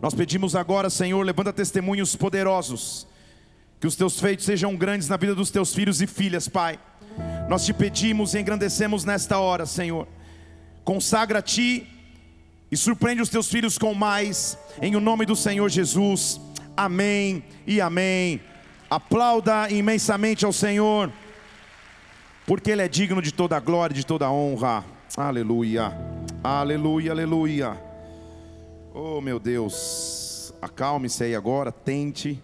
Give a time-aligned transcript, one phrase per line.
[0.00, 3.06] Nós pedimos agora, Senhor, levanta testemunhos poderosos,
[3.78, 6.78] que os teus feitos sejam grandes na vida dos teus filhos e filhas, Pai.
[7.48, 10.08] Nós te pedimos e engrandecemos nesta hora, Senhor.
[10.84, 11.86] Consagra a ti
[12.70, 16.40] e surpreende os teus filhos com mais, em o nome do Senhor Jesus.
[16.74, 18.40] Amém e amém.
[18.88, 21.12] Aplauda imensamente ao Senhor,
[22.46, 24.82] porque Ele é digno de toda a glória, de toda a honra.
[25.16, 25.92] Aleluia,
[26.42, 27.89] aleluia, aleluia.
[28.92, 32.42] Oh meu Deus, acalme-se aí agora, tente.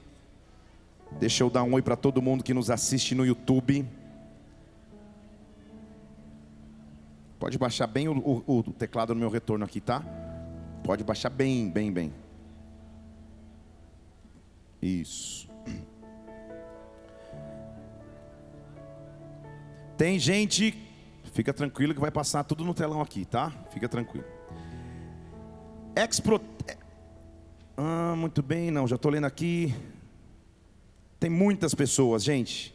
[1.19, 3.85] Deixa eu dar um oi para todo mundo que nos assiste no YouTube.
[7.39, 10.05] Pode baixar bem o, o, o teclado no meu retorno aqui, tá?
[10.85, 12.15] Pode baixar bem, bem, bem.
[14.81, 15.51] Isso.
[19.99, 20.75] Tem gente,
[21.33, 23.51] fica tranquilo que vai passar tudo no telão aqui, tá?
[23.73, 24.36] Fica tranquilo.
[25.97, 26.39] Expro.
[27.75, 29.75] Ah, muito bem, não, já estou lendo aqui.
[31.19, 32.75] Tem muitas pessoas, gente.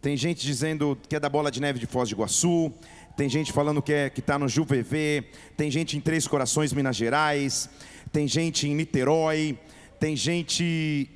[0.00, 2.72] Tem gente dizendo que é da Bola de Neve de Foz de Iguaçu.
[3.16, 5.24] Tem gente falando que é, está no JuVV.
[5.56, 7.68] Tem gente em Três Corações, Minas Gerais.
[8.12, 9.58] Tem gente em Niterói.
[9.98, 11.10] Tem gente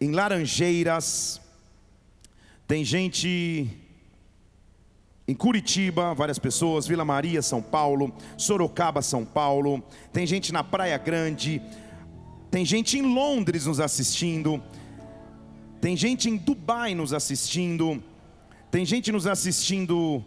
[0.00, 1.40] em Laranjeiras.
[2.68, 3.68] Tem gente
[5.30, 9.80] em Curitiba, várias pessoas, Vila Maria, São Paulo, Sorocaba, São Paulo,
[10.12, 11.62] tem gente na Praia Grande,
[12.50, 14.60] tem gente em Londres nos assistindo,
[15.80, 18.02] tem gente em Dubai nos assistindo,
[18.72, 20.24] tem gente nos assistindo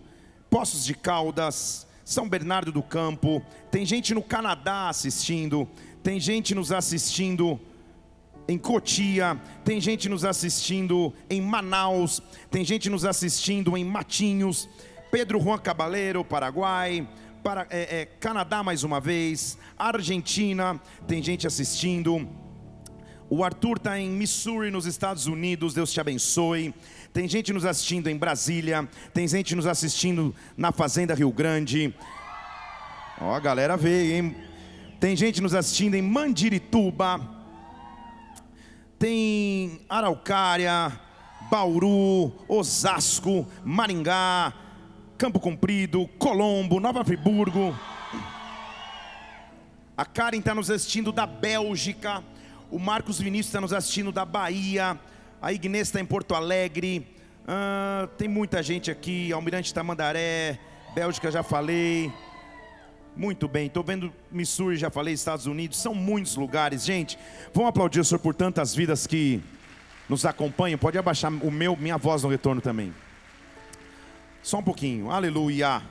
[0.50, 5.68] Poços de Caldas, São Bernardo do Campo, tem gente no Canadá assistindo,
[6.02, 7.60] tem gente nos assistindo
[8.48, 14.70] em Cotia, tem gente nos assistindo em Manaus, tem gente nos assistindo em Matinhos,
[15.14, 17.08] Pedro Juan Cabaleiro, Paraguai,
[17.44, 22.28] para, é, é, Canadá mais uma vez, Argentina, tem gente assistindo.
[23.30, 26.74] O Arthur está em Missouri, nos Estados Unidos, Deus te abençoe.
[27.14, 31.94] Tem gente nos assistindo em Brasília, tem gente nos assistindo na Fazenda Rio Grande.
[33.22, 34.36] Ó, a galera veio, hein?
[35.00, 37.22] Tem gente nos assistindo em Mandirituba,
[38.98, 40.92] tem Araucária,
[41.52, 44.63] Bauru, Osasco, Maringá,
[45.18, 47.78] Campo Comprido, Colombo, Nova Friburgo.
[49.96, 52.24] A Karen está nos assistindo da Bélgica.
[52.72, 55.00] O Marcos Vinícius está nos assistindo da Bahia.
[55.42, 57.08] A Ignes está em Porto Alegre.
[57.48, 59.32] Ah, tem muita gente aqui.
[59.32, 60.60] Almirante Tamandaré,
[60.96, 62.12] Bélgica já falei.
[63.16, 66.84] Muito bem, estou vendo Missouri, já falei, Estados Unidos, são muitos lugares.
[66.84, 67.20] Gente,
[67.54, 69.40] vamos aplaudir o Senhor por tantas vidas que
[70.10, 70.80] nos acompanham.
[70.80, 72.92] Pode abaixar o meu, minha voz no retorno também.
[74.44, 75.10] Só um pouquinho.
[75.10, 75.82] Aleluia.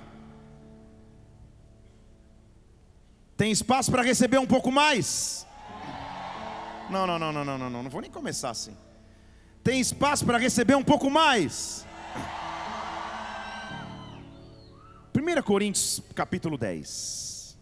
[3.36, 5.46] Tem espaço para receber um pouco mais?
[6.90, 7.82] Não, não, não, não, não, não, não.
[7.82, 8.76] Não vou nem começar assim.
[9.64, 11.86] Tem espaço para receber um pouco mais?
[15.14, 17.58] 1 Coríntios capítulo 10.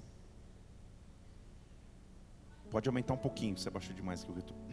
[2.71, 4.70] Pode aumentar um pouquinho, você baixou demais aqui o retorno.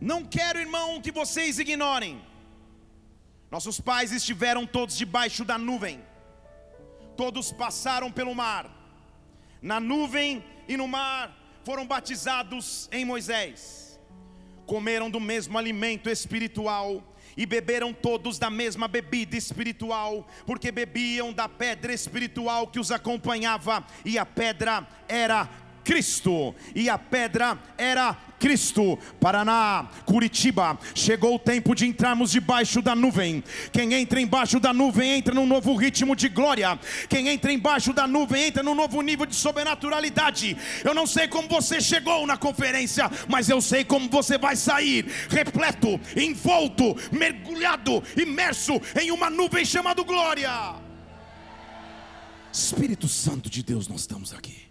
[0.00, 2.20] Não quero, irmão, que vocês ignorem.
[3.50, 6.04] Nossos pais estiveram todos debaixo da nuvem,
[7.16, 8.70] todos passaram pelo mar,
[9.62, 13.98] na nuvem e no mar foram batizados em Moisés,
[14.66, 17.02] comeram do mesmo alimento espiritual
[17.38, 23.84] e beberam todos da mesma bebida espiritual, porque bebiam da pedra espiritual que os acompanhava,
[24.04, 25.48] e a pedra era
[25.88, 28.98] Cristo, e a pedra era Cristo.
[29.18, 33.42] Paraná, Curitiba, chegou o tempo de entrarmos debaixo da nuvem.
[33.72, 36.78] Quem entra embaixo da nuvem entra num novo ritmo de glória.
[37.08, 40.58] Quem entra embaixo da nuvem entra num novo nível de sobrenaturalidade.
[40.84, 45.10] Eu não sei como você chegou na conferência, mas eu sei como você vai sair
[45.30, 50.74] repleto, envolto, mergulhado, imerso em uma nuvem chamada glória.
[52.52, 54.67] Espírito Santo de Deus, nós estamos aqui.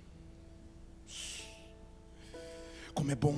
[2.98, 3.36] Como é bom.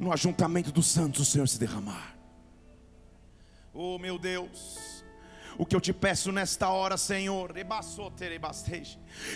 [0.00, 2.16] No ajuntamento dos santos, o Senhor se derramar.
[3.72, 5.04] Oh meu Deus.
[5.56, 7.52] O que eu te peço nesta hora, Senhor,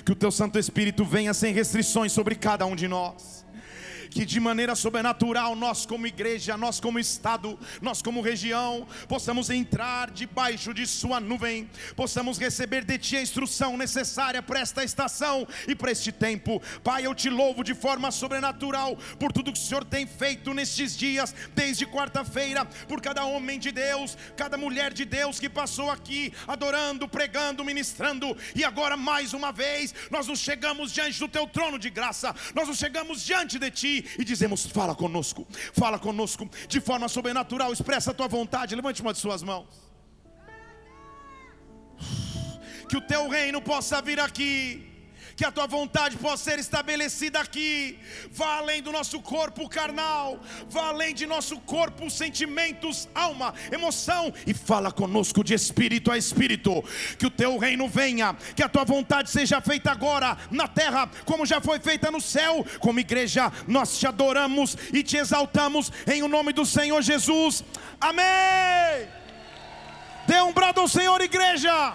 [0.05, 3.42] que o teu Santo Espírito venha sem restrições sobre cada um de nós
[4.12, 10.11] que de maneira sobrenatural nós, como igreja, nós, como Estado, nós, como região, possamos entrar
[10.11, 15.75] debaixo de Sua nuvem, possamos receber de Ti a instrução necessária para esta estação e
[15.75, 16.62] para este tempo.
[16.85, 20.97] Pai, eu te louvo de forma sobrenatural por tudo que o Senhor tem feito nestes
[20.97, 26.32] dias, desde quarta-feira, por cada homem de Deus, cada mulher de Deus que passou aqui
[26.47, 31.79] adorando, pregando, ministrando, e agora mais uma vez nós nos chegamos diante do Teu trono
[31.79, 36.81] de graça, nós nos chegamos diante de Ti e dizemos: Fala conosco, fala conosco de
[36.81, 38.75] forma sobrenatural, expressa a Tua vontade.
[38.75, 39.66] Levante uma de Suas mãos.
[42.88, 44.92] Que o Teu reino possa vir aqui
[45.37, 47.99] que a tua vontade possa ser estabelecida aqui.
[48.31, 54.55] Vá além do nosso corpo carnal, vá além de nosso corpo, sentimentos, alma, emoção e
[54.55, 56.82] fala conosco de espírito a espírito.
[57.19, 61.46] Que o teu reino venha, que a tua vontade seja feita agora na terra, como
[61.46, 62.64] já foi feita no céu.
[62.81, 67.64] Como igreja, nós te adoramos e te exaltamos em o nome do Senhor Jesus.
[68.00, 69.08] Amém.
[70.26, 71.94] Dê um brado ao Senhor, igreja.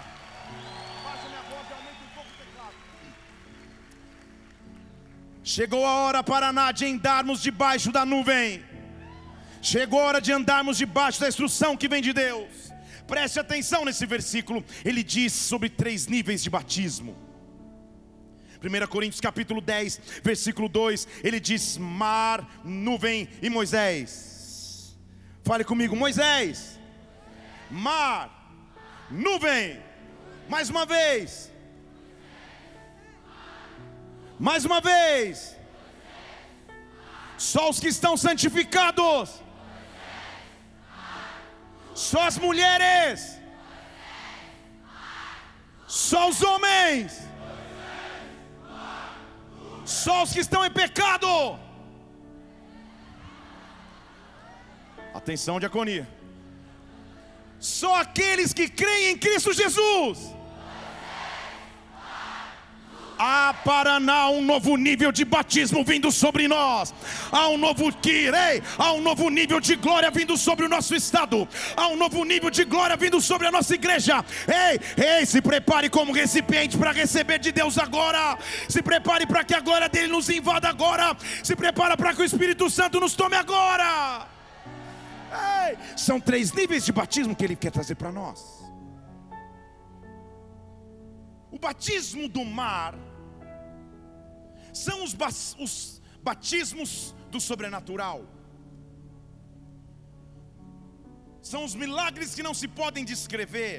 [5.48, 8.62] Chegou a hora para de andarmos debaixo da nuvem.
[9.62, 12.70] Chegou a hora de andarmos debaixo da instrução que vem de Deus.
[13.06, 14.62] Preste atenção nesse versículo.
[14.84, 17.16] Ele diz sobre três níveis de batismo.
[18.62, 24.94] 1 Coríntios capítulo 10, versículo 2, ele diz: mar, nuvem e Moisés.
[25.42, 26.78] Fale comigo, Moisés,
[27.70, 28.52] mar,
[29.10, 29.80] nuvem.
[30.46, 31.50] Mais uma vez,
[34.38, 35.56] mais uma vez.
[37.36, 39.30] Só os que estão santificados.
[41.94, 43.38] Só as mulheres.
[45.86, 47.20] Só os homens.
[49.84, 51.58] Só os que estão em pecado.
[55.14, 56.06] Atenção, diaconia.
[57.58, 60.37] Só aqueles que creem em Cristo Jesus
[63.18, 66.94] Há Paraná um novo nível de batismo vindo sobre nós.
[67.32, 71.48] Há um novo quirei, há um novo nível de glória vindo sobre o nosso estado.
[71.76, 74.24] Há um novo nível de glória vindo sobre a nossa igreja.
[74.46, 78.38] Ei, ei, se prepare como recipiente para receber de Deus agora.
[78.68, 81.16] Se prepare para que a glória dele nos invada agora.
[81.42, 84.28] Se prepara para que o Espírito Santo nos tome agora.
[85.68, 88.58] Ei, são três níveis de batismo que ele quer trazer para nós.
[91.50, 92.94] O batismo do mar
[94.86, 95.14] são os,
[95.58, 95.72] os
[96.22, 98.20] batismos do sobrenatural.
[101.50, 103.74] São os milagres que não se podem descrever.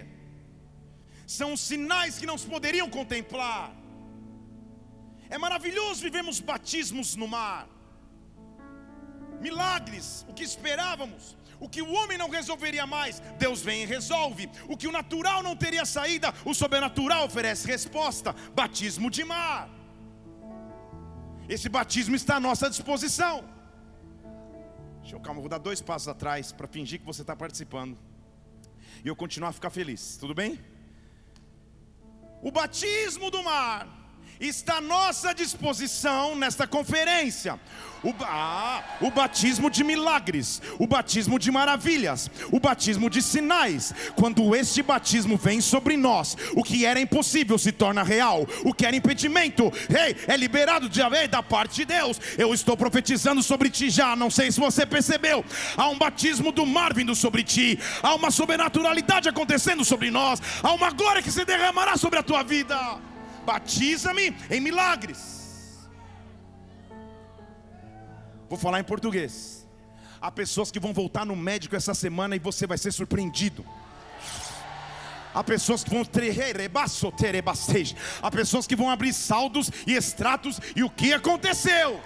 [1.39, 3.65] São os sinais que não se poderiam contemplar.
[5.29, 7.67] É maravilhoso vivemos batismos no mar.
[9.39, 14.49] Milagres, o que esperávamos, o que o homem não resolveria mais, Deus vem e resolve.
[14.67, 18.33] O que o natural não teria saída, o sobrenatural oferece resposta.
[18.55, 19.78] Batismo de mar.
[21.55, 23.43] Esse batismo está à nossa disposição.
[25.01, 27.97] Deixa eu calma, vou dar dois passos atrás para fingir que você está participando.
[29.03, 30.59] E eu continuar a ficar feliz, tudo bem?
[32.43, 33.98] O batismo do mar
[34.47, 37.59] está à nossa disposição nesta conferência.
[38.01, 43.93] O, ah, o batismo de milagres, o batismo de maravilhas, o batismo de sinais.
[44.15, 48.85] Quando este batismo vem sobre nós, o que era impossível se torna real, o que
[48.85, 52.21] era impedimento, hey, é liberado de hey, da parte de Deus.
[52.37, 55.43] Eu estou profetizando sobre ti já, não sei se você percebeu.
[55.75, 60.71] Há um batismo do mar vindo sobre ti, há uma sobrenaturalidade acontecendo sobre nós, há
[60.71, 63.08] uma glória que se derramará sobre a tua vida
[63.49, 65.19] batiza-me em milagres.
[68.47, 69.67] Vou falar em português.
[70.21, 73.65] Há pessoas que vão voltar no médico essa semana e você vai ser surpreendido.
[75.33, 76.01] Há pessoas que vão
[78.21, 81.99] Há pessoas que vão abrir saldos e extratos e o que aconteceu?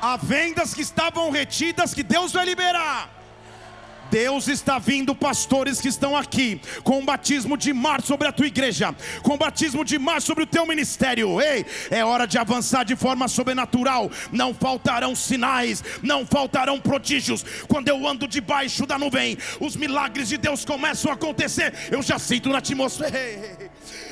[0.00, 3.23] Há vendas que estavam retidas que Deus vai liberar.
[4.10, 8.46] Deus está vindo, pastores que estão aqui, com um batismo de mar sobre a tua
[8.46, 11.40] igreja, com um batismo de mar sobre o teu ministério.
[11.40, 14.10] Ei, é hora de avançar de forma sobrenatural.
[14.30, 17.44] Não faltarão sinais, não faltarão prodígios.
[17.68, 21.72] Quando eu ando debaixo da nuvem, os milagres de Deus começam a acontecer.
[21.90, 23.18] Eu já sinto na atmosfera,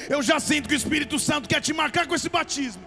[0.08, 2.82] eu já sinto que o Espírito Santo quer te marcar com esse batismo.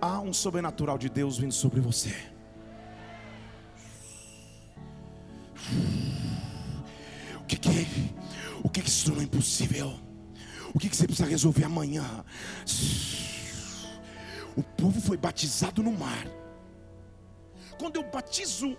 [0.00, 2.35] Há um sobrenatural de Deus vindo sobre você.
[7.40, 7.70] O que que,
[8.62, 9.98] o que que se tornou impossível?
[10.74, 12.24] O que, que você precisa resolver amanhã?
[14.56, 16.26] O povo foi batizado no mar.
[17.78, 18.76] Quando eu batizo,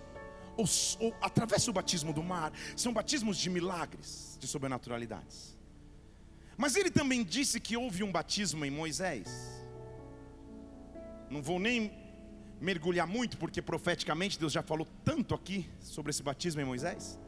[0.56, 0.66] ou,
[1.00, 5.56] ou atravesso o batismo do mar, são batismos de milagres, de sobrenaturalidades.
[6.56, 9.28] Mas ele também disse que houve um batismo em Moisés.
[11.30, 11.92] Não vou nem
[12.60, 17.18] mergulhar muito, porque profeticamente Deus já falou tanto aqui sobre esse batismo em Moisés.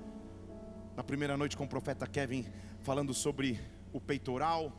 [0.97, 2.45] Na primeira noite com o profeta Kevin
[2.81, 3.61] falando sobre
[3.93, 4.73] o peitoral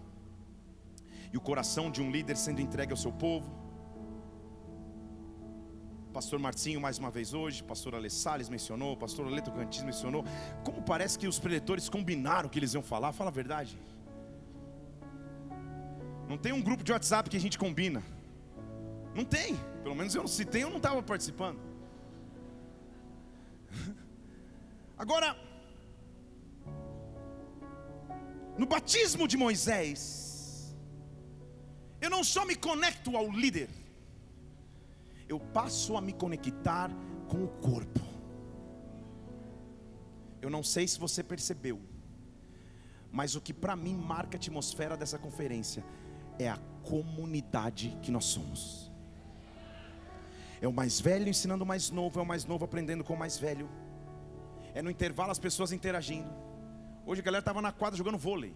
[1.32, 3.62] e o coração de um líder sendo entregue ao seu povo.
[6.14, 10.26] Pastor Marcinho mais uma vez hoje, pastor Ale Salles mencionou, pastor Aleto Cantis mencionou.
[10.66, 13.78] Como parece que os preletores combinaram o que eles iam falar, fala a verdade.
[16.28, 18.04] Não tem um grupo de WhatsApp que a gente combina.
[19.16, 19.56] Não tem.
[19.84, 21.60] Pelo menos eu, se tem, eu não estava participando.
[24.98, 25.36] Agora,
[28.58, 30.76] no batismo de Moisés,
[32.00, 33.70] eu não só me conecto ao líder,
[35.28, 36.92] eu passo a me conectar
[37.28, 38.02] com o corpo.
[40.42, 41.80] Eu não sei se você percebeu,
[43.12, 45.84] mas o que para mim marca a atmosfera dessa conferência
[46.38, 48.91] é a comunidade que nós somos.
[50.62, 53.18] É o mais velho ensinando o mais novo, é o mais novo aprendendo com o
[53.18, 53.68] mais velho.
[54.76, 56.30] É no intervalo as pessoas interagindo.
[57.04, 58.56] Hoje a galera estava na quadra jogando vôlei.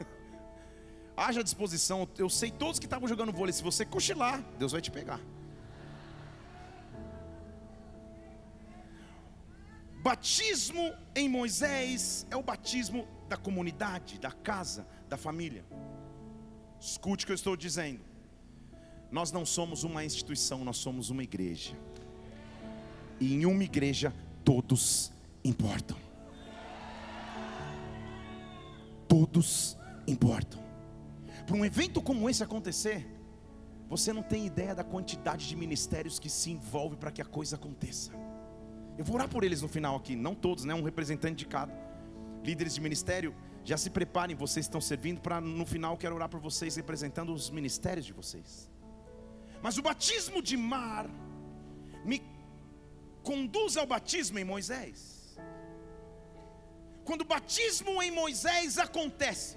[1.16, 3.52] Haja disposição, eu sei todos que estavam jogando vôlei.
[3.52, 5.20] Se você cochilar, Deus vai te pegar.
[10.02, 15.64] Batismo em Moisés é o batismo da comunidade, da casa, da família.
[16.80, 18.15] Escute o que eu estou dizendo.
[19.10, 21.74] Nós não somos uma instituição, nós somos uma igreja.
[23.20, 24.12] E em uma igreja
[24.44, 25.12] todos
[25.44, 25.96] importam.
[29.08, 30.60] Todos importam.
[31.46, 33.06] Para um evento como esse acontecer,
[33.88, 37.54] você não tem ideia da quantidade de ministérios que se envolve para que a coisa
[37.54, 38.12] aconteça.
[38.98, 40.74] Eu vou orar por eles no final aqui, não todos, né?
[40.74, 41.72] Um representante de cada.
[42.42, 43.34] Líderes de ministério,
[43.64, 47.50] já se preparem, vocês estão servindo para no final quero orar por vocês representando os
[47.50, 48.70] ministérios de vocês.
[49.62, 51.08] Mas o batismo de mar
[52.04, 52.22] me
[53.22, 55.38] conduz ao batismo em Moisés.
[57.04, 59.56] Quando o batismo em Moisés acontece,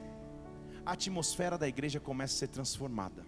[0.86, 3.26] a atmosfera da igreja começa a ser transformada.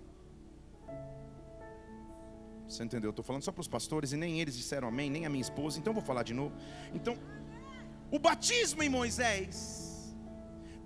[2.67, 3.09] Você entendeu?
[3.09, 5.41] Eu estou falando só para os pastores e nem eles disseram amém, nem a minha
[5.41, 6.55] esposa, então vou falar de novo.
[6.93, 7.17] Então,
[8.09, 10.15] o batismo em Moisés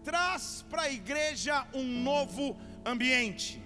[0.04, 3.62] traz para a igreja um novo ambiente.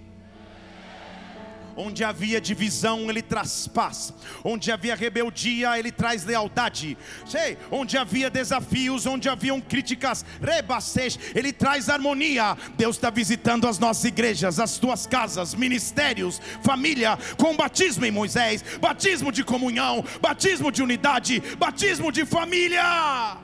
[1.76, 4.14] Onde havia divisão, ele traz paz.
[4.44, 6.98] Onde havia rebeldia, ele traz lealdade.
[7.26, 12.58] Sei, onde havia desafios, onde haviam críticas, rebacês, ele traz harmonia.
[12.78, 18.64] Deus está visitando as nossas igrejas, as tuas casas, ministérios, família, com batismo em Moisés,
[18.80, 23.38] batismo de comunhão, batismo de unidade, batismo de família.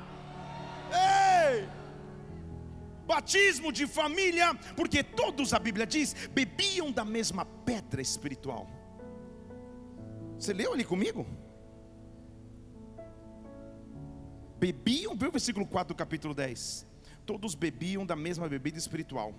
[0.92, 1.75] Ei!
[3.06, 8.68] Batismo de família, porque todos, a Bíblia diz, bebiam da mesma pedra espiritual.
[10.38, 11.26] Você leu ali comigo?
[14.60, 16.86] Bebiam, viu o versículo 4 do capítulo 10?
[17.26, 19.34] Todos bebiam da mesma bebida espiritual.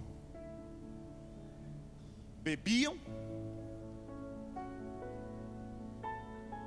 [2.43, 2.97] Bebiam.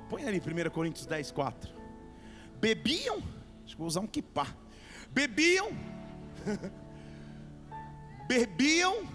[0.08, 1.72] Põe ali 1 Coríntios 10, 4.
[2.60, 3.22] Bebiam,
[3.64, 4.46] acho que vou usar um kipá.
[5.10, 5.68] Bebiam
[8.30, 9.08] bebiam,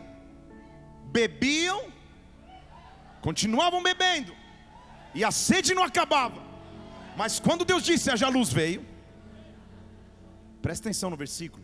[1.05, 1.89] bebiam,
[3.21, 4.35] continuavam bebendo,
[5.13, 6.43] e a sede não acabava.
[7.15, 8.85] Mas quando Deus disse haja luz veio,
[10.61, 11.63] presta atenção no versículo,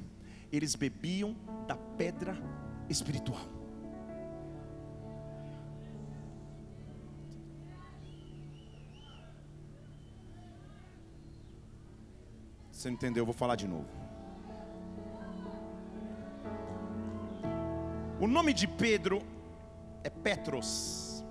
[0.49, 1.35] eles bebiam
[1.67, 2.41] da pedra
[2.89, 3.45] espiritual.
[12.71, 13.23] Você não entendeu?
[13.23, 14.00] Eu vou falar de novo.
[18.23, 19.19] O nome de Pedro
[20.03, 21.23] é Petros.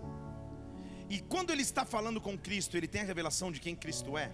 [1.08, 4.28] E quando ele está falando com Cristo, ele tem a revelação de quem Cristo é.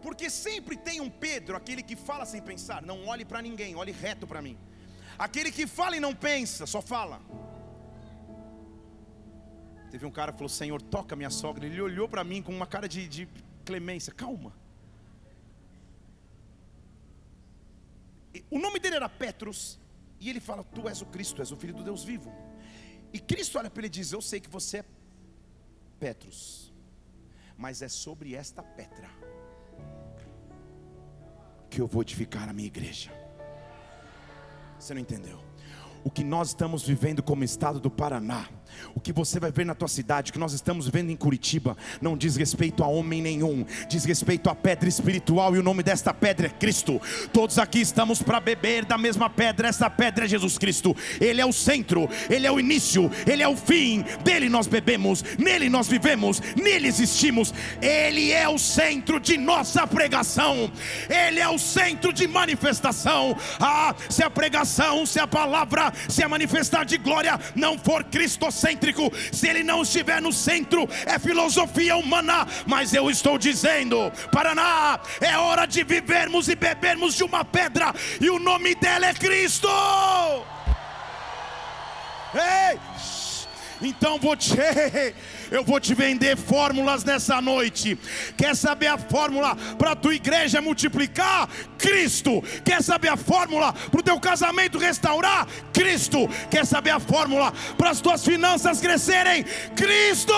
[0.00, 3.90] Porque sempre tem um Pedro, aquele que fala sem pensar, não olhe para ninguém, olhe
[3.90, 4.56] reto para mim.
[5.18, 7.20] Aquele que fala e não pensa, só fala.
[9.90, 11.66] Teve um cara que falou: Senhor, toca minha sogra.
[11.66, 13.28] Ele olhou para mim com uma cara de, de
[13.64, 14.52] clemência, calma.
[18.48, 19.76] O nome dele era Petros,
[20.20, 22.32] e ele fala: Tu és o Cristo, és o Filho do Deus vivo.
[23.12, 24.84] E Cristo olha para ele e diz: Eu sei que você é
[25.98, 26.72] Petros,
[27.56, 29.08] mas é sobre esta pedra
[31.68, 33.10] que eu vou edificar a minha igreja.
[34.78, 35.48] Você não entendeu?
[36.04, 38.48] o que nós estamos vivendo como estado do Paraná,
[38.94, 41.76] o que você vai ver na tua cidade, o que nós estamos vendo em Curitiba,
[42.00, 46.12] não diz respeito a homem nenhum, diz respeito à pedra espiritual, e o nome desta
[46.12, 47.00] pedra é Cristo.
[47.32, 50.96] Todos aqui estamos para beber da mesma pedra, essa pedra é Jesus Cristo.
[51.20, 54.04] Ele é o centro, ele é o início, ele é o fim.
[54.24, 57.52] Dele nós bebemos, nele nós vivemos, nele existimos.
[57.80, 60.70] Ele é o centro de nossa pregação,
[61.08, 63.36] ele é o centro de manifestação.
[63.60, 68.04] Ah, se a pregação, se a palavra, se a manifestar de glória não for
[68.58, 72.46] cristocêntrico, se ele não estiver no centro, é filosofia humana.
[72.66, 78.28] Mas eu estou dizendo, Paraná, é hora de vivermos e bebermos de uma pedra, e
[78.28, 79.68] o nome dela é Cristo.
[82.34, 82.78] Ei!
[83.80, 84.56] Então vou te,
[85.50, 87.98] eu vou te vender fórmulas nessa noite.
[88.36, 91.48] Quer saber a fórmula para a tua igreja multiplicar?
[91.76, 92.42] Cristo.
[92.64, 95.46] Quer saber a fórmula para o teu casamento restaurar?
[95.72, 96.28] Cristo.
[96.50, 99.44] Quer saber a fórmula para as tuas finanças crescerem?
[99.74, 100.34] Cristo.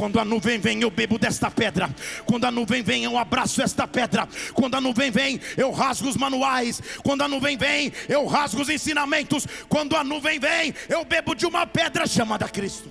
[0.00, 1.94] Quando a nuvem vem, eu bebo desta pedra.
[2.24, 4.26] Quando a nuvem vem, eu abraço esta pedra.
[4.54, 6.80] Quando a nuvem vem, eu rasgo os manuais.
[7.04, 9.46] Quando a nuvem vem, eu rasgo os ensinamentos.
[9.68, 12.90] Quando a nuvem vem, eu bebo de uma pedra chamada Cristo.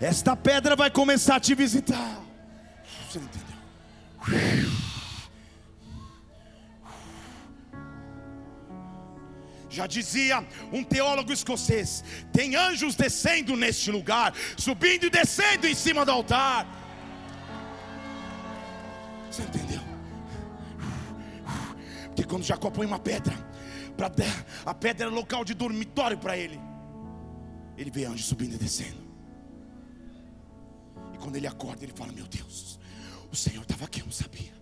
[0.00, 2.20] Esta pedra vai começar a te visitar.
[3.10, 4.93] Você entendeu?
[9.74, 16.04] Já dizia um teólogo escocês: tem anjos descendo neste lugar, subindo e descendo em cima
[16.04, 16.66] do altar.
[19.28, 19.80] Você entendeu?
[22.06, 23.34] Porque quando Jacó põe uma pedra,
[24.64, 26.60] a pedra era local de dormitório para ele.
[27.76, 29.02] Ele vê anjos subindo e descendo.
[31.12, 32.78] E quando ele acorda, ele fala: Meu Deus,
[33.32, 34.53] o Senhor estava aqui, eu não sabia.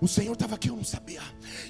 [0.00, 1.20] O Senhor estava aqui, eu não sabia.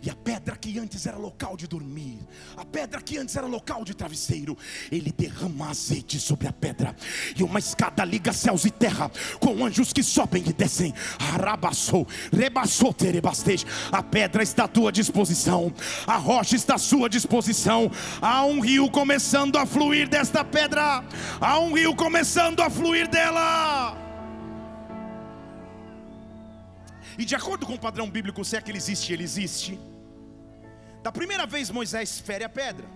[0.02, 2.18] E a pedra que antes era local de dormir,
[2.56, 4.56] a pedra que antes era local de travesseiro,
[4.90, 6.94] ele derrama azeite sobre a pedra,
[7.36, 9.10] e uma escada liga céus e terra,
[9.40, 10.94] com anjos que sobem e descem.
[11.32, 13.64] Arabassou, rebassou, terebastej.
[13.90, 15.72] A pedra está à tua disposição,
[16.06, 17.90] a rocha está à sua disposição.
[18.20, 21.04] Há um rio começando a fluir desta pedra,
[21.40, 24.07] há um rio começando a fluir dela.
[27.18, 29.78] E de acordo com o padrão bíblico, se é que ele existe, ele existe.
[31.02, 32.86] Da primeira vez Moisés fere a pedra.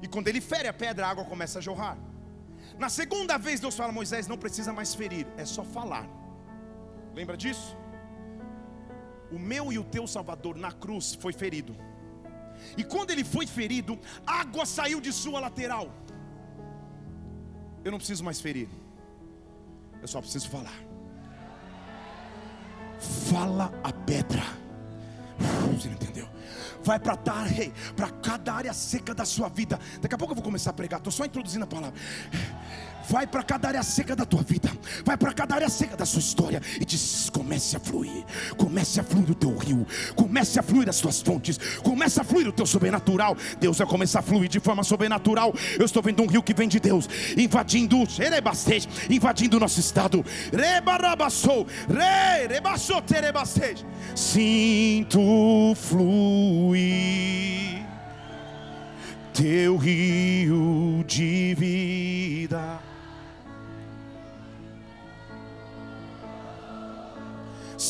[0.00, 1.98] E quando ele fere a pedra, a água começa a jorrar.
[2.78, 6.06] Na segunda vez, Deus fala: Moisés não precisa mais ferir, é só falar.
[7.12, 7.76] Lembra disso?
[9.32, 11.76] O meu e o teu Salvador na cruz foi ferido.
[12.76, 15.92] E quando ele foi ferido, água saiu de sua lateral.
[17.84, 18.68] Eu não preciso mais ferir,
[20.00, 20.87] eu só preciso falar
[22.98, 24.42] fala a pedra.
[25.72, 26.28] Você não entendeu?
[26.82, 27.16] Vai para
[27.96, 29.78] para cada área seca da sua vida.
[30.00, 30.98] Daqui a pouco eu vou começar a pregar.
[30.98, 31.98] Estou só introduzindo a palavra.
[33.08, 34.70] Vai para cada área seca da tua vida.
[35.04, 36.60] Vai para cada área seca da sua história.
[36.80, 38.24] E diz: comece a fluir.
[38.56, 39.86] Comece a fluir o teu rio.
[40.14, 41.58] Comece a fluir as tuas fontes.
[41.82, 43.36] Comece a fluir o teu sobrenatural.
[43.58, 45.54] Deus vai começar a fluir de forma sobrenatural.
[45.78, 47.08] Eu estou vendo um rio que vem de Deus.
[47.36, 47.96] Invadindo,
[49.08, 50.24] invadindo o nosso estado.
[50.52, 51.66] Rebarabassou.
[52.48, 53.02] Rebassou,
[54.14, 57.78] Sinto fluir
[59.38, 62.77] teu rio de vida.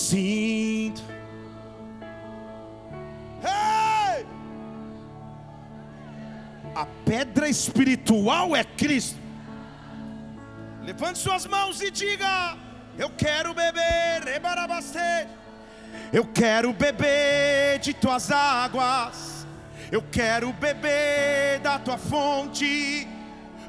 [0.08, 1.02] Sinto.
[3.42, 4.26] Hey!
[6.74, 9.18] A pedra espiritual é Cristo.
[10.82, 12.56] Levante suas mãos e diga:
[12.96, 14.24] Eu quero beber,
[16.12, 19.46] Eu quero beber de tuas águas.
[19.92, 23.06] Eu quero beber da tua fonte.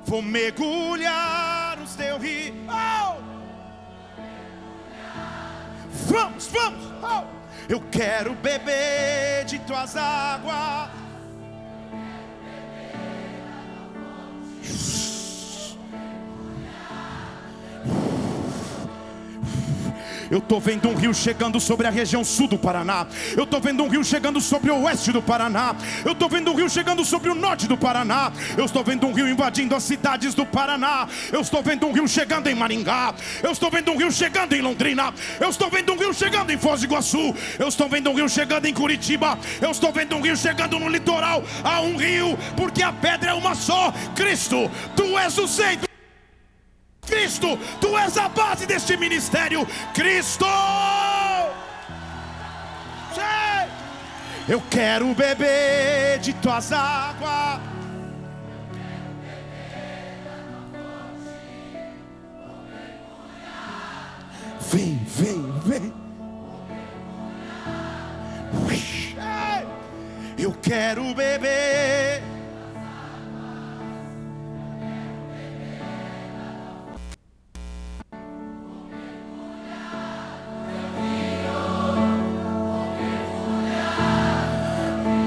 [0.06, 2.56] Vou mergulhar nos teus rios.
[2.68, 3.29] Oh!
[6.08, 6.86] Vamos, vamos.
[7.04, 7.24] Oh.
[7.68, 10.90] Eu quero beber de tuas águas.
[20.30, 23.08] Eu estou vendo um rio chegando sobre a região sul do Paraná.
[23.36, 25.76] Eu estou vendo um rio chegando sobre o oeste do Paraná.
[26.06, 28.32] Eu estou vendo um rio chegando sobre o norte do Paraná.
[28.56, 31.08] Eu estou vendo um rio invadindo as cidades do Paraná.
[31.32, 33.14] Eu estou vendo um rio chegando em Maringá.
[33.42, 35.14] Eu estou vendo um rio chegando em Londrina.
[35.40, 37.36] Eu estou vendo um rio chegando em Foz do Iguaçu.
[37.58, 39.38] Eu estou vendo um rio chegando em Curitiba.
[39.60, 41.44] Eu estou vendo um rio chegando no litoral.
[41.64, 43.92] Há um rio, porque a pedra é uma só.
[44.16, 45.89] Cristo, tu és o centro.
[47.10, 49.68] Cristo, tu és a base deste ministério.
[49.94, 50.46] Cristo!
[54.48, 57.62] Eu quero beber de tuas águas.
[64.72, 65.94] Vem, vem, vem.
[70.38, 72.24] Eu quero beber.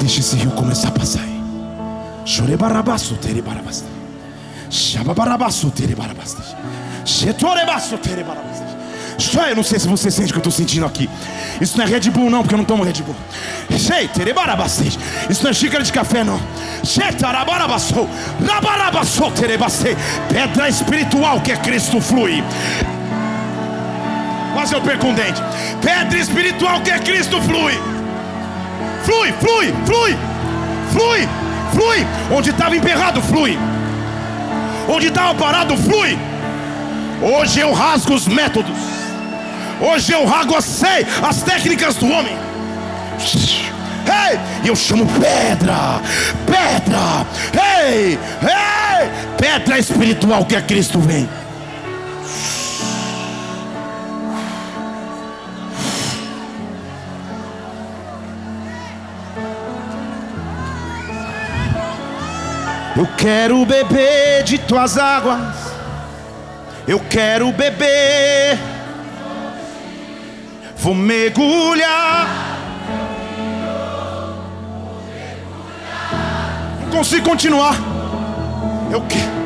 [0.03, 1.41] Deixa esse rio começar a passar aí.
[2.25, 3.85] Chorebarabaço, terebarabaste.
[4.69, 6.43] Shababarabaço, terebarabaste.
[7.05, 8.65] Chetorebaço, terebarabaste.
[9.17, 11.09] Só eu não sei se você sente o que eu estou sentindo aqui.
[11.61, 13.15] Isso não é Red Bull, não, porque eu não tomo Red Bull.
[13.79, 14.99] Sei, terebarabaste.
[15.31, 16.41] Isso não é xícara de café, não.
[16.83, 18.09] Chetarabarabaço,
[18.45, 19.97] rabarabaço, terebaste.
[20.29, 22.43] Pedra espiritual que é Cristo flui.
[24.53, 25.41] Quase eu perco um dente.
[25.81, 28.02] Pedra espiritual que é Cristo flui.
[29.05, 30.17] Flui, flui, flui,
[30.93, 31.29] flui,
[31.73, 32.07] flui.
[32.31, 33.59] Onde estava emperrado, flui.
[34.89, 36.19] Onde estava parado, flui.
[37.21, 38.77] Hoje eu rasgo os métodos.
[39.81, 40.83] Hoje eu rasgo as,
[41.23, 42.37] as técnicas do homem.
[44.05, 46.01] Ei, e eu chamo pedra,
[46.45, 51.29] pedra, ei, ei, pedra espiritual que é Cristo vem.
[62.95, 65.73] Eu quero beber de tuas águas.
[66.87, 68.59] Eu quero beber.
[70.77, 72.27] Vou mergulhar.
[76.83, 77.77] Não consigo continuar.
[78.91, 79.42] Eu quero.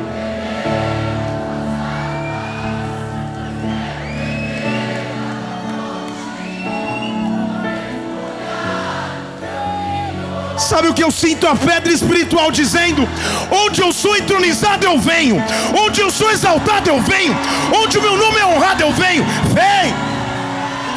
[10.77, 13.09] Sabe o que eu sinto a pedra espiritual dizendo?
[13.49, 15.43] Onde eu sou entronizado eu venho,
[15.75, 17.35] onde eu sou exaltado eu venho,
[17.73, 19.25] onde o meu nome é honrado eu venho.
[19.55, 19.91] Vem,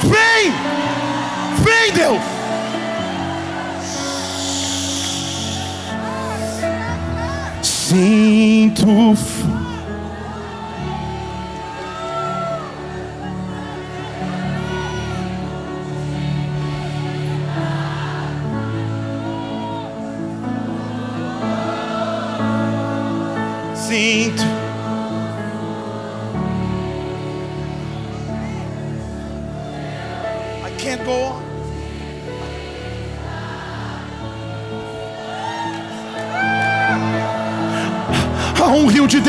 [0.02, 0.52] vem,
[1.64, 2.20] vem, Deus.
[7.62, 9.59] Sinto.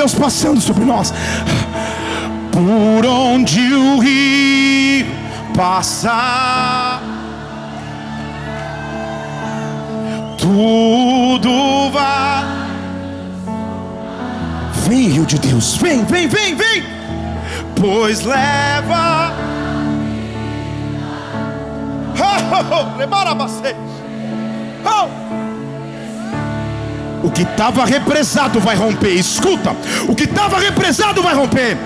[0.02, 1.14] Deus passando sobre nós.
[2.52, 5.06] Por onde o rio
[5.56, 7.00] passa,
[10.40, 12.44] tudo vai.
[14.88, 16.84] Vem, rio de Deus, vem, vem, vem, vem,
[17.76, 19.32] pois leva.
[22.18, 23.91] Oh,
[27.46, 29.16] que estava represado vai romper.
[29.16, 29.76] Escuta,
[30.08, 31.78] o que estava represado vai romper.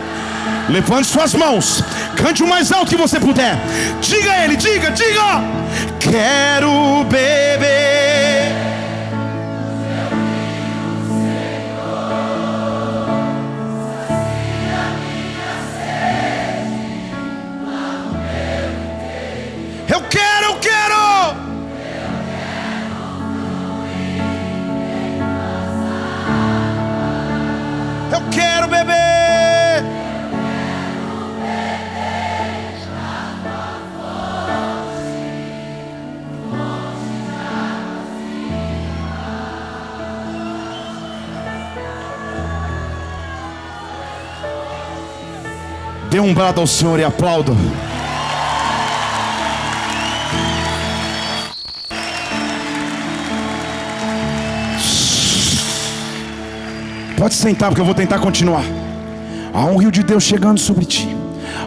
[0.68, 1.84] Levante suas mãos,
[2.18, 3.58] cante o mais alto que você puder.
[4.02, 5.44] Diga a ele, diga, diga.
[6.00, 8.05] Quero beber.
[28.36, 29.84] Quero beber.
[46.10, 47.54] Dê um brado ao Senhor e aplauda.
[57.26, 58.64] Pode sentar, porque eu vou tentar continuar.
[59.52, 61.10] Há um rio de Deus chegando sobre ti.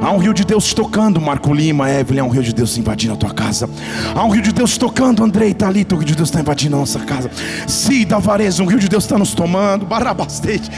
[0.01, 2.21] Há um rio de Deus tocando, Marco Lima, Evelyn.
[2.21, 3.69] Há um rio de Deus invadindo a tua casa.
[4.15, 5.97] Há um rio de Deus tocando, Andrei, Thalita.
[5.97, 7.29] O rio de Deus está invadindo a nossa casa.
[7.67, 9.85] Cida, Vareza, um rio de Deus está nos tomando.
[9.85, 10.71] Barabastete.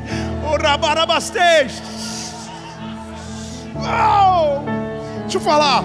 [0.80, 1.74] Barabastete.
[3.76, 4.62] Oh!
[5.20, 5.84] Deixa eu falar.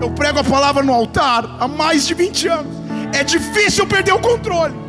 [0.00, 2.72] Eu prego a palavra no altar há mais de 20 anos.
[3.12, 4.85] É difícil perder o controle.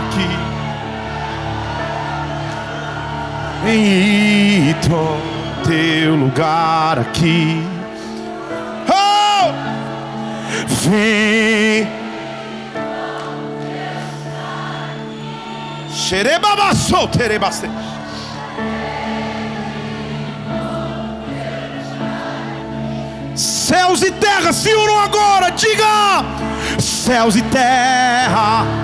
[0.00, 0.28] Aqui.
[3.64, 7.62] Vem e toma o teu lugar aqui.
[8.88, 9.52] Oh!
[10.66, 11.88] Vem.
[15.92, 17.68] Xerebabassou, terebaste.
[23.36, 26.24] Céus e terra se unam agora, diga!
[26.78, 28.79] Céus e terra.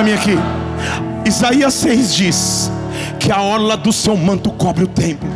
[0.00, 0.38] Para mim aqui.
[1.26, 2.72] Isaías 6 diz
[3.18, 5.28] que a orla do seu manto cobre o templo.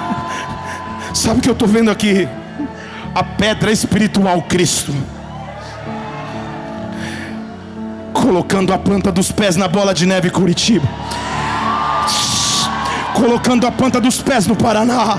[1.14, 2.28] Sabe o que eu estou vendo aqui?
[3.14, 4.94] A pedra espiritual Cristo.
[8.12, 10.86] Colocando a planta dos pés na bola de neve Curitiba.
[13.14, 15.18] Colocando a planta dos pés no Paraná.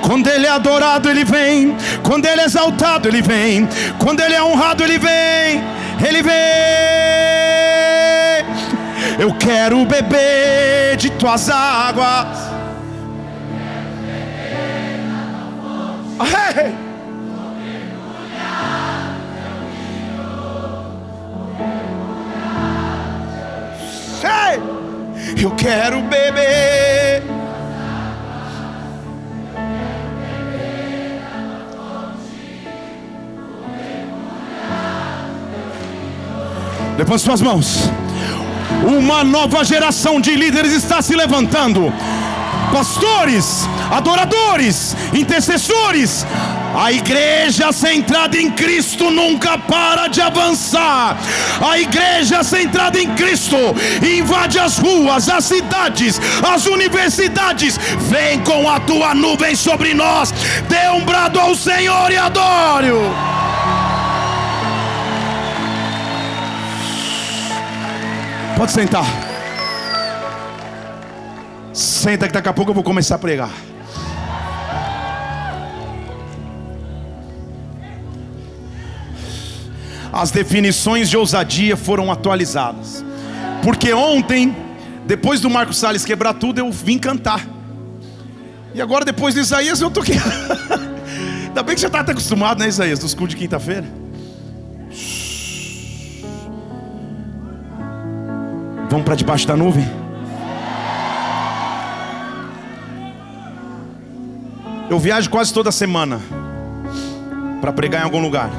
[0.00, 1.76] Quando ele é adorado, ele vem.
[2.04, 3.68] Quando ele é exaltado, ele vem.
[3.98, 5.64] Quando ele é honrado, ele vem.
[6.06, 6.85] Ele vem.
[9.18, 12.36] Eu quero beber de tuas águas.
[16.20, 16.74] Hey!
[24.22, 25.42] Hey!
[25.42, 27.22] Eu quero beber.
[36.98, 37.90] Levante suas mãos.
[38.86, 41.92] Uma nova geração de líderes está se levantando.
[42.72, 46.24] Pastores, adoradores, intercessores.
[46.72, 51.16] A igreja centrada em Cristo nunca para de avançar.
[51.60, 53.56] A igreja centrada em Cristo
[54.02, 56.20] invade as ruas, as cidades,
[56.54, 57.78] as universidades.
[58.08, 60.32] Vem com a tua nuvem sobre nós.
[60.68, 63.35] Dê um brado ao Senhor e adore-o.
[68.56, 69.04] Pode sentar.
[71.74, 73.50] Senta que daqui a pouco eu vou começar a pregar.
[80.10, 83.04] As definições de ousadia foram atualizadas.
[83.62, 84.56] Porque ontem,
[85.04, 87.46] depois do Marcos Salles quebrar tudo, eu vim cantar.
[88.74, 90.14] E agora, depois de Isaías, eu tô aqui.
[91.46, 93.00] Ainda bem que você está até acostumado, né, Isaías?
[93.00, 93.84] Dos cultos de quinta-feira.
[98.96, 99.86] Vamos para debaixo da nuvem?
[104.88, 106.18] Eu viajo quase toda semana
[107.60, 108.50] para pregar em algum lugar.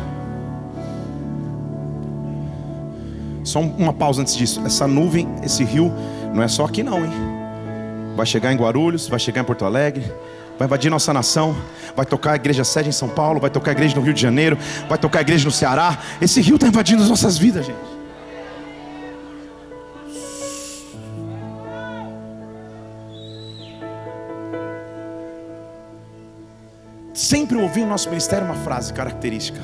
[3.43, 4.61] Só uma pausa antes disso.
[4.63, 5.91] Essa nuvem, esse rio,
[6.31, 7.11] não é só aqui não, hein?
[8.15, 10.05] Vai chegar em Guarulhos, vai chegar em Porto Alegre,
[10.59, 11.55] vai invadir nossa nação,
[11.95, 14.21] vai tocar a igreja sede em São Paulo, vai tocar a igreja no Rio de
[14.21, 14.55] Janeiro,
[14.87, 15.97] vai tocar a igreja no Ceará.
[16.21, 17.96] Esse rio está invadindo as nossas vidas, gente.
[27.17, 29.59] Sempre ouvi no nosso ministério uma frase característica: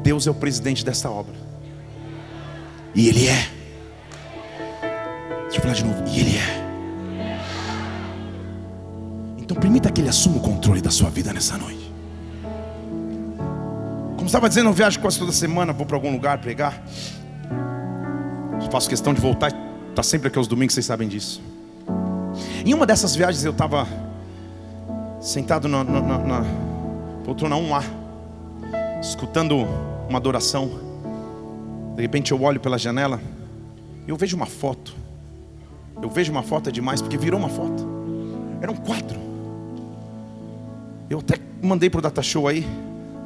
[0.00, 1.34] Deus é o presidente desta obra.
[2.94, 3.48] E Ele é.
[5.42, 6.04] Deixa eu falar de novo.
[6.06, 6.68] E Ele é.
[9.38, 11.92] Então permita que Ele assuma o controle da sua vida nessa noite.
[14.14, 16.80] Como estava dizendo, eu viajo quase toda semana, vou para algum lugar pregar.
[18.70, 19.50] Faço questão de voltar,
[19.90, 21.42] está sempre aqui aos domingos, vocês sabem disso.
[22.64, 23.84] Em uma dessas viagens eu estava
[25.20, 26.67] sentado na, na, na
[27.28, 27.84] poltrona 1A,
[29.02, 29.68] escutando
[30.08, 30.70] uma adoração.
[31.94, 33.20] De repente eu olho pela janela
[34.06, 34.96] e eu vejo uma foto.
[36.00, 37.86] Eu vejo uma foto é demais porque virou uma foto.
[38.62, 39.20] Era um quadro.
[41.10, 42.66] Eu até mandei para o data show aí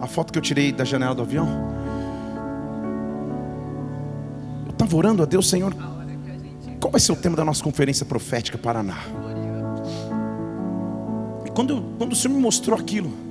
[0.01, 1.47] a foto que eu tirei da janela do avião.
[4.67, 5.73] Eu estava orando a Deus, Senhor.
[6.81, 8.99] Qual vai ser o tema da nossa conferência profética Paraná?
[11.47, 13.31] E quando, quando o Senhor me mostrou aquilo,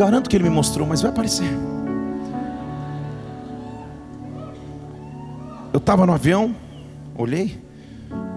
[0.00, 1.50] garanto que Ele me mostrou, mas vai aparecer.
[5.74, 6.56] Eu estava no avião,
[7.14, 7.62] olhei.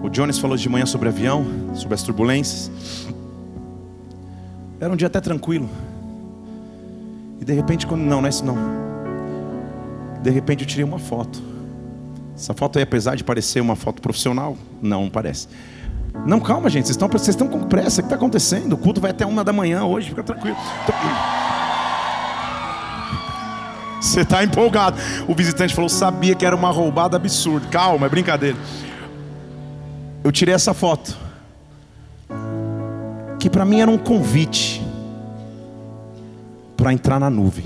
[0.02, 2.70] O Jones falou de manhã sobre avião, sobre as turbulências.
[4.78, 5.66] Era um dia até tranquilo.
[7.40, 8.56] E de repente, quando não, não é isso não.
[10.22, 11.42] De repente eu tirei uma foto.
[12.36, 15.48] Essa foto aí, apesar de parecer uma foto profissional, não parece.
[16.26, 18.02] Não, calma, gente, vocês estão, vocês estão com pressa.
[18.02, 18.74] O que está acontecendo?
[18.74, 20.56] O culto vai até uma da manhã hoje, fica tranquilo.
[24.04, 24.98] Você está empolgado.
[25.26, 27.66] O visitante falou: sabia que era uma roubada absurda.
[27.68, 28.56] Calma, é brincadeira.
[30.22, 31.16] Eu tirei essa foto.
[33.40, 34.82] Que para mim era um convite
[36.76, 37.64] para entrar na nuvem.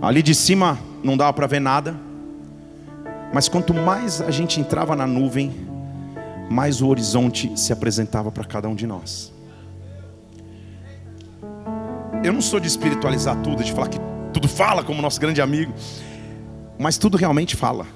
[0.00, 1.96] Ali de cima não dava para ver nada.
[3.32, 5.52] Mas quanto mais a gente entrava na nuvem,
[6.48, 9.33] mais o horizonte se apresentava para cada um de nós.
[12.24, 13.98] Eu não sou de espiritualizar tudo, de falar que
[14.32, 15.74] tudo fala como nosso grande amigo,
[16.78, 17.86] mas tudo realmente fala.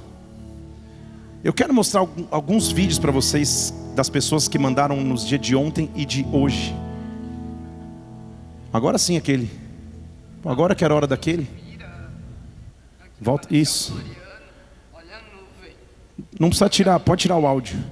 [1.43, 5.91] Eu quero mostrar alguns vídeos para vocês das pessoas que mandaram nos dias de ontem
[5.97, 6.77] e de hoje.
[8.71, 9.51] Agora sim aquele.
[10.45, 11.49] Agora que era hora daquele.
[13.19, 13.99] Volta isso.
[16.39, 17.83] Não precisa tirar, pode tirar o áudio.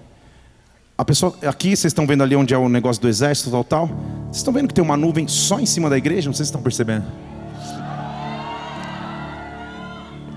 [0.99, 3.87] A pessoa, aqui vocês estão vendo ali onde é o negócio do exército, tal, tal.
[4.27, 6.27] Vocês estão vendo que tem uma nuvem só em cima da igreja?
[6.27, 7.05] Não sei se estão percebendo.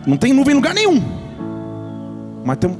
[0.06, 1.02] Não tem nuvem em lugar nenhum.
[2.44, 2.78] Mas tem um.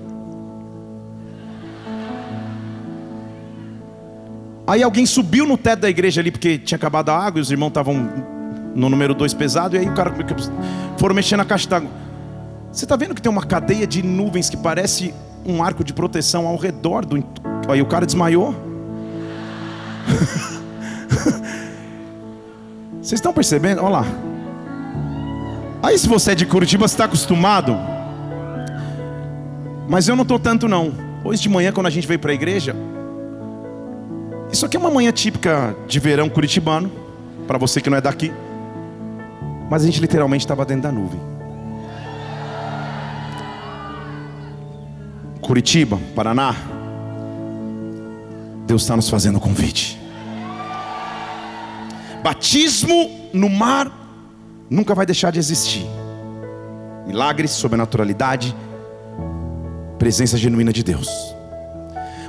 [4.68, 7.50] Aí alguém subiu no teto da igreja ali porque tinha acabado a água e os
[7.50, 7.96] irmãos estavam
[8.76, 9.78] no número 2 pesado.
[9.78, 10.14] E aí o cara
[10.98, 11.90] foram mexer na caixa d'água.
[12.74, 15.14] Você está vendo que tem uma cadeia de nuvens que parece
[15.46, 17.24] um arco de proteção ao redor do.
[17.68, 18.56] Aí o cara desmaiou.
[23.02, 23.82] Vocês estão percebendo?
[23.82, 24.06] Olha lá.
[25.82, 27.76] Aí se você é de Curitiba, você está acostumado.
[29.88, 30.94] Mas eu não estou tanto não.
[31.24, 32.76] Hoje de manhã, quando a gente veio para a igreja,
[34.52, 36.92] isso aqui é uma manhã típica de verão curitibano,
[37.48, 38.32] para você que não é daqui.
[39.70, 41.20] Mas a gente literalmente estava dentro da nuvem.
[45.42, 46.56] Curitiba, Paraná,
[48.68, 50.00] Deus está nos fazendo convite.
[52.24, 53.92] Batismo no mar
[54.70, 55.86] nunca vai deixar de existir.
[57.08, 58.56] Milagres, sobrenaturalidade,
[59.98, 61.10] presença genuína de Deus.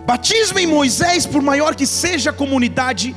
[0.07, 3.15] Batismo em Moisés, por maior que seja a comunidade,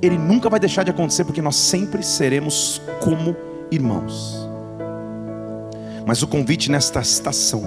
[0.00, 3.34] ele nunca vai deixar de acontecer, porque nós sempre seremos como
[3.70, 4.48] irmãos.
[6.06, 7.62] Mas o convite nesta estação,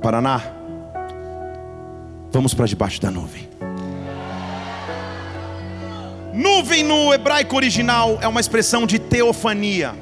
[0.00, 0.40] Paraná,
[2.30, 3.48] vamos para debaixo da nuvem.
[6.32, 9.92] Nuvem no hebraico original é uma expressão de teofania.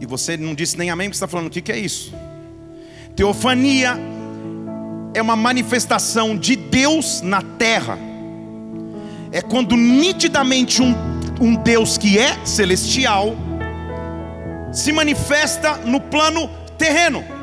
[0.00, 2.14] E você não disse nem amém, porque está falando o que, que é isso?
[3.16, 3.98] Teofania
[5.12, 7.98] é uma manifestação de Deus na terra.
[9.32, 10.94] É quando nitidamente um,
[11.40, 13.34] um Deus que é celestial
[14.72, 17.33] se manifesta no plano terreno.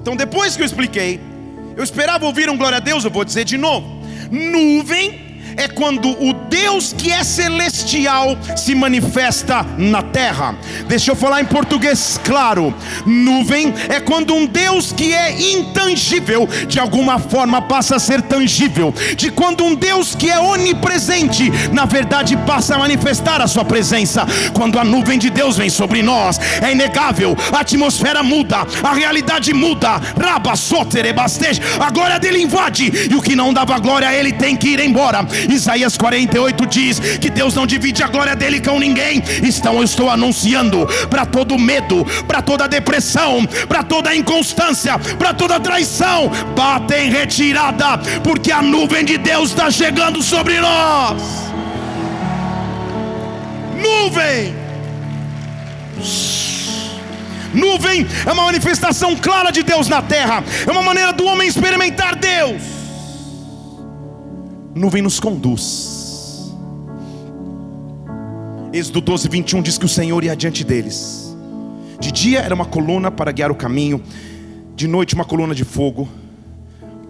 [0.00, 1.20] Então, depois que eu expliquei,
[1.76, 3.86] eu esperava ouvir um glória a Deus, eu vou dizer de novo.
[4.30, 10.54] Nuvem é quando o Deus que é celestial se manifesta na terra.
[10.86, 12.74] Deixa eu falar em português claro.
[13.06, 18.94] Nuvem é quando um Deus que é intangível, de alguma forma passa a ser tangível.
[19.16, 24.26] De quando um Deus que é onipresente, na verdade passa a manifestar a sua presença.
[24.54, 29.52] Quando a nuvem de Deus vem sobre nós, é inegável, a atmosfera muda, a realidade
[29.52, 30.00] muda.
[30.20, 30.54] Raba,
[31.80, 34.80] a glória dele invade, e o que não dava glória a ele tem que ir
[34.80, 35.26] embora.
[35.48, 39.22] Isaías 48 diz que Deus não divide a glória dele com ninguém.
[39.42, 45.60] Então eu estou anunciando para todo medo, para toda depressão, para toda inconstância, para toda
[45.60, 51.22] traição, bate em retirada, porque a nuvem de Deus está chegando sobre nós.
[53.76, 54.54] Nuvem.
[57.52, 62.14] Nuvem é uma manifestação clara de Deus na terra, é uma maneira do homem experimentar
[62.14, 62.79] Deus
[64.74, 66.52] nuvem nos conduz.
[68.72, 71.36] Êxodo 12, 21 diz que o Senhor ia adiante deles.
[71.98, 74.02] De dia era uma coluna para guiar o caminho,
[74.76, 76.08] de noite uma coluna de fogo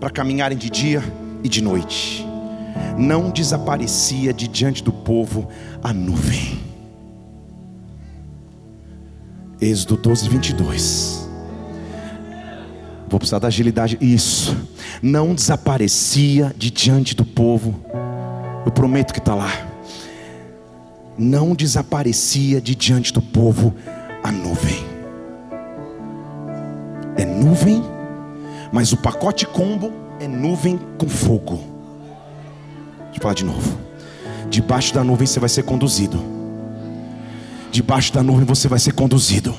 [0.00, 1.02] para caminharem de dia
[1.44, 2.26] e de noite.
[2.96, 5.48] Não desaparecia de diante do povo
[5.82, 6.58] a nuvem.
[9.60, 11.19] Êxodo 12, 22.
[13.10, 13.98] Vou precisar da agilidade.
[14.00, 14.56] Isso
[15.02, 17.74] não desaparecia de diante do povo.
[18.64, 19.50] Eu prometo que está lá.
[21.18, 23.74] Não desaparecia de diante do povo
[24.22, 24.84] a nuvem.
[27.16, 27.82] É nuvem,
[28.72, 31.56] mas o pacote combo é nuvem com fogo.
[33.06, 33.76] Deixa eu falar de novo.
[34.48, 36.22] Debaixo da nuvem você vai ser conduzido.
[37.72, 39.54] Debaixo da nuvem você vai ser conduzido.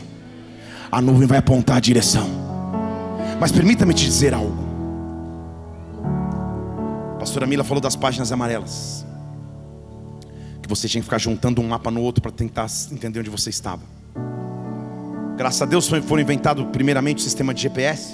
[0.89, 2.40] A nuvem vai apontar a direção.
[3.41, 4.71] Mas permita-me te dizer algo
[7.31, 9.05] pastora Mila falou das páginas amarelas.
[10.67, 13.81] você tinha que ficar juntando um mapa no outro para tentar entender onde você estava.
[15.37, 18.13] Graças a Deus foram inventado primeiramente o sistema de GPS.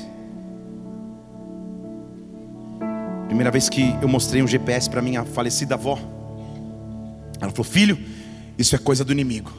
[3.27, 5.99] Primeira vez que eu mostrei um GPS para minha falecida avó,
[7.39, 7.97] ela falou: Filho,
[8.57, 9.51] isso é coisa do inimigo.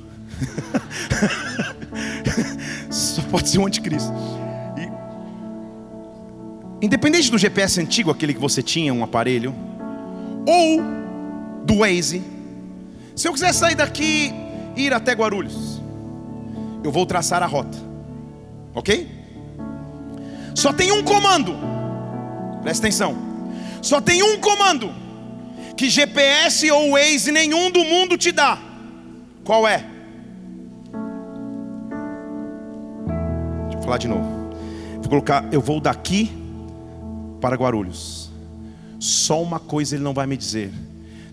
[2.90, 4.12] Só pode ser um anticristo.
[6.80, 9.54] Independente do GPS antigo, aquele que você tinha, um aparelho,
[10.46, 10.80] ou
[11.64, 12.22] do Waze,
[13.16, 14.32] se eu quiser sair daqui
[14.76, 15.82] e ir até Guarulhos,
[16.84, 17.76] eu vou traçar a rota,
[18.72, 19.08] ok?
[20.54, 21.54] Só tem um comando,
[22.62, 23.16] presta atenção.
[23.82, 24.92] Só tem um comando
[25.76, 28.58] que GPS ou Waze nenhum do mundo te dá.
[29.44, 29.84] Qual é?
[33.64, 34.28] Deixa eu falar de novo.
[35.00, 36.37] Vou colocar, eu vou daqui
[37.40, 38.30] para Guarulhos.
[38.98, 40.72] Só uma coisa ele não vai me dizer.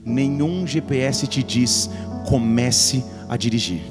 [0.04, 1.90] Nenhum GPS te diz
[2.28, 3.82] comece a dirigir.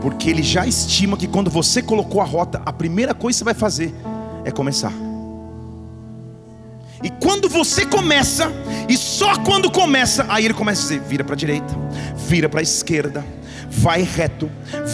[0.00, 3.44] Porque ele já estima que quando você colocou a rota, a primeira coisa que você
[3.44, 3.94] vai fazer
[4.44, 4.92] é começar.
[7.02, 8.50] E quando você começa,
[8.88, 11.74] e só quando começa, aí ele começa a dizer: vira para a direita,
[12.16, 13.24] vira para a esquerda,
[13.72, 14.50] vai reto,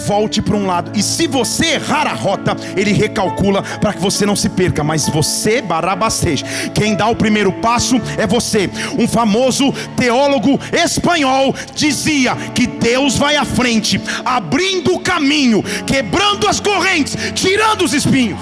[0.07, 0.93] volte para um lado.
[0.95, 4.85] E se você errar a rota, ele recalcula para que você não se perca.
[4.85, 8.71] Mas você, Barabastej, quem dá o primeiro passo é você.
[8.99, 16.61] Um famoso teólogo espanhol dizia que Deus vai à frente, abrindo o caminho, quebrando as
[16.61, 18.41] correntes, tirando os espinhos.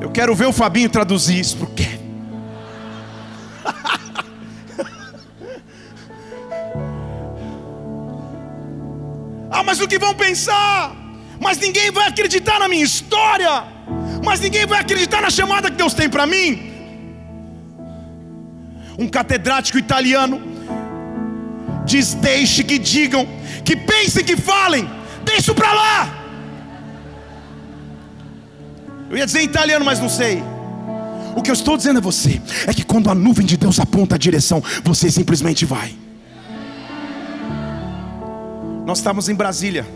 [0.00, 1.99] Eu quero ver o Fabinho traduzir isso porque
[9.60, 10.96] Ah, mas o que vão pensar?
[11.38, 13.62] Mas ninguém vai acreditar na minha história.
[14.24, 16.72] Mas ninguém vai acreditar na chamada que Deus tem para mim.
[18.98, 20.40] Um catedrático italiano
[21.84, 23.28] diz: Deixe que digam,
[23.62, 24.88] que pensem, que falem,
[25.26, 25.98] deixe para lá.
[29.10, 30.42] Eu ia dizer italiano, mas não sei.
[31.36, 34.14] O que eu estou dizendo a você é que quando a nuvem de Deus aponta
[34.14, 35.94] a direção, você simplesmente vai.
[38.90, 39.86] Nós estávamos em Brasília,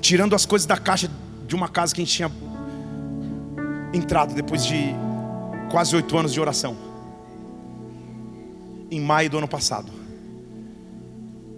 [0.00, 1.06] tirando as coisas da caixa
[1.46, 2.32] de uma casa que a gente tinha
[3.92, 4.94] entrado depois de
[5.70, 6.74] quase oito anos de oração.
[8.90, 9.92] Em maio do ano passado.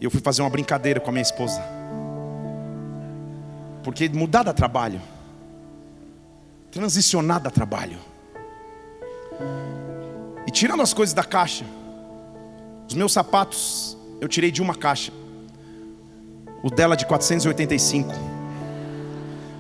[0.01, 1.63] E eu fui fazer uma brincadeira com a minha esposa.
[3.85, 5.01] Porque mudar de trabalho
[6.73, 8.01] transicionar da trabalho.
[10.45, 11.65] E tirando as coisas da caixa,
[12.89, 15.13] os meus sapatos eu tirei de uma caixa.
[16.65, 18.11] O dela de 485.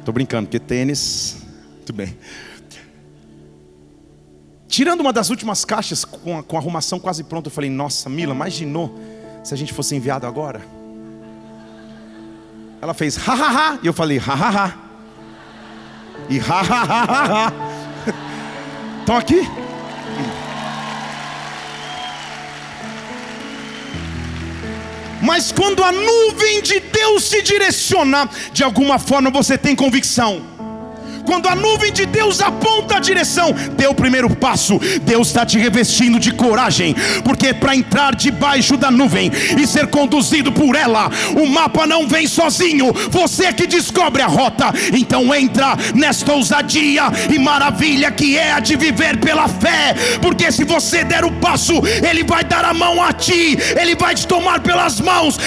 [0.07, 1.37] Tô brincando, porque tênis,
[1.85, 2.17] tudo bem.
[4.67, 8.09] Tirando uma das últimas caixas com a, com a arrumação quase pronta, eu falei: Nossa,
[8.09, 8.99] Mila, imaginou
[9.45, 10.63] se a gente fosse enviado agora?
[12.81, 14.79] Ela fez ha ha ha, e eu falei ha ha ha.
[16.31, 17.53] E ha ha ha ha ha.
[19.01, 19.43] Estão aqui?
[25.25, 30.54] Mas quando a nuvem de Deus se direciona, de alguma forma você tem convicção
[31.25, 34.79] quando a nuvem de Deus aponta a direção, dê o primeiro passo.
[35.03, 36.95] Deus está te revestindo de coragem,
[37.25, 42.27] porque para entrar debaixo da nuvem e ser conduzido por ela, o mapa não vem
[42.27, 44.72] sozinho, você é que descobre a rota.
[44.93, 50.64] Então entra nesta ousadia e maravilha que é a de viver pela fé, porque se
[50.64, 51.75] você der o passo,
[52.07, 55.39] Ele vai dar a mão a ti, Ele vai te tomar pelas mãos.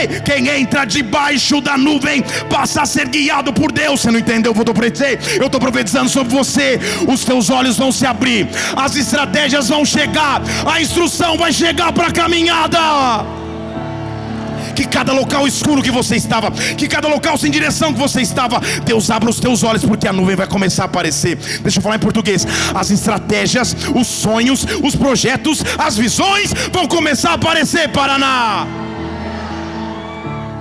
[0.00, 4.00] Ei, quem entra debaixo da nuvem passa a ser guiado por Deus.
[4.00, 5.18] Você não entendeu o que eu estou dizer?
[5.38, 6.78] Eu estou profetizando sobre você.
[7.08, 12.08] Os teus olhos vão se abrir, as estratégias vão chegar, a instrução vai chegar para
[12.08, 12.78] a caminhada
[14.76, 18.60] que cada local escuro que você estava, que cada local sem direção que você estava,
[18.84, 21.36] Deus abra os teus olhos, porque a nuvem vai começar a aparecer.
[21.62, 27.30] Deixa eu falar em português: as estratégias, os sonhos, os projetos, as visões vão começar
[27.30, 28.66] a aparecer, Paraná.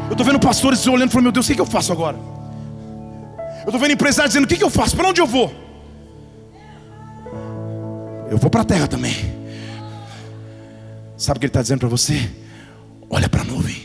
[0.08, 2.35] Eu estou vendo pastores olhando e falando: Meu Deus, o que eu faço agora?
[3.66, 4.96] Eu estou vendo empresários dizendo: o que, que eu faço?
[4.96, 5.52] Para onde eu vou?
[8.30, 9.14] Eu vou para a terra também.
[11.18, 12.30] Sabe o que ele está dizendo para você?
[13.10, 13.84] Olha para a nuvem.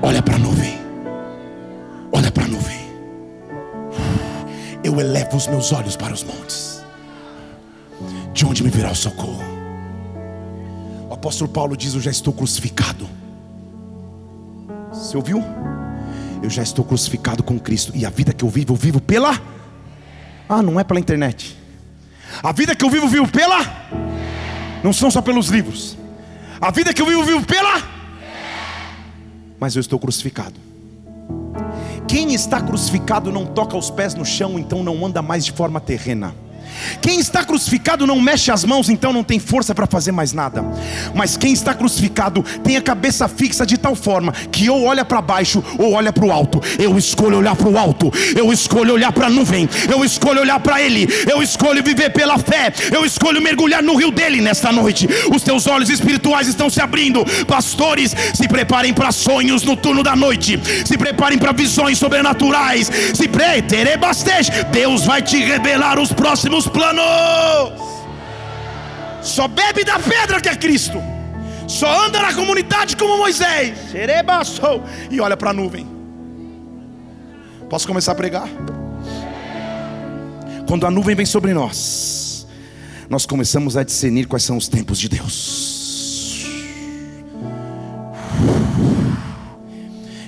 [0.00, 0.78] Olha para a nuvem.
[2.10, 2.80] Olha para a nuvem.
[4.82, 6.82] Eu elevo os meus olhos para os montes.
[8.32, 9.42] De onde me virá o socorro?
[11.10, 13.06] O apóstolo Paulo diz: Eu já estou crucificado.
[14.92, 15.42] Você ouviu?
[16.42, 19.40] Eu já estou crucificado com Cristo, e a vida que eu vivo, eu vivo pela.
[20.48, 21.56] Ah, não é pela internet.
[22.42, 23.58] A vida que eu vivo, vivo pela.
[24.82, 25.96] Não são só pelos livros.
[26.60, 27.82] A vida que eu vivo, vivo pela.
[29.58, 30.54] Mas eu estou crucificado.
[32.08, 35.80] Quem está crucificado não toca os pés no chão, então não anda mais de forma
[35.80, 36.34] terrena.
[37.00, 40.64] Quem está crucificado não mexe as mãos, então não tem força para fazer mais nada.
[41.14, 45.20] Mas quem está crucificado tem a cabeça fixa de tal forma que ou olha para
[45.20, 46.60] baixo ou olha para o alto.
[46.78, 50.60] Eu escolho olhar para o alto, eu escolho olhar para a nuvem, eu escolho olhar
[50.60, 55.08] para Ele, eu escolho viver pela fé, eu escolho mergulhar no rio dele nesta noite.
[55.34, 60.16] Os teus olhos espirituais estão se abrindo, pastores, se preparem para sonhos no turno da
[60.16, 63.62] noite, se preparem para visões sobrenaturais, se preparem,
[64.70, 67.80] Deus vai te revelar os próximos seus planos.
[69.22, 70.98] Só bebe da pedra que é Cristo.
[71.66, 73.78] Só anda na comunidade como Moisés.
[75.10, 75.86] E olha para a nuvem.
[77.68, 78.48] Posso começar a pregar?
[80.68, 82.46] Quando a nuvem vem sobre nós,
[83.08, 86.46] nós começamos a discernir quais são os tempos de Deus.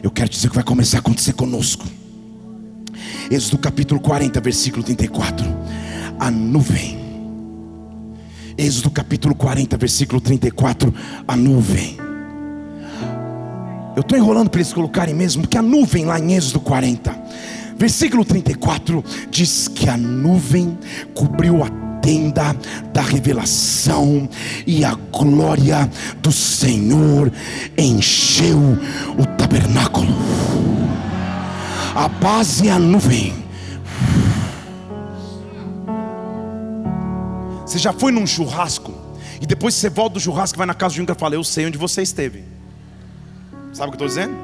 [0.03, 1.87] Eu quero dizer que vai começar a acontecer conosco.
[3.31, 5.45] Êxodo capítulo 40, versículo 34
[6.19, 6.99] a nuvem.
[8.57, 10.95] Êxodo capítulo 40, versículo 34,
[11.27, 11.97] a nuvem.
[13.97, 17.17] Eu estou enrolando para eles colocarem mesmo, porque a nuvem lá em Êxodo 40,
[17.77, 20.79] versículo 34, diz que a nuvem
[21.15, 21.69] cobriu a
[22.01, 22.55] tenda
[22.93, 24.29] da revelação
[24.67, 25.89] e a glória
[26.21, 27.33] do Senhor
[27.79, 28.59] encheu
[29.19, 30.15] o tabernáculo.
[31.95, 33.44] A base é a nuvem
[37.65, 38.93] Você já foi num churrasco
[39.41, 41.45] e depois você volta do churrasco e vai na casa de um que fala: Eu
[41.45, 42.45] sei onde você esteve.
[43.73, 44.37] Sabe o que eu estou dizendo?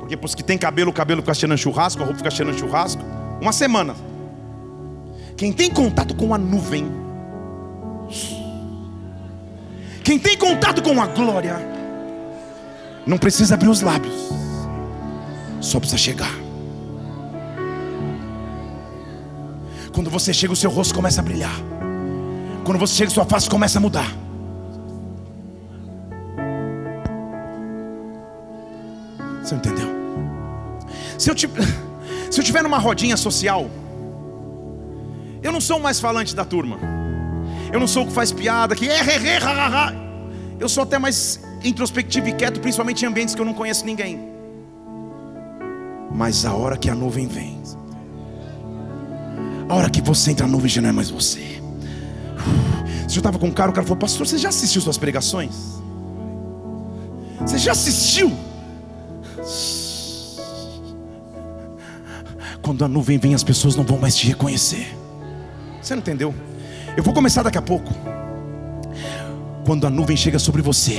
[0.00, 2.58] Porque para os que tem cabelo, o cabelo fica cheirando churrasco, a roupa fica cheirando
[2.58, 3.02] churrasco.
[3.40, 3.94] Uma semana.
[5.36, 6.86] Quem tem contato com a nuvem,
[10.04, 11.56] quem tem contato com a glória,
[13.06, 14.14] não precisa abrir os lábios,
[15.60, 16.32] só precisa chegar.
[19.92, 21.73] Quando você chega, o seu rosto começa a brilhar.
[22.64, 24.10] Quando você chega, sua face começa a mudar.
[29.42, 29.88] Você entendeu?
[31.18, 31.34] Se eu,
[32.30, 33.68] se eu tiver numa rodinha social,
[35.42, 36.78] eu não sou o mais falante da turma.
[37.70, 39.38] Eu não sou o que faz piada, que é, é, é,
[40.58, 44.32] Eu sou até mais introspectivo e quieto, principalmente em ambientes que eu não conheço ninguém.
[46.10, 47.60] Mas a hora que a nuvem vem,
[49.68, 51.63] a hora que você entra na nuvem já não é mais você.
[53.08, 55.54] Se eu estava com um cara, o cara falou: Pastor, você já assistiu suas pregações?
[57.40, 58.32] Você já assistiu?
[62.62, 64.96] Quando a nuvem vem, as pessoas não vão mais te reconhecer.
[65.82, 66.34] Você não entendeu?
[66.96, 67.92] Eu vou começar daqui a pouco.
[69.66, 70.98] Quando a nuvem chega sobre você,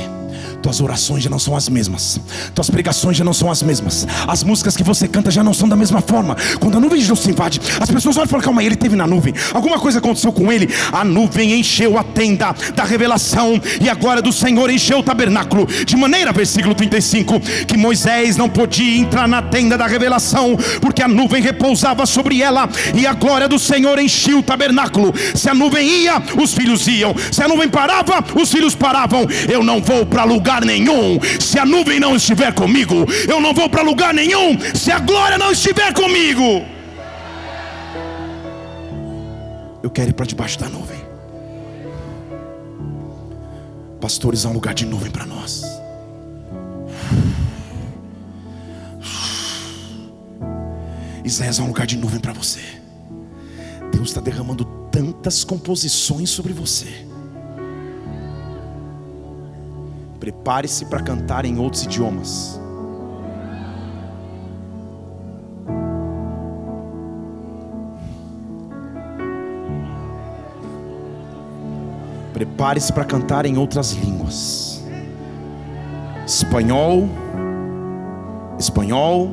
[0.65, 2.19] tuas orações já não são as mesmas,
[2.55, 5.69] tuas pregações já não são as mesmas, as músicas que você canta já não são
[5.69, 6.35] da mesma forma.
[6.59, 8.95] Quando a nuvem de Deus invade, as pessoas olham e falam: calma aí, ele teve
[8.95, 10.67] na nuvem, alguma coisa aconteceu com ele.
[10.91, 15.67] A nuvem encheu a tenda da revelação, e a glória do Senhor encheu o tabernáculo,
[15.85, 21.07] de maneira, versículo 35, que Moisés não podia entrar na tenda da revelação, porque a
[21.07, 25.13] nuvem repousava sobre ela, e a glória do Senhor enchia o tabernáculo.
[25.35, 29.27] Se a nuvem ia, os filhos iam, se a nuvem parava, os filhos paravam.
[29.47, 33.05] Eu não vou para lugar nenhum se a nuvem não estiver comigo.
[33.27, 36.63] Eu não vou para lugar nenhum se a glória não estiver comigo.
[39.81, 40.99] Eu quero ir para debaixo da nuvem.
[44.01, 45.63] Pastores, há um lugar de nuvem para nós.
[51.23, 52.61] Isaías, há um lugar de nuvem para você.
[53.91, 57.04] Deus está derramando tantas composições sobre você.
[60.25, 62.59] Prepare-se para cantar em outros idiomas.
[72.33, 74.83] Prepare-se para cantar em outras línguas.
[76.25, 77.07] Espanhol,
[78.57, 79.29] espanhol,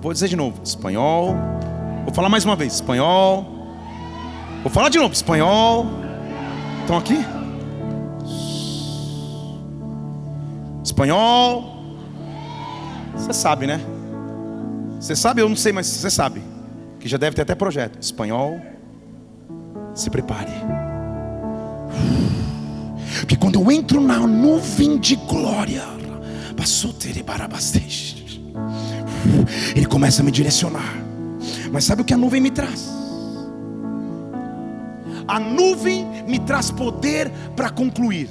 [0.00, 1.36] vou dizer de novo, espanhol.
[2.06, 3.44] Vou falar mais uma vez, espanhol.
[4.62, 5.84] Vou falar de novo, espanhol.
[6.80, 7.22] Estão aqui?
[10.84, 11.96] Espanhol.
[13.14, 13.80] Você sabe, né?
[15.00, 16.42] Você sabe, eu não sei, mas você sabe.
[17.00, 17.98] Que já deve ter até projeto.
[18.00, 18.60] Espanhol.
[19.94, 20.52] Se prepare.
[23.20, 25.82] Porque quando eu entro na nuvem de glória,
[29.74, 30.94] ele começa a me direcionar.
[31.70, 32.90] Mas sabe o que a nuvem me traz?
[35.26, 38.28] A nuvem me traz poder para concluir.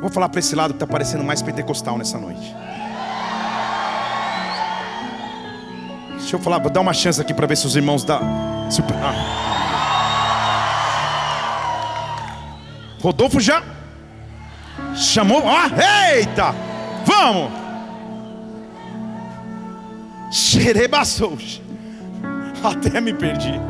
[0.00, 2.54] Vou falar para esse lado que está parecendo mais pentecostal nessa noite.
[6.16, 8.02] Deixa eu falar, vou dar uma chance aqui para ver se os irmãos.
[8.70, 8.82] Se...
[9.02, 9.50] Ah.
[13.02, 13.62] Rodolfo já
[14.94, 15.42] chamou.
[15.46, 15.70] Ah,
[16.14, 16.54] eita!
[17.04, 17.50] Vamos!
[20.32, 21.36] Xerebaçou.
[22.62, 23.60] Até me perdi.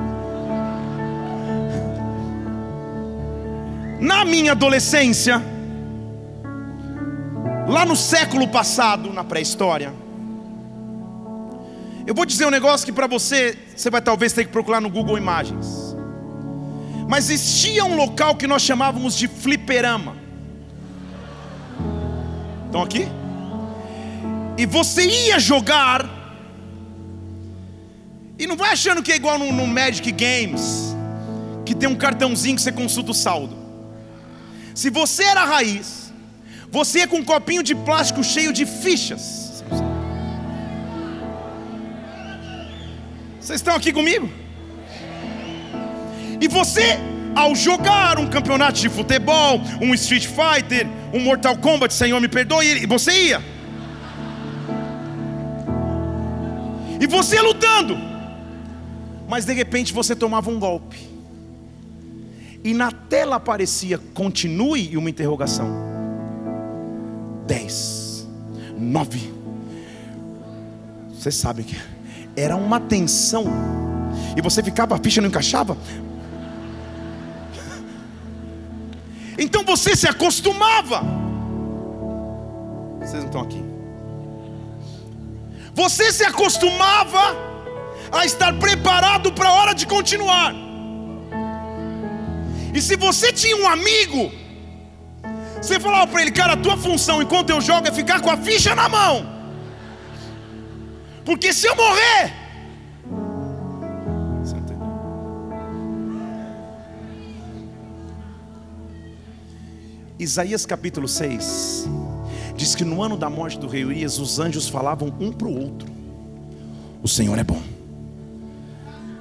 [4.01, 5.43] Na minha adolescência,
[7.71, 9.95] lá no século passado, na pré-história,
[12.05, 14.91] eu vou dizer um negócio que para você, você vai talvez ter que procurar no
[14.91, 15.95] Google Imagens.
[17.09, 20.17] Mas existia um local que nós chamávamos de fliperama.
[22.67, 23.07] Estão aqui?
[24.59, 26.09] E você ia jogar.
[28.39, 30.97] E não vai achando que é igual no, no Magic Games,
[31.65, 33.57] que tem um cartãozinho que você consulta o saldo.
[34.75, 36.00] Se você era raiz,
[36.71, 39.65] você ia com um copinho de plástico cheio de fichas.
[43.41, 44.31] Vocês estão aqui comigo?
[46.41, 46.99] E você,
[47.35, 52.87] ao jogar um campeonato de futebol, um Street Fighter, um Mortal Kombat, Senhor me perdoe,
[52.87, 53.43] você ia.
[57.01, 57.99] E você lutando.
[59.29, 61.09] Mas de repente você tomava um golpe.
[62.63, 65.90] E na tela aparecia continue e uma interrogação.
[67.51, 68.29] Dez,
[68.79, 69.35] nove.
[71.13, 71.77] Você sabe que
[72.37, 73.45] era uma tensão.
[74.37, 75.77] E você ficava, a ficha não encaixava.
[79.37, 81.03] Então você se acostumava.
[83.01, 83.65] Vocês não estão aqui.
[85.75, 87.35] Você se acostumava
[88.13, 90.55] a estar preparado para a hora de continuar.
[92.73, 94.40] E se você tinha um amigo,
[95.61, 98.37] você falava para ele, cara, a tua função enquanto eu jogo é ficar com a
[98.37, 99.41] ficha na mão.
[101.25, 102.33] Porque se eu morrer,
[110.19, 111.89] Isaías capítulo 6
[112.55, 115.59] diz que no ano da morte do rei Urias, os anjos falavam um para o
[115.59, 115.91] outro:
[117.03, 117.63] O Senhor é bom,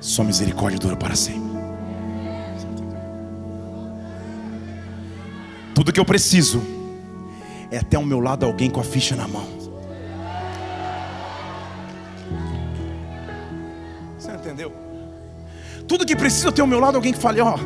[0.02, 1.49] sua misericórdia dura para sempre.
[5.80, 6.62] Tudo que eu preciso
[7.72, 9.48] é ter ao meu lado alguém com a ficha na mão.
[14.18, 14.74] Você entendeu?
[15.88, 17.58] Tudo que preciso ter ao meu lado alguém que fale: Ó,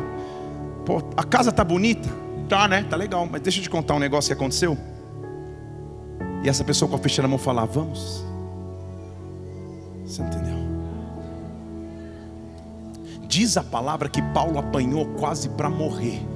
[0.88, 2.08] oh, a casa tá bonita.
[2.48, 2.86] Tá, né?
[2.88, 4.78] Tá legal, mas deixa eu te contar um negócio que aconteceu.
[6.44, 8.24] E essa pessoa com a ficha na mão falar: Vamos.
[10.06, 10.54] Você entendeu?
[13.26, 16.33] Diz a palavra que Paulo apanhou quase para morrer.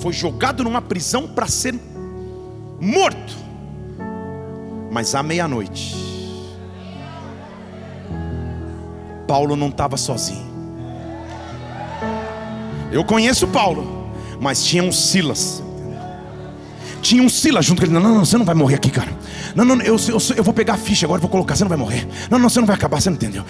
[0.00, 1.74] Foi jogado numa prisão para ser
[2.80, 3.36] morto.
[4.90, 5.94] Mas à meia-noite,
[9.26, 10.50] Paulo não estava sozinho.
[12.90, 14.00] Eu conheço Paulo
[14.40, 15.62] mas tinha um Silas.
[17.00, 17.94] Tinha um Silas junto com ele.
[17.94, 19.08] Não, não, não, você não vai morrer aqui, cara.
[19.54, 21.78] Não, não, eu, eu, eu vou pegar a ficha agora, vou colocar, você não vai
[21.78, 22.06] morrer.
[22.30, 23.44] Não, não, você não vai acabar, você não entendeu.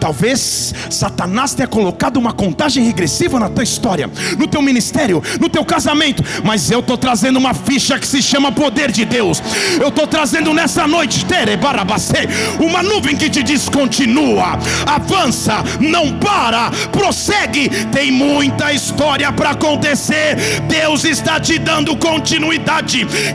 [0.00, 5.64] Talvez Satanás tenha colocado uma contagem regressiva na tua história, no teu ministério, no teu
[5.64, 9.42] casamento, mas eu estou trazendo uma ficha que se chama poder de Deus.
[9.80, 11.26] Eu estou trazendo nessa noite,
[12.60, 17.68] uma nuvem que te diz: continua, avança, não para, prossegue.
[17.92, 20.36] Tem muita história para acontecer.
[20.68, 22.31] Deus está te dando continuidade.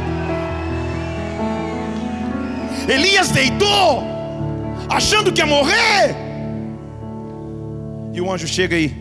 [2.89, 4.03] Elias deitou,
[4.89, 6.17] achando que ia morrer.
[8.13, 8.93] E o anjo chega aí.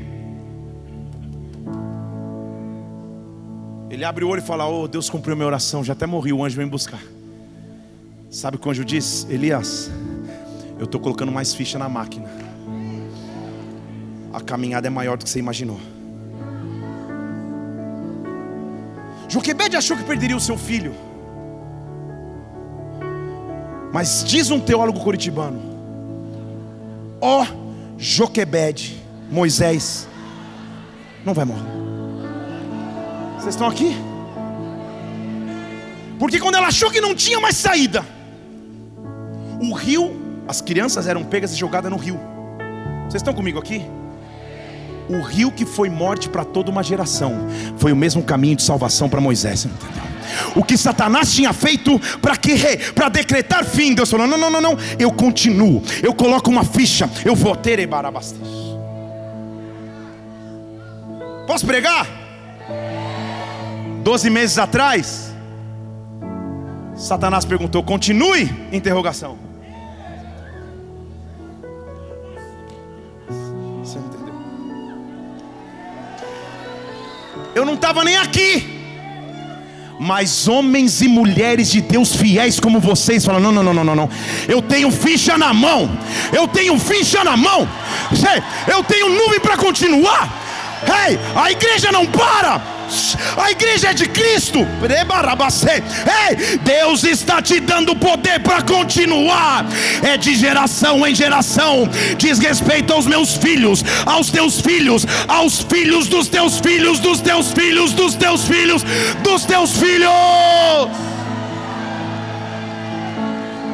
[3.90, 6.32] Ele abre o olho e fala: Oh, Deus cumpriu minha oração, já até morri.
[6.32, 7.02] O anjo vem buscar.
[8.30, 9.26] Sabe o que o anjo diz?
[9.28, 9.90] Elias,
[10.78, 12.49] eu estou colocando mais ficha na máquina.
[14.34, 15.80] A caminhada é maior do que você imaginou.
[19.28, 20.94] Joquebede achou que perderia o seu filho.
[23.92, 25.60] Mas diz um teólogo curitibano:
[27.22, 27.46] Ó oh,
[27.98, 30.08] Joquebede, Moisés,
[31.26, 31.80] não vai morrer.
[33.36, 33.96] Vocês estão aqui?
[36.20, 38.06] Porque quando ela achou que não tinha mais saída,
[39.62, 42.20] o rio, as crianças eram pegas e jogadas no rio.
[43.04, 43.86] Vocês estão comigo aqui?
[45.10, 47.34] O rio que foi morte para toda uma geração,
[47.78, 50.10] foi o mesmo caminho de salvação para Moisés, entendeu?
[50.55, 52.55] O que Satanás tinha feito para que
[52.93, 57.10] para decretar fim, Deus falou: não, não, não, não, eu continuo, eu coloco uma ficha,
[57.26, 58.39] eu vou ter Ebarabastes.
[61.47, 62.07] Posso pregar?
[64.03, 65.34] Doze meses atrás,
[66.95, 68.49] Satanás perguntou: continue?
[68.72, 69.49] Interrogação.
[77.60, 78.80] Eu não estava nem aqui.
[79.99, 84.10] Mas homens e mulheres de Deus fiéis como vocês falam: não, não, não, não, não.
[84.47, 85.91] Eu tenho ficha na mão.
[86.32, 87.68] Eu tenho ficha na mão.
[88.66, 90.34] Eu tenho nuvem para continuar.
[91.05, 92.79] Ei, a igreja não para.
[93.38, 94.60] A igreja é de Cristo.
[96.30, 99.66] Ei, Deus está te dando poder para continuar.
[100.04, 101.90] É de geração em geração.
[102.18, 107.52] Diz respeito aos meus filhos, aos teus filhos, aos filhos dos teus filhos, dos teus
[107.52, 108.84] filhos, dos teus filhos,
[109.24, 110.10] dos teus filhos.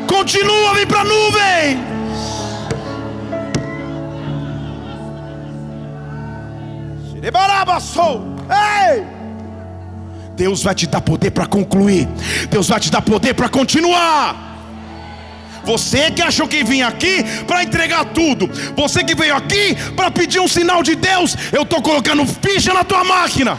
[0.07, 1.95] Continua, vem para a nuvem.
[8.49, 9.03] Ei!
[10.35, 12.07] Deus vai te dar poder para concluir.
[12.49, 14.45] Deus vai te dar poder para continuar.
[15.63, 20.39] Você que achou que vinha aqui para entregar tudo, você que veio aqui para pedir
[20.39, 23.57] um sinal de Deus, eu estou colocando ficha na tua máquina.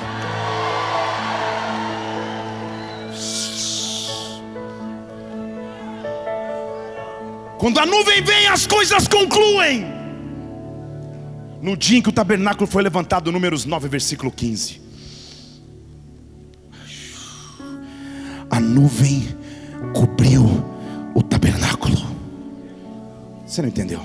[7.59, 9.96] Quando a nuvem vem, as coisas concluem.
[11.67, 14.81] No dia em que o tabernáculo foi levantado, Números 9, versículo 15.
[18.49, 19.37] A nuvem
[19.93, 20.45] cobriu
[21.13, 21.97] o tabernáculo.
[23.45, 24.01] Você não entendeu?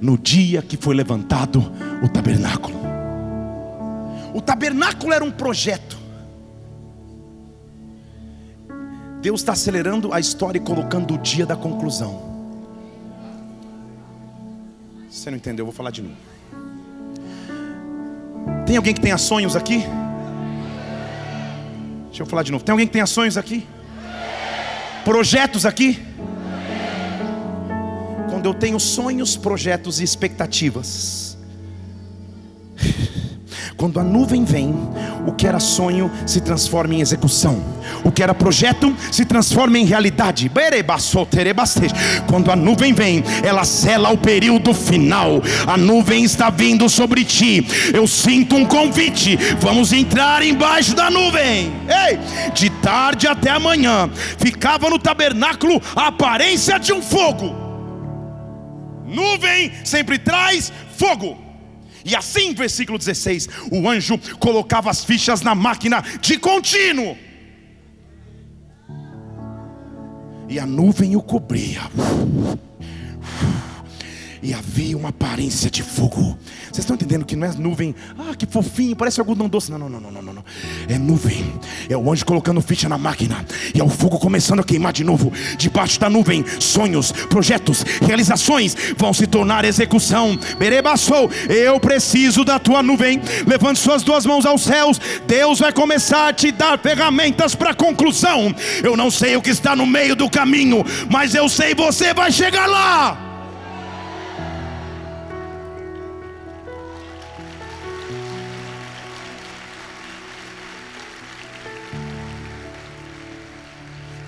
[0.00, 1.72] No dia que foi levantado
[2.04, 2.78] o tabernáculo.
[4.32, 5.98] O tabernáculo era um projeto.
[9.20, 12.30] Deus está acelerando a história e colocando o dia da conclusão.
[15.10, 15.64] Você não entendeu?
[15.64, 16.29] Eu vou falar de novo.
[18.66, 19.84] Tem alguém que tenha sonhos aqui?
[22.08, 22.64] Deixa eu falar de novo.
[22.64, 23.66] Tem alguém que tenha sonhos aqui?
[25.04, 25.98] Projetos aqui?
[28.30, 31.29] Quando eu tenho sonhos, projetos e expectativas,
[33.80, 34.74] quando a nuvem vem,
[35.26, 37.64] o que era sonho se transforma em execução.
[38.04, 40.52] O que era projeto se transforma em realidade.
[42.26, 45.42] Quando a nuvem vem, ela sela o período final.
[45.66, 47.66] A nuvem está vindo sobre ti.
[47.94, 49.38] Eu sinto um convite.
[49.60, 51.72] Vamos entrar embaixo da nuvem.
[51.88, 52.18] Ei,
[52.52, 57.54] de tarde até amanhã, ficava no tabernáculo a aparência de um fogo.
[59.06, 61.49] Nuvem sempre traz fogo.
[62.04, 67.16] E assim, versículo 16: o anjo colocava as fichas na máquina de contínuo,
[70.48, 71.82] e a nuvem o cobria
[74.42, 76.38] e havia uma aparência de fogo.
[76.64, 79.70] Vocês estão entendendo que não é nuvem, ah, que fofinho, parece algodão doce.
[79.70, 80.44] Não, não, não, não, não, não.
[80.88, 81.52] É nuvem.
[81.88, 85.04] É o anjo colocando ficha na máquina e é o fogo começando a queimar de
[85.04, 85.32] novo.
[85.56, 90.38] Debaixo da nuvem, sonhos, projetos, realizações vão se tornar execução.
[90.58, 93.20] Berebaçou, eu preciso da tua nuvem.
[93.46, 95.00] Levante suas duas mãos aos céus.
[95.26, 98.54] Deus vai começar a te dar ferramentas para conclusão.
[98.82, 102.30] Eu não sei o que está no meio do caminho, mas eu sei você vai
[102.32, 103.29] chegar lá.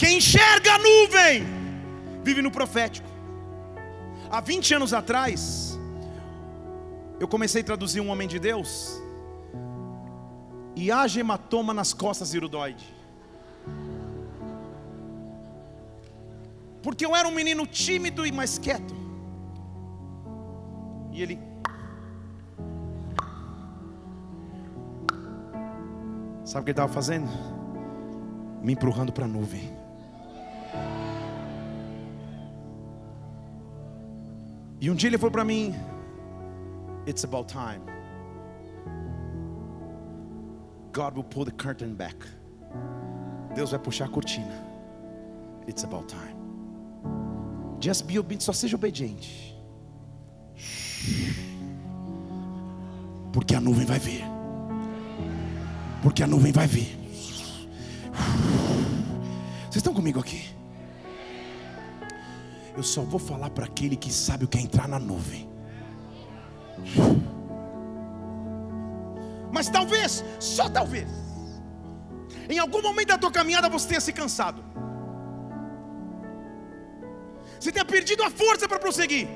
[0.03, 1.45] Quem enxerga a nuvem
[2.25, 3.09] vive no profético.
[4.29, 5.79] Há 20 anos atrás,
[7.21, 9.01] eu comecei a traduzir um homem de Deus.
[10.75, 12.85] E haja hematoma nas costas irudoide.
[16.83, 18.97] Porque eu era um menino tímido e mais quieto.
[21.13, 21.39] E ele.
[26.45, 27.29] Sabe o que ele estava fazendo?
[28.61, 29.82] Me empurrando para a nuvem.
[34.83, 35.73] E um dia ele falou para mim:
[37.07, 37.81] It's about time.
[40.93, 42.17] God will pull the curtain back.
[43.55, 44.53] Deus vai puxar a cortina.
[45.69, 46.35] It's about time.
[47.81, 49.57] Just be obedient, só seja obediente.
[53.33, 54.25] Porque a nuvem vai vir.
[56.03, 56.99] Porque a nuvem vai vir.
[59.63, 60.62] Vocês estão comigo aqui?
[62.77, 65.49] Eu só vou falar para aquele que sabe o que é entrar na nuvem.
[69.53, 71.09] Mas talvez, só talvez,
[72.49, 74.65] em algum momento da tua caminhada você tenha se cansado.
[77.61, 79.29] Você tenha perdido a força para prosseguir.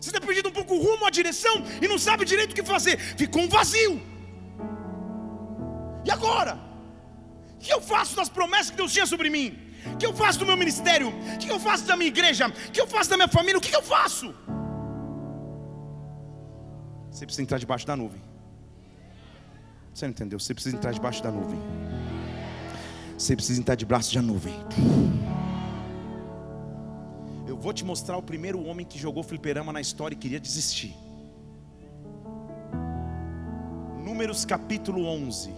[0.00, 2.62] Você tenha perdido um pouco o rumo, a direção e não sabe direito o que
[2.62, 2.98] fazer.
[2.98, 4.00] Ficou um vazio.
[6.04, 6.58] E agora?
[7.54, 9.65] O que eu faço das promessas que Deus tinha sobre mim?
[9.92, 11.08] O que eu faço do meu ministério?
[11.08, 12.48] O que eu faço da minha igreja?
[12.48, 13.58] O que eu faço da minha família?
[13.58, 14.34] O que eu faço?
[17.10, 18.22] Você precisa entrar debaixo da nuvem.
[19.94, 20.38] Você não entendeu?
[20.38, 21.58] Você precisa entrar debaixo da nuvem.
[23.16, 24.54] Você precisa entrar debaixo da nuvem.
[27.48, 30.94] Eu vou te mostrar o primeiro homem que jogou fliperama na história e queria desistir.
[34.04, 35.54] Números capítulo 11.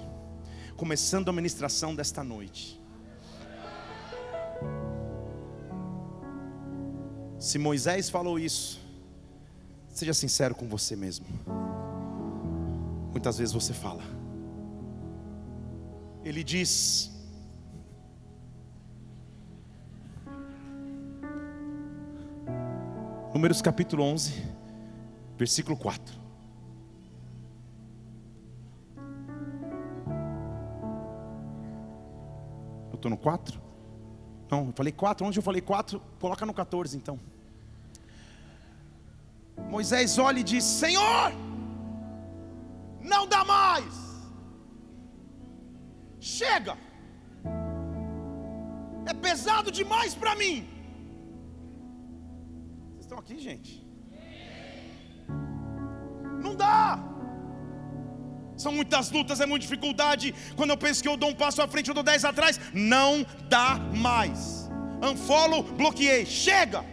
[0.76, 2.80] Começando a ministração desta noite.
[7.38, 8.80] Se Moisés falou isso,
[9.90, 11.24] seja sincero com você mesmo.
[13.12, 14.02] Muitas vezes você fala.
[16.24, 17.12] Ele diz:
[23.32, 24.32] Números capítulo 11,
[25.36, 26.18] versículo 4.
[32.90, 33.67] Eu estou no 4?
[34.50, 35.26] Não, eu falei 4.
[35.26, 36.00] Onde eu falei 4?
[36.20, 37.18] Coloca no 14 então.
[39.68, 41.32] Moisés olha e diz: Senhor,
[43.02, 43.94] não dá mais,
[46.20, 46.76] chega,
[49.06, 50.66] é pesado demais para mim.
[52.90, 53.86] Vocês estão aqui, gente?
[56.42, 57.17] Não dá.
[58.58, 60.34] São muitas lutas, é muita dificuldade.
[60.56, 62.60] Quando eu penso que eu dou um passo à frente, eu dou dez atrás.
[62.74, 64.68] Não dá mais.
[65.00, 66.26] Unfollow, bloqueei.
[66.26, 66.84] Chega.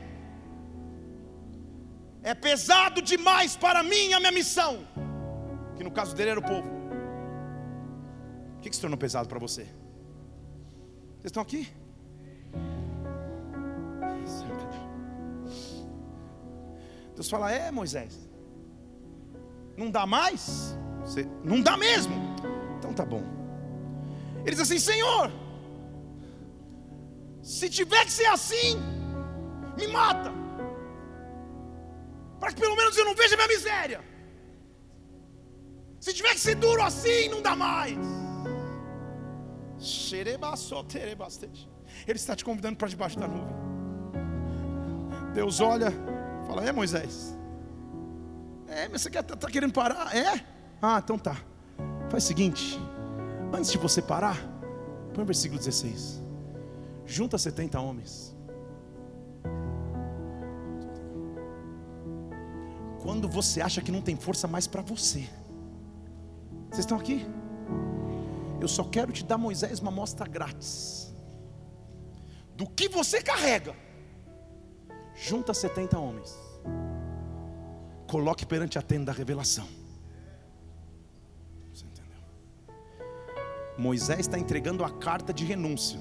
[2.22, 4.88] É pesado demais para mim a minha missão.
[5.76, 6.70] Que no caso dele era o povo.
[8.57, 9.63] O que, que se tornou pesado para você?
[9.63, 11.68] Vocês estão aqui?
[17.16, 18.20] Deus fala: É, Moisés,
[19.78, 20.78] não dá mais?
[21.06, 22.16] Você, não dá mesmo?
[22.78, 23.24] Então tá bom.
[24.41, 25.32] Ele diz assim: Senhor,
[27.41, 28.76] se tiver que ser assim,
[29.78, 30.32] me mata,
[32.39, 34.03] para que pelo menos eu não veja minha miséria.
[35.99, 37.97] Se tiver que ser duro assim, não dá mais.
[42.08, 43.56] Ele está te convidando para debaixo da nuvem.
[45.34, 45.91] Deus olha,
[46.47, 47.38] fala: É Moisés,
[48.68, 50.16] é, mas você está tá querendo parar?
[50.16, 50.55] É?
[50.82, 51.38] Ah, então tá.
[52.10, 52.80] Faz o seguinte:
[53.54, 54.38] antes de você parar,
[55.14, 56.22] põe o versículo 16.
[57.06, 58.36] Junta 70 homens.
[63.02, 65.30] Quando você acha que não tem força mais para você.
[66.70, 67.26] Vocês estão aqui?
[68.60, 71.14] Eu só quero te dar, Moisés, uma amostra grátis.
[72.56, 73.76] Do que você carrega.
[75.14, 76.36] Junta 70 homens.
[78.08, 79.68] Coloque perante a tenda da revelação.
[83.78, 86.00] Moisés está entregando a carta de renúncia.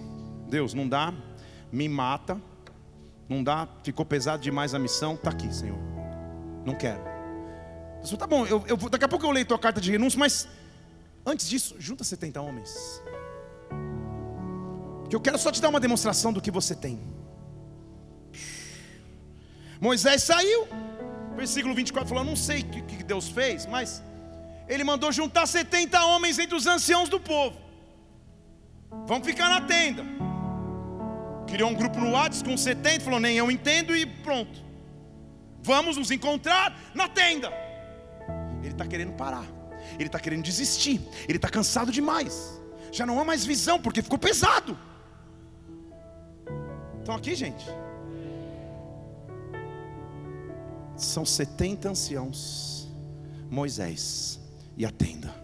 [0.48, 1.12] Deus, não dá,
[1.72, 2.40] me mata.
[3.28, 5.14] Não dá, ficou pesado demais a missão.
[5.14, 5.78] Está aqui, Senhor.
[6.64, 7.02] Não quero.
[7.96, 10.46] Deus tá bom, eu, eu, daqui a pouco eu leio tua carta de renúncia, mas
[11.24, 13.02] antes disso, junta 70 homens.
[15.08, 17.00] Que eu quero só te dar uma demonstração do que você tem.
[19.80, 20.68] Moisés saiu,
[21.34, 24.02] versículo 24 falou: Não sei o que, que Deus fez, mas
[24.68, 27.63] ele mandou juntar 70 homens entre os anciãos do povo.
[29.06, 30.04] Vamos ficar na tenda.
[31.46, 34.62] Criou um grupo no WhatsApp com 70, falou: Nem eu entendo e pronto.
[35.62, 37.52] Vamos nos encontrar na tenda.
[38.60, 39.46] Ele está querendo parar,
[39.98, 42.60] ele está querendo desistir, ele está cansado demais.
[42.90, 44.78] Já não há mais visão porque ficou pesado.
[47.00, 47.66] Estão aqui, gente?
[50.96, 52.88] São 70 anciãos,
[53.50, 54.40] Moisés
[54.76, 55.34] e a tenda.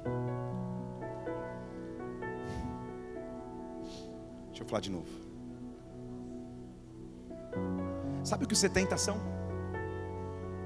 [4.61, 5.06] Deixa eu falar de novo.
[8.22, 9.16] Sabe o que os 70 são?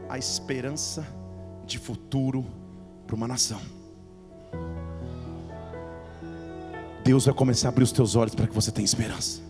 [0.09, 1.07] A esperança
[1.64, 2.45] de futuro
[3.07, 3.61] para uma nação.
[7.05, 9.40] Deus vai começar a abrir os teus olhos para que você tenha esperança.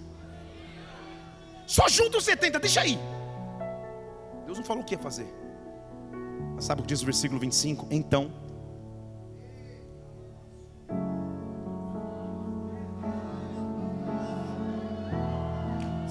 [1.66, 2.99] Só junta os 70, deixa aí.
[4.45, 5.32] Deus não falou o que ia fazer.
[6.55, 7.86] Mas sabe o que diz o versículo 25?
[7.90, 8.43] Então.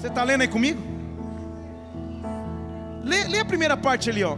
[0.04, 0.82] Você está lendo aí comigo?
[3.02, 4.36] Lê, lê, a primeira parte ali, ó.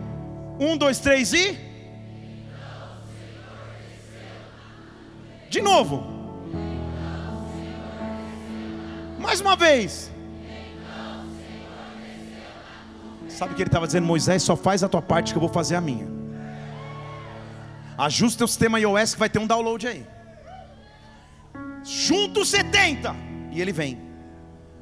[0.61, 1.59] Um, dois, três e.
[5.51, 6.07] De novo.
[9.19, 10.09] Mais uma vez.
[13.29, 14.07] Sabe o que ele estava dizendo?
[14.07, 16.07] Moisés, só faz a tua parte que eu vou fazer a minha.
[17.99, 20.07] Ajusta o sistema iOS que vai ter um download aí.
[21.83, 23.17] Junto 70
[23.51, 24.06] e ele vem.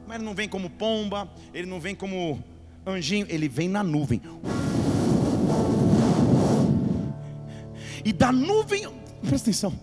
[0.06, 2.42] Mas ele não vem como pomba, ele não vem como
[2.86, 4.20] anjinho, ele vem na nuvem.
[8.04, 8.86] E da nuvem,
[9.20, 9.78] presta atenção,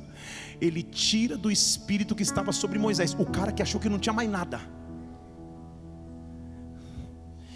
[0.60, 4.14] ele tira do espírito que estava sobre Moisés, o cara que achou que não tinha
[4.14, 4.62] mais nada.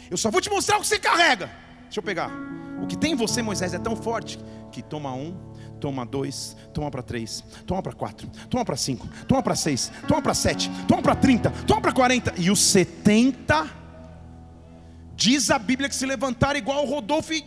[0.09, 1.51] Eu só vou te mostrar o que você carrega.
[1.84, 2.32] Deixa eu pegar.
[2.82, 4.39] O que tem em você, Moisés, é tão forte
[4.72, 5.36] que toma um,
[5.80, 10.21] toma dois, toma para três, toma para quatro, toma para cinco, toma para seis, toma
[10.21, 13.69] para sete, toma para trinta, toma para quarenta e os setenta
[15.15, 17.34] diz a Bíblia que se levantaram igual o Rodolfo.
[17.34, 17.45] E...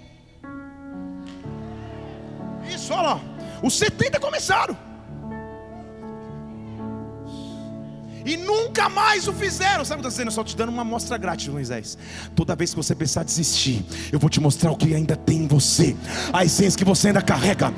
[2.74, 3.20] Isso, olha lá.
[3.62, 4.88] Os setenta começaram.
[8.29, 9.85] E nunca mais o fizeram.
[9.85, 10.29] Sabe o que eu estou dizendo?
[10.29, 11.97] Eu só te dando uma amostra grátis, Moisés.
[12.37, 15.47] Toda vez que você pensar desistir, eu vou te mostrar o que ainda tem em
[15.47, 15.97] você,
[16.33, 17.72] a essência que você ainda carrega,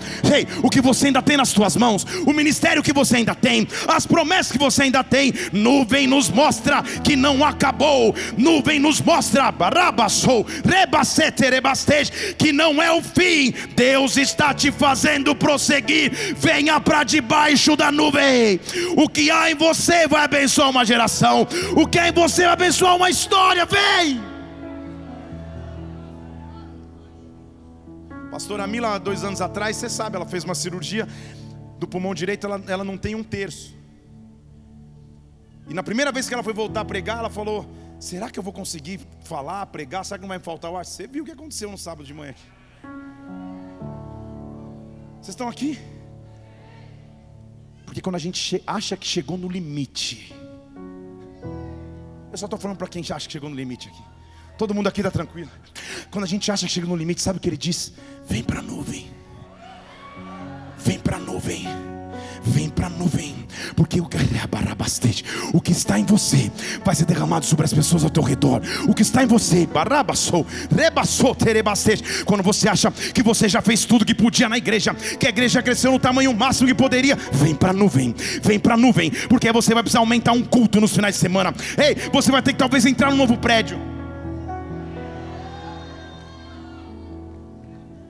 [0.62, 4.06] o que você ainda tem nas suas mãos, o ministério que você ainda tem, as
[4.06, 5.32] promessas que você ainda tem.
[5.52, 10.44] Nuvem nos mostra que não acabou, nuvem nos mostra, barabassou,
[12.36, 13.52] que não é o fim.
[13.76, 16.10] Deus está te fazendo prosseguir.
[16.36, 18.58] Venha para debaixo da nuvem.
[18.96, 22.44] O que há em você vai abençoar abençoar uma geração, o que é em você
[22.44, 23.66] vai abençoar uma história.
[23.66, 24.20] Vem!
[28.30, 31.06] Pastora Mila, dois anos atrás, você sabe, ela fez uma cirurgia
[31.78, 33.74] do pulmão direito, ela, ela não tem um terço.
[35.68, 37.68] E na primeira vez que ela foi voltar a pregar, ela falou:
[37.98, 40.04] Será que eu vou conseguir falar, pregar?
[40.04, 40.86] Será que não vai me faltar o ar?
[40.86, 42.34] Você viu o que aconteceu no sábado de manhã?
[45.20, 45.78] Vocês estão aqui?
[47.90, 50.32] Porque quando a gente acha que chegou no limite,
[52.30, 54.00] eu só estou falando para quem acha que chegou no limite aqui.
[54.56, 55.50] Todo mundo aqui está tranquilo.
[56.08, 57.92] Quando a gente acha que chegou no limite, sabe o que ele diz?
[58.28, 59.10] Vem para a nuvem.
[60.78, 61.64] Vem para a nuvem.
[62.42, 63.34] Vem para a nuvem,
[63.76, 64.08] porque o
[65.52, 66.50] o que está em você
[66.84, 68.62] vai ser derramado sobre as pessoas ao teu redor.
[68.88, 72.24] O que está em você, barabassou, rebassou, terebastete.
[72.24, 75.62] Quando você acha que você já fez tudo que podia na igreja, que a igreja
[75.62, 79.52] cresceu no tamanho máximo que poderia, vem para a nuvem, vem para a nuvem, porque
[79.52, 81.54] você vai precisar aumentar um culto nos finais de semana.
[81.76, 83.78] Ei, você vai ter que talvez entrar num novo prédio.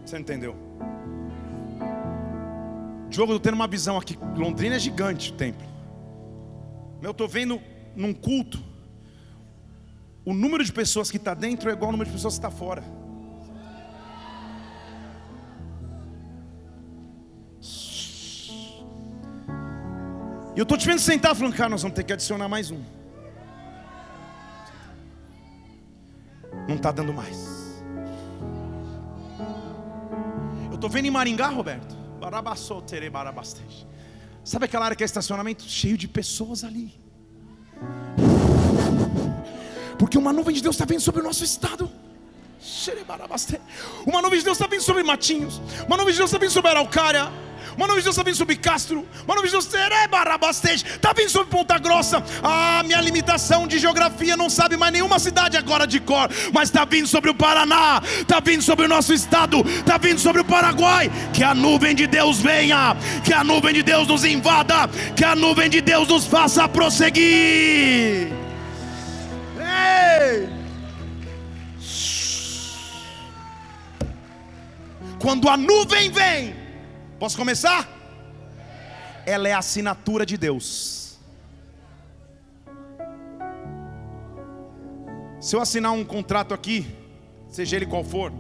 [0.04, 0.69] Você entendeu?
[3.10, 4.16] Diogo, eu estou tendo uma visão aqui.
[4.36, 5.66] Londrina é gigante o templo.
[7.02, 7.60] Eu estou vendo
[7.96, 8.62] num culto.
[10.24, 12.50] O número de pessoas que está dentro é igual ao número de pessoas que está
[12.50, 12.84] fora.
[20.54, 22.80] E eu estou te vendo sentar falando, cara, nós vamos ter que adicionar mais um.
[26.68, 27.82] Não está dando mais.
[30.68, 31.99] Eu estou vendo em Maringá, Roberto.
[34.44, 35.64] Sabe aquela área que é estacionamento?
[35.64, 36.94] Cheio de pessoas ali.
[39.98, 41.90] Porque uma nuvem de Deus está vindo sobre o nosso estado.
[44.06, 45.60] Uma nuvem de Deus está vindo sobre Matinhos.
[45.86, 47.30] Uma nuvem de Deus está vindo sobre Araucária.
[47.76, 49.06] Uma nuvem de Deus está vindo sobre Castro.
[49.24, 52.22] Uma nuvem de Deus está vindo sobre Ponta Grossa.
[52.42, 56.28] Ah, minha limitação de geografia não sabe mais nenhuma cidade agora de cor.
[56.52, 58.02] Mas está vindo sobre o Paraná.
[58.20, 59.60] Está vindo sobre o nosso estado.
[59.66, 61.10] Está vindo sobre o Paraguai.
[61.32, 62.96] Que a nuvem de Deus venha.
[63.24, 64.88] Que a nuvem de Deus nos invada.
[65.16, 68.32] Que a nuvem de Deus nos faça prosseguir.
[69.58, 70.49] Ei!
[75.20, 76.60] Quando a nuvem vem,
[77.20, 77.86] Posso começar?
[79.26, 81.18] Ela é a assinatura de Deus.
[85.38, 86.86] Se eu assinar um contrato aqui,
[87.46, 88.32] seja ele qual for,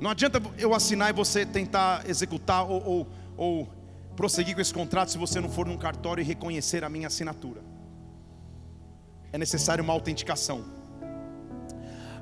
[0.00, 3.68] não adianta eu assinar e você tentar executar ou, ou, ou
[4.14, 7.62] prosseguir com esse contrato se você não for num cartório e reconhecer a minha assinatura.
[9.32, 10.64] É necessário uma autenticação.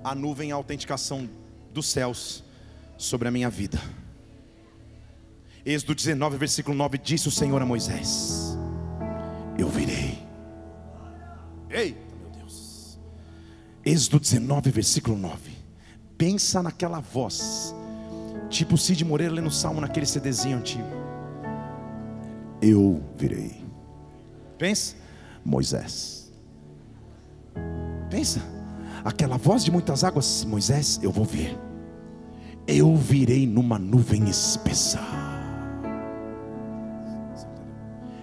[0.03, 1.29] A nuvem é a autenticação
[1.73, 2.45] dos céus
[2.97, 3.81] sobre a minha vida.
[5.65, 8.57] Êxodo 19, versículo 9: Disse o Senhor a Moisés:
[9.59, 10.19] Eu virei.
[11.71, 12.99] Eita, meu Deus.
[13.85, 15.53] Êxodo 19, versículo 9.
[16.19, 17.75] Pensa naquela voz,
[18.49, 20.87] tipo Cid Moreira lendo salmo naquele CDzinho antigo.
[22.61, 23.65] Eu virei.
[24.59, 24.95] Pensa,
[25.45, 26.33] Moisés.
[28.09, 28.41] Pensa,
[29.05, 31.59] aquela voz de muitas águas, Moisés, eu vou ver.
[32.67, 35.01] Eu virei numa nuvem espessa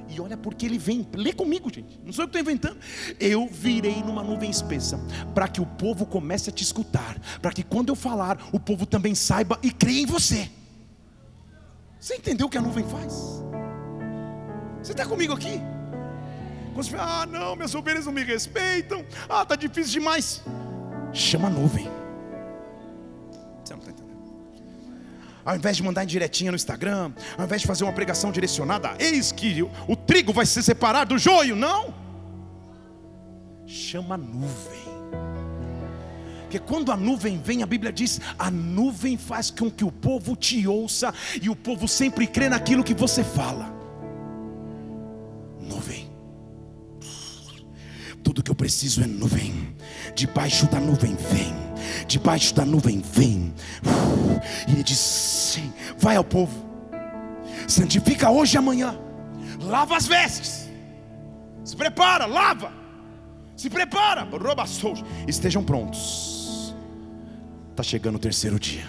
[0.10, 1.08] E olha porque ele vem.
[1.14, 2.00] Lê comigo, gente.
[2.04, 2.78] Não sou eu que estou inventando.
[3.20, 5.00] Eu virei numa nuvem espessa
[5.34, 8.86] para que o povo comece a te escutar, para que quando eu falar, o povo
[8.86, 10.50] também saiba e creia em você.
[12.00, 13.44] Você entendeu o que a nuvem faz?
[14.82, 15.62] Você está comigo aqui?
[16.98, 19.06] Ah, não, minhas ovelhas não me respeitam.
[19.28, 20.42] Ah, tá difícil demais.
[21.14, 21.88] Chama a nuvem.
[23.64, 24.10] Você não está entendendo?
[25.44, 28.96] Ao invés de mandar em diretinha no Instagram, ao invés de fazer uma pregação direcionada,
[29.00, 31.94] eis que o, trigo vai se separar do joio, não.
[33.66, 34.90] Chama a nuvem.
[36.42, 40.36] Porque quando a nuvem vem, a Bíblia diz: a nuvem faz com que o povo
[40.36, 43.72] te ouça e o povo sempre crê naquilo que você fala.
[45.62, 46.10] Nuvem.
[48.24, 49.69] Tudo que eu preciso é nuvem.
[50.16, 51.54] Debaixo da nuvem vem.
[52.08, 53.54] Debaixo da nuvem vem.
[54.68, 56.68] E ele diz: sim, vai ao povo.
[57.68, 58.98] Santifica hoje e amanhã.
[59.62, 60.70] Lava as vestes.
[61.64, 62.72] Se prepara, lava.
[63.56, 64.28] Se prepara.
[65.28, 66.74] Estejam prontos.
[67.72, 68.88] Está chegando o terceiro dia.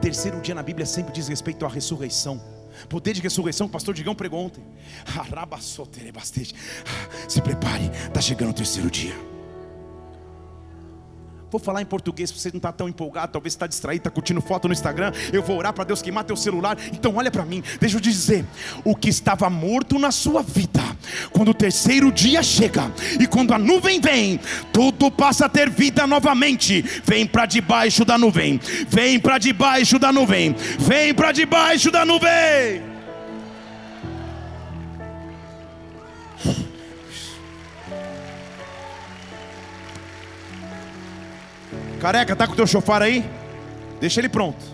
[0.00, 2.42] Terceiro dia na Bíblia sempre diz respeito à ressurreição.
[2.88, 4.62] Poder de ressurreição, o pastor Digão pregou ontem.
[7.28, 9.14] Se prepare, está chegando o terceiro dia.
[11.52, 14.68] Vou falar em português, você não está tão empolgado, talvez está distraído, está curtindo foto
[14.68, 15.12] no Instagram.
[15.30, 16.78] Eu vou orar para Deus queimar teu celular.
[16.90, 18.46] Então olha para mim, deixa eu dizer:
[18.82, 20.80] o que estava morto na sua vida,
[21.30, 22.90] quando o terceiro dia chega
[23.20, 24.40] e quando a nuvem vem,
[24.72, 26.80] tudo passa a ter vida novamente.
[27.04, 32.92] Vem para debaixo da nuvem, vem para debaixo da nuvem, vem para debaixo da nuvem.
[42.02, 43.24] Careca, tá com o teu chofar aí?
[44.00, 44.64] Deixa ele pronto.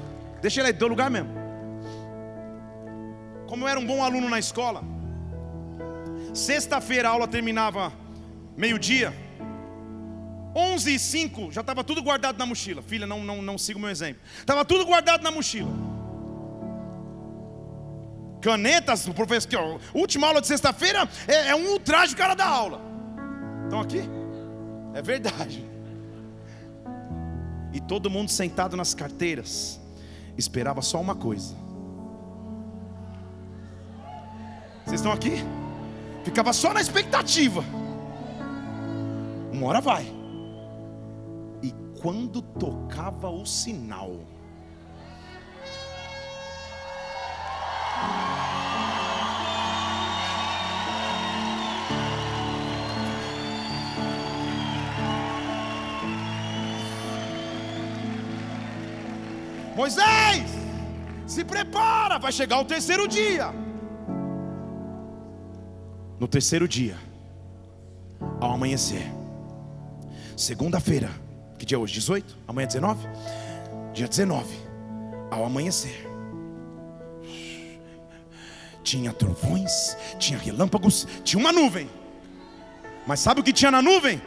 [0.40, 1.28] Deixa ele aí, teu lugar mesmo.
[3.46, 4.82] Como eu era um bom aluno na escola,
[6.32, 7.92] sexta-feira a aula terminava
[8.56, 9.12] meio-dia,
[10.56, 12.80] 11 e 5 já estava tudo guardado na mochila.
[12.80, 14.22] Filha, não, não, não siga o meu exemplo.
[14.38, 15.70] Estava tudo guardado na mochila.
[18.40, 19.78] Canetas, o professor.
[19.92, 22.80] Última aula de sexta-feira é, é um ultraje o cara da aula.
[23.64, 24.00] Estão aqui?
[24.94, 25.67] É verdade.
[27.72, 29.80] E todo mundo sentado nas carteiras,
[30.36, 31.54] esperava só uma coisa.
[34.84, 35.32] Vocês estão aqui?
[36.24, 37.62] Ficava só na expectativa.
[39.52, 40.06] Uma hora vai.
[41.62, 44.12] E quando tocava o sinal,
[59.78, 60.42] Moisés,
[61.24, 63.54] se prepara, vai chegar o terceiro dia.
[66.18, 66.96] No terceiro dia,
[68.40, 69.06] ao amanhecer,
[70.36, 71.08] segunda-feira,
[71.56, 71.94] que dia é hoje?
[71.94, 72.36] 18?
[72.48, 73.08] Amanhã é 19?
[73.94, 74.52] Dia 19,
[75.30, 76.08] ao amanhecer,
[78.82, 81.88] tinha trovões, tinha relâmpagos, tinha uma nuvem.
[83.06, 84.20] Mas sabe o que tinha na nuvem?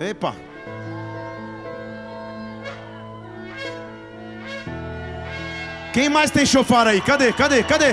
[0.00, 0.34] Epa,
[5.98, 7.00] Quem mais tem chofar aí?
[7.00, 7.32] Cadê?
[7.32, 7.60] Cadê?
[7.64, 7.92] Cadê?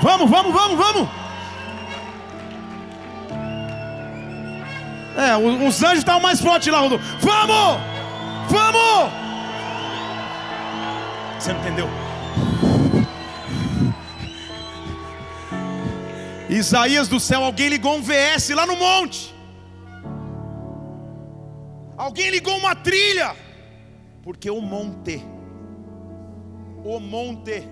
[0.00, 1.08] Vamos, vamos, vamos, vamos.
[5.14, 7.04] É, os anjos estavam mais fortes lá, Rodolfo.
[7.20, 7.82] Vamos!
[8.48, 9.12] Vamos!
[11.38, 11.86] Você não entendeu?
[16.48, 19.34] Isaías do céu, alguém ligou um VS lá no monte.
[21.98, 23.36] Alguém ligou uma trilha.
[24.22, 25.22] Porque o monte
[26.84, 27.68] o monte.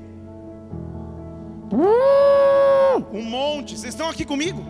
[1.73, 3.05] Uh!
[3.13, 4.65] O monte, vocês estão aqui comigo?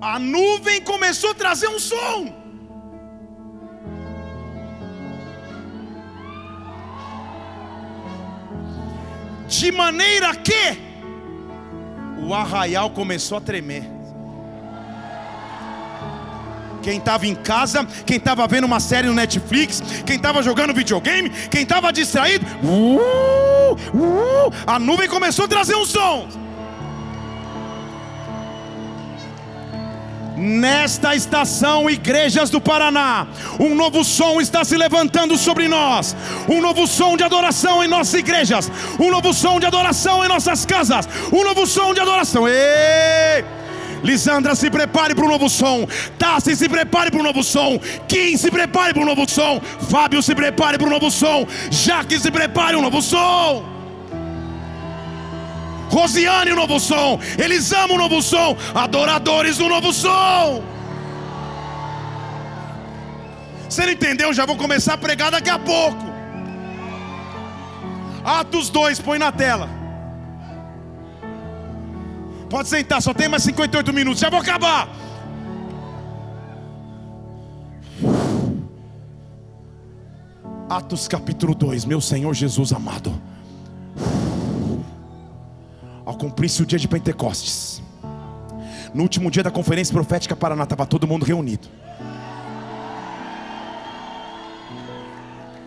[0.00, 2.32] A nuvem começou a trazer um som.
[9.46, 10.78] De maneira que
[12.26, 13.99] o arraial começou a tremer.
[16.82, 21.30] Quem estava em casa, quem estava vendo uma série no Netflix, quem estava jogando videogame,
[21.50, 26.28] quem estava distraído, uh, uh, a nuvem começou a trazer um som.
[30.36, 33.26] Nesta estação, igrejas do Paraná,
[33.58, 36.16] um novo som está se levantando sobre nós,
[36.48, 40.64] um novo som de adoração em nossas igrejas, um novo som de adoração em nossas
[40.64, 42.48] casas, um novo som de adoração.
[42.48, 43.59] Ei!
[44.02, 45.86] Lisandra, se prepare para o novo som.
[46.18, 47.78] Tassi, se prepare para o novo som.
[48.08, 49.60] Kim, se prepare para o novo som.
[49.90, 51.46] Fábio, se prepare para o novo som.
[51.70, 53.64] Jaque, se prepare o novo som.
[55.90, 57.18] Rosiane, o novo som.
[57.38, 58.56] Eles amam o novo som.
[58.74, 60.62] Adoradores do novo som.
[63.68, 64.32] Você não entendeu?
[64.32, 66.10] Já vou começar a pregar daqui a pouco.
[68.24, 69.79] Atos 2, põe na tela.
[72.50, 74.20] Pode sentar, só tem mais 58 minutos.
[74.20, 74.88] Já vou acabar.
[80.68, 83.20] Atos capítulo 2, meu Senhor Jesus amado.
[86.04, 87.80] Ao cumprir-se o dia de Pentecostes,
[88.92, 91.68] no último dia da conferência profética Paraná, estava todo mundo reunido.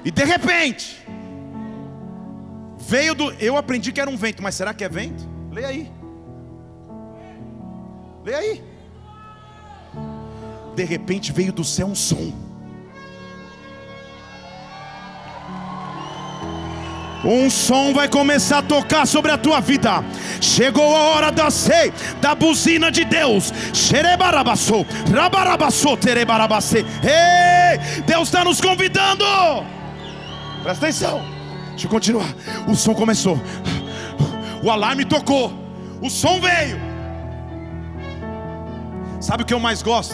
[0.03, 1.01] E de repente,
[2.77, 3.31] veio do.
[3.35, 5.23] Eu aprendi que era um vento, mas será que é vento?
[5.49, 6.02] Leia aí.
[8.25, 8.63] Leia aí.
[10.75, 12.33] De repente veio do céu um som.
[17.25, 20.03] Um som vai começar a tocar sobre a tua vida.
[20.41, 23.51] Chegou a hora da sei, da buzina de Deus.
[27.01, 29.23] Ei, Deus está nos convidando.
[30.63, 31.21] Presta atenção.
[31.69, 32.27] Deixa eu continuar.
[32.67, 33.39] O som começou.
[34.61, 35.53] O alarme tocou.
[36.01, 36.92] O som veio.
[39.23, 40.13] Sabe o que eu mais gosto?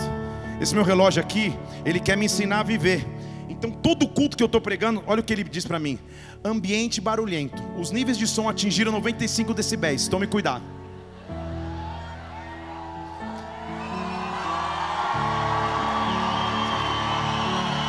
[0.62, 1.52] Esse meu relógio aqui,
[1.84, 3.04] ele quer me ensinar a viver.
[3.50, 5.98] Então, todo culto que eu estou pregando, olha o que ele diz para mim:
[6.46, 7.60] ambiente barulhento.
[7.76, 10.08] Os níveis de som atingiram 95 decibéis.
[10.08, 10.64] Tome cuidado.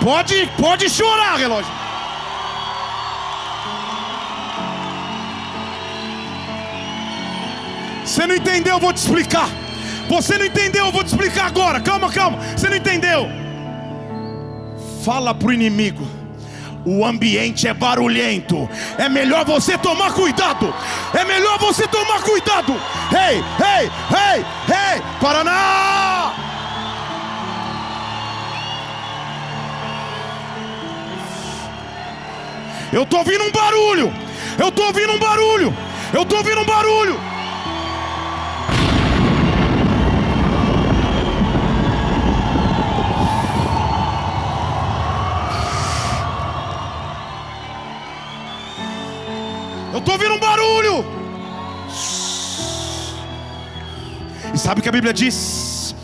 [0.02, 1.70] Pode, pode chorar, relógio.
[8.06, 9.50] Você não entendeu, eu vou te explicar.
[10.10, 11.78] Você não entendeu, eu vou te explicar agora.
[11.80, 12.36] Calma, calma.
[12.56, 13.28] Você não entendeu.
[15.04, 16.04] Fala pro inimigo.
[16.84, 18.68] O ambiente é barulhento.
[18.98, 20.74] É melhor você tomar cuidado.
[21.14, 22.72] É melhor você tomar cuidado.
[23.12, 23.90] Ei, ei,
[24.34, 26.34] ei, ei, Paraná!
[32.92, 34.12] Eu tô ouvindo um barulho.
[34.58, 35.72] Eu tô ouvindo um barulho.
[36.12, 37.29] Eu tô ouvindo um barulho.
[50.60, 51.04] Barulho.
[54.52, 55.94] E sabe o que a Bíblia diz?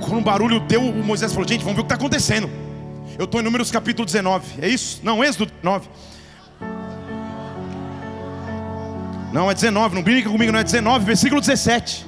[0.00, 2.50] Quando um barulho deu, o Moisés falou: Gente, vamos ver o que está acontecendo.
[3.18, 5.00] Eu estou em Números capítulo 19, é isso?
[5.02, 5.88] Não, Êxodo 9.
[9.32, 12.06] Não, é 19, não brinca comigo, não é 19, versículo 17.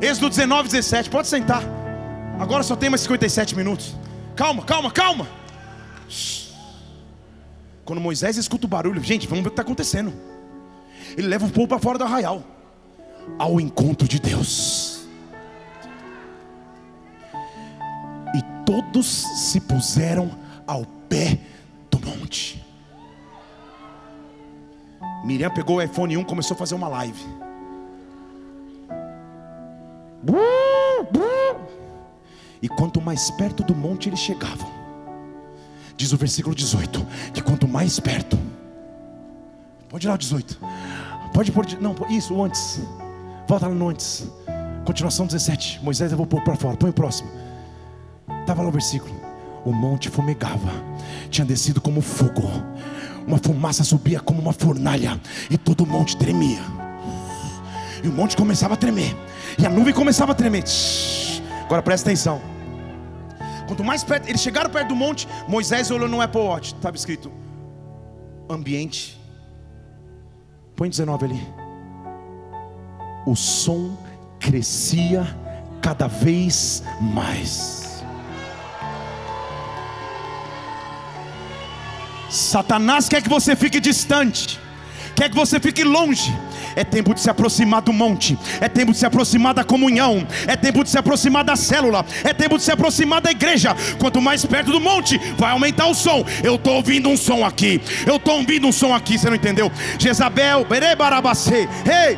[0.00, 1.10] Êxodo 19, 17.
[1.10, 1.62] Pode sentar.
[2.38, 3.94] Agora só tem mais 57 minutos.
[4.34, 5.28] Calma, calma, calma.
[7.90, 10.12] Quando Moisés escuta o barulho, gente, vamos ver o que está acontecendo.
[11.18, 12.40] Ele leva o povo para fora do arraial,
[13.36, 15.08] ao encontro de Deus.
[18.32, 19.06] E todos
[19.50, 20.30] se puseram
[20.68, 21.40] ao pé
[21.90, 22.64] do monte.
[25.24, 27.24] Miriam pegou o iPhone 1 e começou a fazer uma live.
[32.62, 34.79] E quanto mais perto do monte eles chegavam,
[36.00, 38.38] Diz o versículo 18: que quanto mais perto,
[39.86, 40.58] pode ir lá o 18,
[41.34, 42.80] pode pôr, não, isso, antes,
[43.46, 44.26] volta lá no antes,
[44.86, 45.78] continuação 17.
[45.82, 47.28] Moisés levou o povo para fora, põe o próximo.
[48.40, 49.14] Estava lá o versículo:
[49.62, 50.72] o monte fumegava,
[51.28, 52.50] tinha descido como fogo,
[53.26, 55.20] uma fumaça subia como uma fornalha,
[55.50, 56.62] e todo o monte tremia.
[58.02, 59.14] E o monte começava a tremer,
[59.58, 60.64] e a nuvem começava a tremer.
[61.66, 62.40] Agora presta atenção.
[63.70, 67.30] Quanto mais perto, eles chegaram perto do monte, Moisés olhou no Apple Watch, estava escrito
[68.48, 69.16] ambiente.
[70.74, 71.40] Põe 19 ali.
[73.24, 73.96] O som
[74.40, 75.24] crescia
[75.80, 78.02] cada vez mais.
[82.28, 84.58] Satanás quer que você fique distante,
[85.20, 86.34] quer que você fique longe
[86.74, 90.56] é tempo de se aproximar do monte, é tempo de se aproximar da comunhão, é
[90.56, 93.76] tempo de se aproximar da célula, é tempo de se aproximar da igreja.
[93.98, 96.24] Quanto mais perto do monte, vai aumentar o som.
[96.42, 99.70] Eu estou ouvindo um som aqui, eu estou ouvindo um som aqui, você não entendeu?
[99.98, 102.16] Jezabel, Berebarabacê, ei!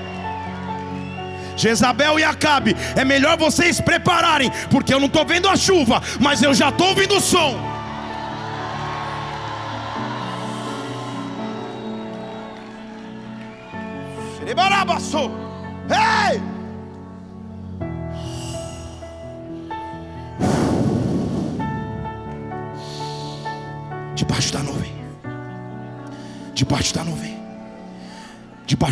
[1.57, 6.43] Jezabel e Acabe, é melhor vocês prepararem, porque eu não estou vendo a chuva, mas
[6.43, 7.72] eu já estou ouvindo o som.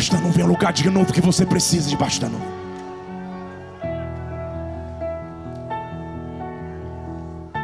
[0.01, 2.47] Debaixo da nuvem é o lugar de novo que você precisa debaixo da nuvem.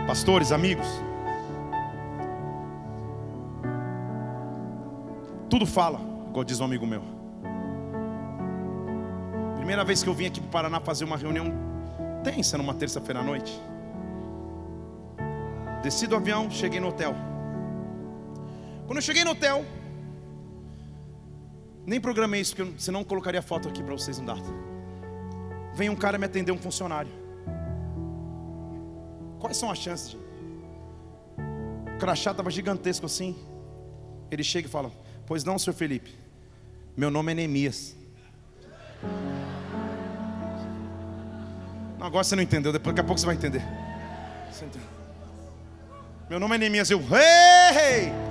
[0.06, 0.86] Pastores, amigos,
[5.50, 6.00] tudo fala,
[6.30, 7.02] igual diz um amigo meu.
[9.56, 11.52] Primeira vez que eu vim aqui para o Paraná fazer uma reunião
[12.24, 13.60] tensa numa terça-feira à noite.
[15.82, 17.16] Desci do avião, cheguei no hotel.
[18.86, 19.66] Quando eu cheguei no hotel,
[21.88, 24.44] nem programei isso, porque senão eu colocaria foto aqui para vocês no data.
[25.74, 27.10] Vem um cara me atender, um funcionário.
[29.40, 30.10] Quais são as chances?
[30.12, 30.28] Gente?
[31.96, 33.36] O crachá estava gigantesco assim.
[34.30, 34.92] Ele chega e fala:
[35.26, 36.14] Pois não, senhor Felipe.
[36.96, 37.96] Meu nome é Neemias.
[41.98, 43.64] Não, agora você não entendeu, daqui a pouco você vai entender.
[44.52, 44.90] Você entendeu?
[46.30, 46.92] Meu nome é Neemias.
[46.92, 48.27] Eu, hey!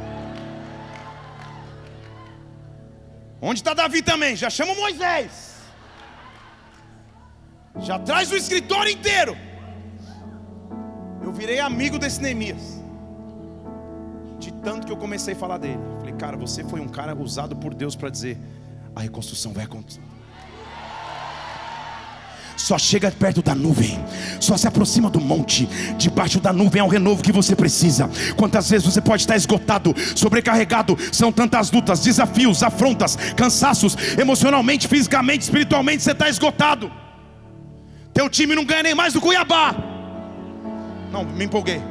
[3.41, 4.35] Onde está Davi também?
[4.35, 5.57] Já chama Moisés.
[7.81, 9.37] Já traz o escritório inteiro.
[11.23, 12.83] Eu virei amigo desse Neemias.
[14.39, 15.79] De tanto que eu comecei a falar dele.
[15.99, 18.39] Falei, cara, você foi um cara usado por Deus para dizer:
[18.95, 20.01] a reconstrução vai acontecer.
[22.57, 24.03] Só chega perto da nuvem,
[24.41, 25.69] só se aproxima do monte.
[25.99, 28.11] Debaixo da nuvem é o renovo que você precisa.
[28.35, 30.97] Quantas vezes você pode estar esgotado, sobrecarregado?
[31.13, 36.03] São tantas lutas, desafios, afrontas, cansaços, emocionalmente, fisicamente, espiritualmente.
[36.03, 36.91] Você está esgotado.
[38.15, 39.75] Teu time não ganha nem mais do Cuiabá.
[41.13, 41.83] Não, me empolguei.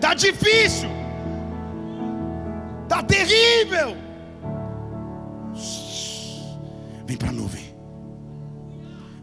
[0.00, 0.90] Tá difícil.
[2.88, 3.96] Tá terrível.
[7.06, 7.59] Vem para a nuvem.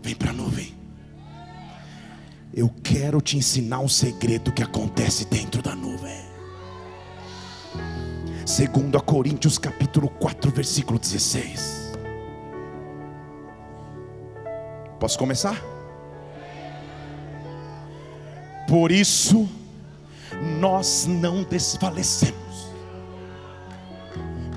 [0.08, 0.74] Vem para a nuvem.
[2.54, 6.24] Eu quero te ensinar um segredo que acontece dentro da nuvem.
[8.46, 11.92] Segundo a Coríntios capítulo 4, versículo 16.
[14.98, 15.62] Posso começar?
[18.66, 19.46] Por isso
[20.62, 22.72] nós não desfalecemos.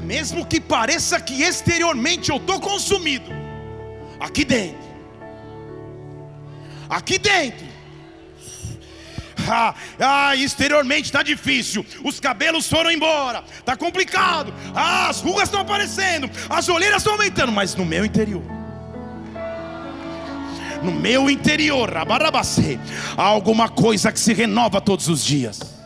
[0.05, 3.33] Mesmo que pareça que exteriormente eu estou consumido,
[4.21, 4.90] aqui dentro
[6.91, 7.67] aqui dentro.
[9.49, 15.61] Ah, ah, exteriormente está difícil, os cabelos foram embora, está complicado, ah, as rugas estão
[15.61, 18.43] aparecendo, as olheiras estão aumentando, mas no meu interior,
[20.83, 25.81] no meu interior, há alguma coisa que se renova todos os dias.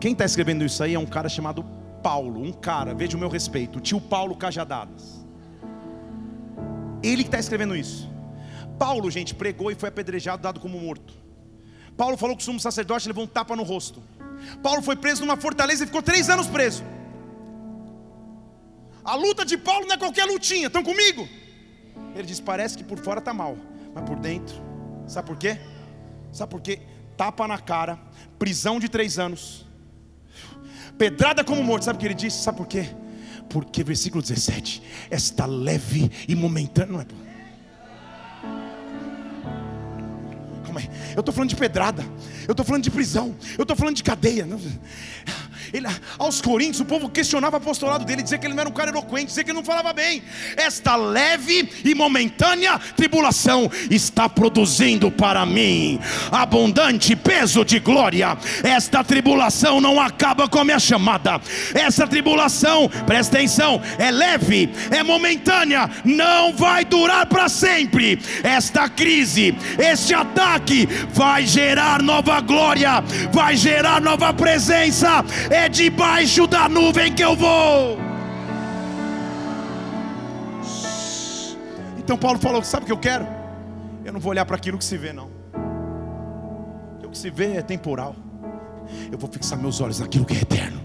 [0.00, 1.64] Quem está escrevendo isso aí é um cara chamado
[2.02, 5.25] Paulo, um cara, veja o meu respeito, o tio Paulo Cajadadas.
[7.02, 8.08] Ele que está escrevendo isso.
[8.78, 11.14] Paulo, gente, pregou e foi apedrejado, dado como morto.
[11.96, 14.02] Paulo falou que o sumo sacerdote levou um tapa no rosto.
[14.62, 16.84] Paulo foi preso numa fortaleza e ficou três anos preso.
[19.04, 21.28] A luta de Paulo não é qualquer lutinha, estão comigo?
[22.14, 23.56] Ele diz: parece que por fora está mal,
[23.94, 24.56] mas por dentro,
[25.06, 25.58] sabe por quê?
[26.32, 26.80] Sabe por quê?
[27.16, 27.98] Tapa na cara,
[28.38, 29.64] prisão de três anos,
[30.98, 32.42] pedrada como morto, sabe o que ele disse?
[32.42, 32.90] Sabe por quê?
[33.48, 36.92] Porque, versículo 17: Esta leve e momentânea.
[36.92, 37.06] Não é,
[40.64, 42.04] Calma aí, eu estou falando de pedrada,
[42.46, 44.46] eu estou falando de prisão, eu estou falando de cadeia.
[45.72, 45.86] Ele,
[46.18, 48.90] aos Coríntios, o povo questionava o apostolado dele, dizia que ele não era um cara
[48.90, 50.22] eloquente, dizia que ele não falava bem.
[50.56, 58.36] Esta leve e momentânea tribulação está produzindo para mim abundante peso de glória.
[58.62, 61.40] Esta tribulação não acaba com a minha chamada.
[61.74, 68.18] Essa tribulação, presta atenção, é leve, é momentânea, não vai durar para sempre.
[68.42, 73.02] Esta crise, este ataque vai gerar nova glória,
[73.32, 75.24] vai gerar nova presença
[75.56, 77.98] é debaixo da nuvem que eu vou.
[81.98, 83.26] Então Paulo falou: Sabe o que eu quero?
[84.04, 85.28] Eu não vou olhar para aquilo que se vê, não.
[87.02, 88.14] O que se vê é temporal.
[89.10, 90.80] Eu vou fixar meus olhos naquilo que é eterno.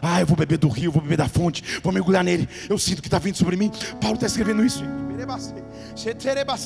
[0.00, 2.46] Ah, eu vou beber do rio, vou beber da fonte, vou mergulhar nele.
[2.68, 3.70] Eu sinto que está vindo sobre mim.
[4.00, 4.84] Paulo está escrevendo isso.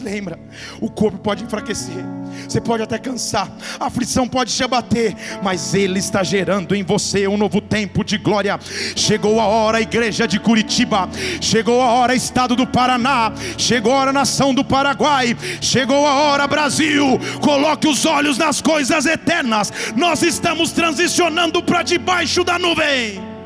[0.00, 0.38] Lembra,
[0.80, 2.04] o corpo pode enfraquecer,
[2.48, 7.28] você pode até cansar, a aflição pode te abater, mas Ele está gerando em você
[7.28, 8.58] um novo tempo de glória.
[8.96, 11.08] Chegou a hora, igreja de Curitiba,
[11.40, 16.46] chegou a hora, estado do Paraná, chegou a hora, nação do Paraguai, chegou a hora,
[16.46, 17.18] Brasil.
[17.42, 23.37] Coloque os olhos nas coisas eternas, nós estamos transicionando para debaixo da nuvem.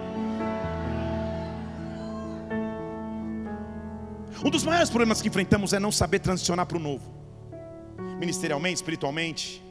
[4.45, 7.05] Um dos maiores problemas que enfrentamos é não saber transicionar para o novo,
[8.19, 9.63] ministerialmente, espiritualmente,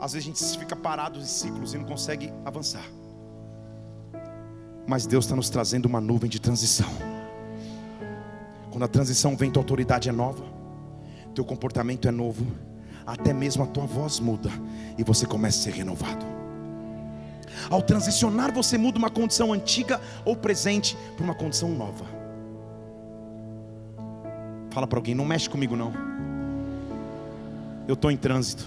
[0.00, 2.84] Às vezes a gente fica parado em ciclos e não consegue avançar.
[4.86, 6.88] Mas Deus está nos trazendo uma nuvem de transição.
[8.70, 10.44] Quando a transição vem, tua autoridade é nova,
[11.34, 12.46] teu comportamento é novo,
[13.06, 14.50] até mesmo a tua voz muda
[14.98, 16.26] e você começa a ser renovado.
[17.70, 22.13] Ao transicionar, você muda uma condição antiga ou presente para uma condição nova.
[24.74, 25.92] Fala para alguém, não mexe comigo não.
[27.86, 28.66] Eu estou em trânsito.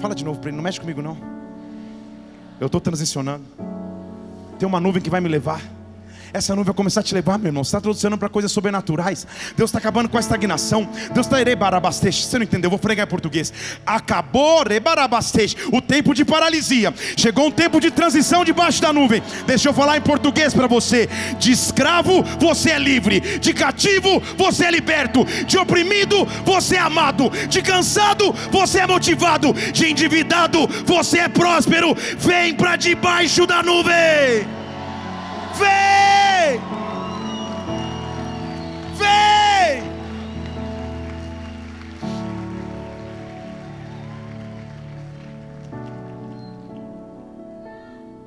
[0.00, 1.16] Fala de novo para ele, não mexe comigo não.
[2.58, 3.44] Eu estou transicionando.
[4.58, 5.62] Tem uma nuvem que vai me levar.
[6.32, 7.64] Essa nuvem vai começar a te levar, meu irmão.
[7.64, 9.26] Você está transicionando para coisas sobrenaturais.
[9.56, 10.88] Deus está acabando com a estagnação.
[11.12, 12.26] Deus está erebarabasteixe.
[12.26, 12.66] Você não entendeu?
[12.66, 13.52] Eu vou pregar em português.
[13.84, 14.64] Acabou.
[15.72, 16.92] O tempo de paralisia.
[17.16, 19.22] Chegou um tempo de transição debaixo da nuvem.
[19.46, 21.08] Deixa eu falar em português para você.
[21.38, 23.20] De escravo, você é livre.
[23.38, 25.24] De cativo, você é liberto.
[25.46, 27.30] De oprimido, você é amado.
[27.48, 29.52] De cansado, você é motivado.
[29.52, 31.94] De endividado, você é próspero.
[32.18, 34.46] Vem para debaixo da nuvem.
[35.58, 35.95] Vem!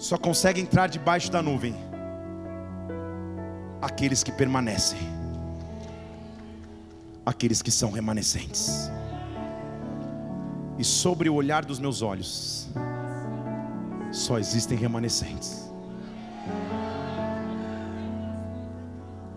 [0.10, 1.76] Só consegue entrar debaixo da nuvem
[3.80, 4.98] aqueles que permanecem,
[7.24, 8.90] aqueles que são remanescentes.
[10.80, 12.68] E sobre o olhar dos meus olhos,
[14.12, 15.70] só existem remanescentes.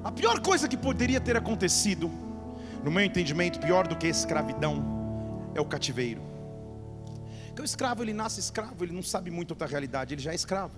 [0.02, 2.10] A pior coisa que poderia ter acontecido,
[2.82, 4.82] no meu entendimento, pior do que a escravidão,
[5.54, 6.31] é o cativeiro.
[7.52, 10.34] Porque o escravo, ele nasce escravo, ele não sabe muito outra realidade, ele já é
[10.34, 10.74] escravo.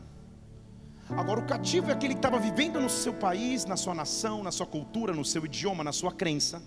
[1.08, 4.50] Agora, o cativo é aquele que estava vivendo no seu país, na sua nação, na
[4.50, 6.60] sua cultura, no seu idioma, na sua crença.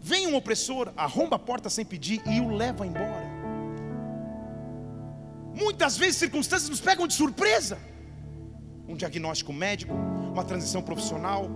[0.00, 3.30] Vem um opressor, arromba a porta sem pedir e o leva embora.
[5.54, 7.78] Muitas vezes circunstâncias nos pegam de surpresa.
[8.88, 11.48] Um diagnóstico médico, uma transição profissional,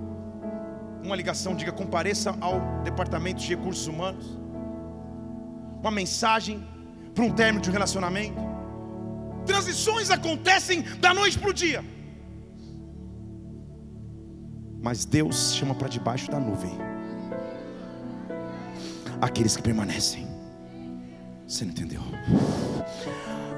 [1.03, 4.39] uma ligação, diga compareça ao departamento de recursos humanos,
[5.81, 6.65] uma mensagem
[7.15, 8.41] para um término de um relacionamento.
[9.47, 11.85] Transições acontecem da noite para o dia.
[14.83, 16.91] Mas Deus chama para debaixo da nuvem
[19.21, 20.27] aqueles que permanecem.
[21.47, 22.03] Você não entendeu?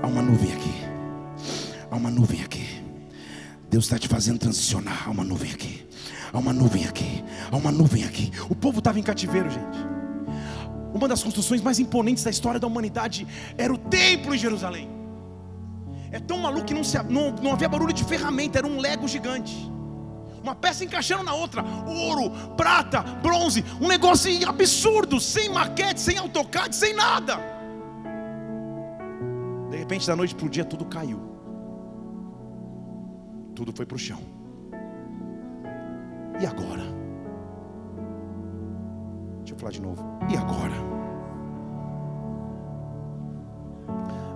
[0.02, 0.74] Há uma nuvem aqui.
[1.90, 2.82] Há uma nuvem aqui.
[3.70, 5.04] Deus está te fazendo transicionar.
[5.06, 5.86] Há uma nuvem aqui.
[6.32, 7.22] Há uma nuvem aqui.
[7.50, 8.32] Há uma nuvem aqui.
[8.48, 10.01] O povo estava em cativeiro, gente.
[10.92, 14.90] Uma das construções mais imponentes da história da humanidade era o templo em Jerusalém.
[16.10, 19.08] É tão maluco que não, se, não, não havia barulho de ferramenta, era um lego
[19.08, 19.54] gigante.
[20.42, 26.74] Uma peça encaixando na outra, ouro, prata, bronze, um negócio absurdo, sem maquete, sem AutoCAD,
[26.74, 27.38] sem nada.
[29.70, 31.32] De repente, da noite para o dia, tudo caiu
[33.54, 34.18] tudo foi para o chão.
[36.40, 36.82] E agora?
[39.42, 40.18] Deixa eu falar de novo.
[40.30, 40.74] E agora?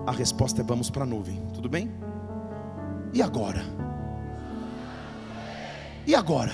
[0.07, 1.93] A resposta é vamos para a nuvem, tudo bem?
[3.13, 3.63] E agora?
[6.07, 6.53] E agora?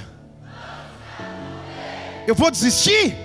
[2.27, 3.17] Eu vou desistir?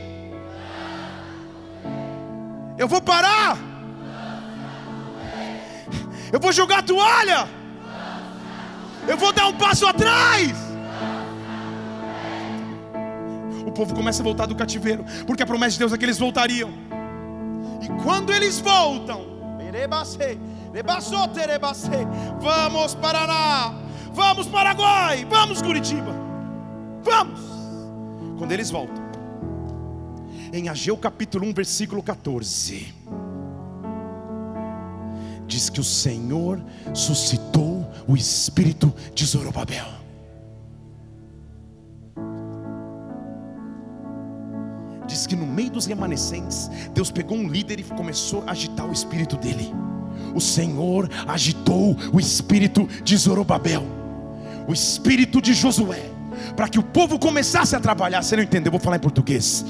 [2.77, 3.57] Eu vou parar?
[6.31, 7.47] Eu vou jogar a toalha?
[9.07, 10.66] Eu vou dar um passo atrás.
[13.77, 16.71] Povo começa a voltar do cativeiro, porque a promessa de Deus é que eles voltariam.
[17.79, 19.21] E quando eles voltam,
[22.41, 23.75] vamos Paraná,
[24.11, 26.11] vamos Paraguai, vamos Curitiba,
[27.03, 27.39] vamos.
[28.39, 29.05] Quando eles voltam,
[30.51, 32.93] em Ageu capítulo 1, versículo 14,
[35.45, 36.63] diz que o Senhor
[36.95, 40.06] suscitou o espírito de Zorobabel.
[45.07, 48.91] Diz que no meio dos remanescentes, Deus pegou um líder e começou a agitar o
[48.91, 49.73] espírito dele.
[50.35, 53.83] O Senhor agitou o espírito de Zorobabel,
[54.67, 56.16] o espírito de Josué
[56.55, 58.21] para que o povo começasse a trabalhar.
[58.21, 58.67] Você não entendeu?
[58.67, 59.65] Eu vou falar em português.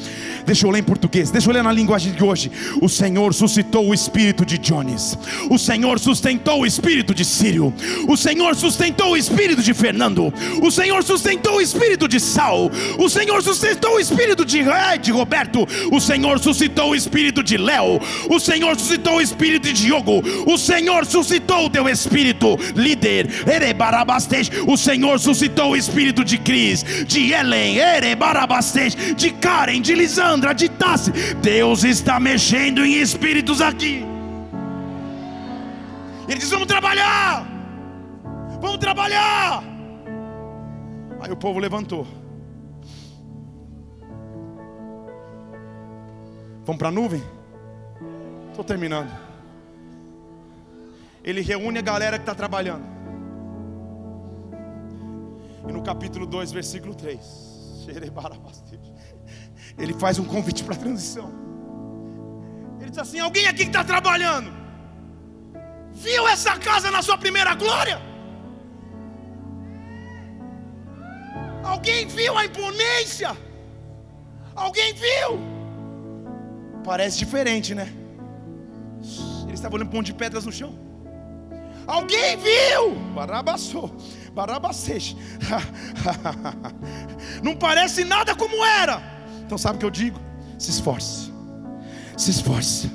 [0.46, 1.30] Deixa eu ler em português.
[1.30, 2.52] Deixa eu ler na linguagem de hoje.
[2.82, 5.18] O Senhor suscitou o espírito de Jones.
[5.50, 7.74] O Senhor sustentou o espírito de Sírio.
[8.08, 10.34] O Senhor sustentou o espírito de Fernando.
[10.62, 12.72] O Senhor sustentou o espírito de Sal.
[12.98, 14.64] O Senhor sustentou o espírito de,
[15.02, 15.68] de Roberto.
[15.92, 18.00] O Senhor suscitou o espírito de Léo.
[18.30, 20.22] O Senhor suscitou o espírito de Diogo.
[20.46, 23.28] O Senhor suscitou o teu espírito, líder.
[24.68, 26.38] O Senhor suscitou o espírito de
[27.06, 31.12] De Ellen, Erebarabastej, de Karen, de Lisandra, de Tassi.
[31.42, 34.04] Deus está mexendo em espíritos aqui.
[36.28, 37.46] Ele diz: Vamos trabalhar!
[38.60, 39.64] Vamos trabalhar!
[41.22, 42.08] Aí o povo levantou.
[46.66, 47.24] Vamos para a nuvem?
[48.50, 49.10] Estou terminando.
[51.24, 52.97] Ele reúne a galera que está trabalhando.
[55.68, 57.20] E no capítulo 2, versículo 3,
[59.78, 61.32] ele faz um convite para a transição.
[62.80, 64.52] Ele diz assim: Alguém aqui que está trabalhando,
[65.94, 68.02] viu essa casa na sua primeira glória?
[71.64, 73.36] Alguém viu a imponência?
[74.56, 75.40] Alguém viu?
[76.84, 77.94] Parece diferente, né?
[79.44, 80.74] Ele estava olhando um de pedras no chão.
[81.86, 82.96] Alguém viu?
[83.14, 83.96] Barabassou,
[84.38, 85.18] barabacete.
[87.42, 89.02] Não parece nada como era.
[89.44, 90.20] Então sabe o que eu digo?
[90.60, 91.32] Se esforce,
[92.16, 92.92] se esforce.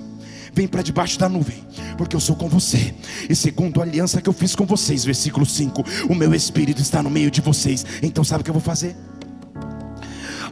[0.55, 1.67] Vem para debaixo da nuvem,
[1.97, 2.95] porque eu sou com você.
[3.29, 7.03] E segundo a aliança que eu fiz com vocês, versículo 5, o meu espírito está
[7.03, 7.85] no meio de vocês.
[8.03, 8.95] Então sabe o que eu vou fazer?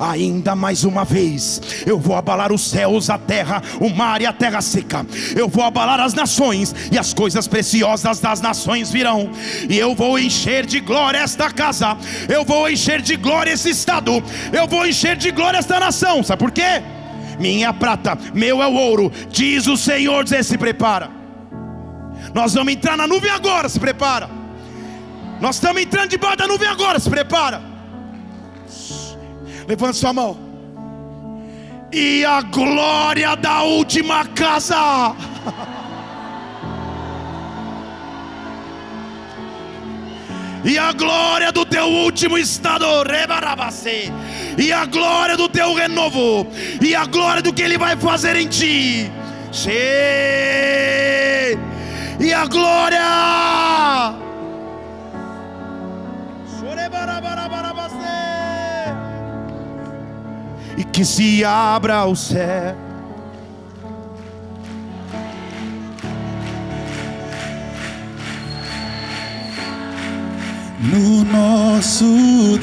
[0.01, 1.61] Ainda mais uma vez.
[1.87, 5.07] Eu vou abalar os céus, a terra, o mar e a terra seca.
[5.37, 9.31] Eu vou abalar as nações e as coisas preciosas das nações virão.
[9.69, 11.97] E eu vou encher de glória esta casa.
[12.29, 14.23] Eu vou encher de glória esse estado.
[14.53, 16.23] Eu vou encher de glória esta nação.
[16.23, 16.83] Sabe por quê?
[17.39, 20.25] Minha prata, meu é o ouro, diz o Senhor.
[20.25, 21.11] Diz, se prepara.
[22.35, 24.29] Nós vamos entrar na nuvem agora, se prepara.
[25.41, 27.70] Nós estamos entrando debaixo da nuvem agora, se prepara.
[29.71, 30.37] Levante sua mão.
[31.93, 35.15] E a glória da última casa.
[40.65, 42.85] E a glória do teu último estado.
[44.59, 46.49] E a glória do teu renovo.
[46.83, 49.09] E a glória do que ele vai fazer em ti.
[52.19, 53.21] E a glória.
[60.81, 62.75] E que se abra o céu.
[70.81, 72.59] No nosso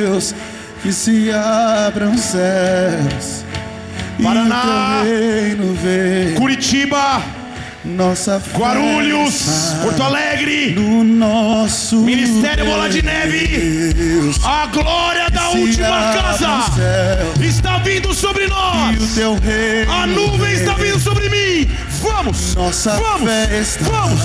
[0.00, 0.34] Deus,
[0.82, 3.44] que se abram céus,
[4.20, 5.02] Paraná,
[6.36, 7.22] Curitiba
[7.84, 13.94] nossa Guarulhos, Porto Alegre, no nosso Ministério Bola de Neve,
[14.44, 16.70] a glória da última casa
[17.40, 18.96] está vindo sobre nós.
[19.88, 21.68] A nuvem está vindo sobre mim.
[22.02, 23.28] Vamos, nossa vamos,
[23.80, 24.20] vamos.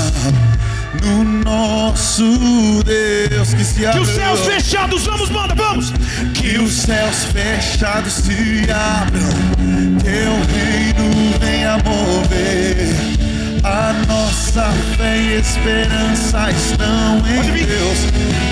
[1.04, 4.04] No nosso Deus que se abram.
[4.04, 5.94] Que os céus fechados, vamos, manda, vamos.
[6.34, 9.30] Que os céus fechados se abram.
[10.04, 13.27] Teu reino venha mover
[13.68, 18.00] a nossa fé e esperança estão em Deus.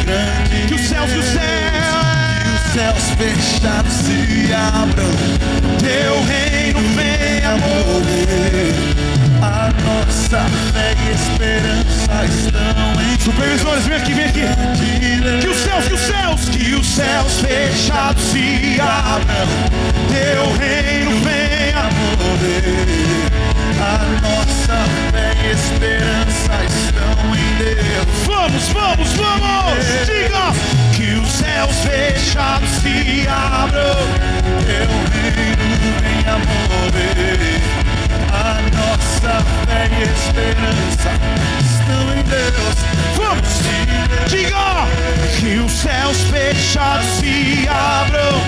[0.03, 2.03] Grande que os céus, que os céus,
[2.43, 5.11] que os céus fechados se abram.
[5.79, 8.73] Teu reino venha mover.
[9.41, 10.43] A nossa
[10.73, 15.41] fé e esperança estão em Supervisores, vem aqui, vem aqui.
[15.41, 19.47] Que os céus, que os céus, que os céus fechados se abram.
[20.09, 21.83] Teu reino venha
[22.17, 23.34] mover.
[23.85, 24.77] A nossa
[25.11, 28.25] fé e esperança estão em Deus.
[28.25, 29.85] Vamos, vamos, vamos!
[30.07, 30.51] Diga
[30.95, 33.95] que os céus fechados se abram.
[34.65, 37.61] Teu reino venha mover.
[38.33, 41.11] A nossa fé e esperança
[41.61, 42.77] estão em Deus.
[43.17, 43.53] Vamos!
[44.27, 44.87] Diga
[45.39, 48.41] que os céus fechados se abram.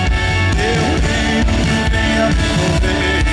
[0.56, 1.54] Teu reino
[1.92, 3.27] venha mover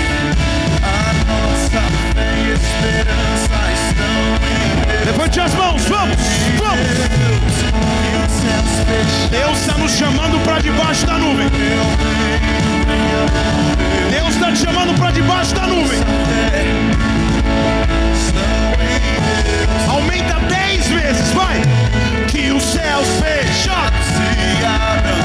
[5.05, 6.17] Levante as mãos, vamos,
[6.57, 6.87] vamos.
[9.29, 11.47] Deus está nos chamando para debaixo da nuvem.
[14.11, 15.99] Deus está te chamando para debaixo da nuvem.
[19.87, 21.61] Aumenta dez vezes, vai.
[22.27, 25.17] Que os céus fechados se abram,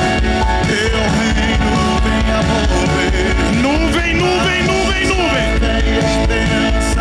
[0.66, 3.34] teu reino venha mover.
[3.62, 6.79] Nuvem, nuvem, nuvem, nuvem.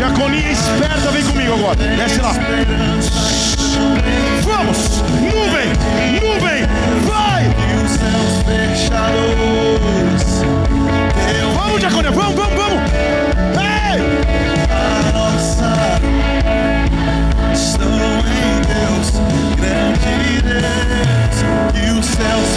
[0.00, 1.76] Jacolina esperta, vem comigo agora.
[1.76, 2.32] Desce lá.
[4.42, 5.02] Vamos!
[5.20, 5.68] Nuvem!
[6.14, 6.64] Nuvem!
[7.06, 7.44] Vai!
[11.54, 12.10] Vamos, Jacolina.
[12.12, 12.80] Vamos, vamos, vamos!
[13.60, 14.00] Ei!
[14.70, 16.00] A nossa
[17.52, 19.12] estão em Deus,
[19.60, 21.36] grande Deus,
[21.74, 22.49] e os céus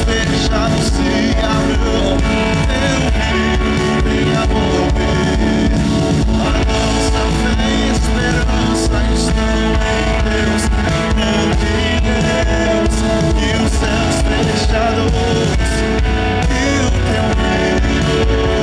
[14.53, 15.11] fechados
[16.49, 18.62] e o teu medo.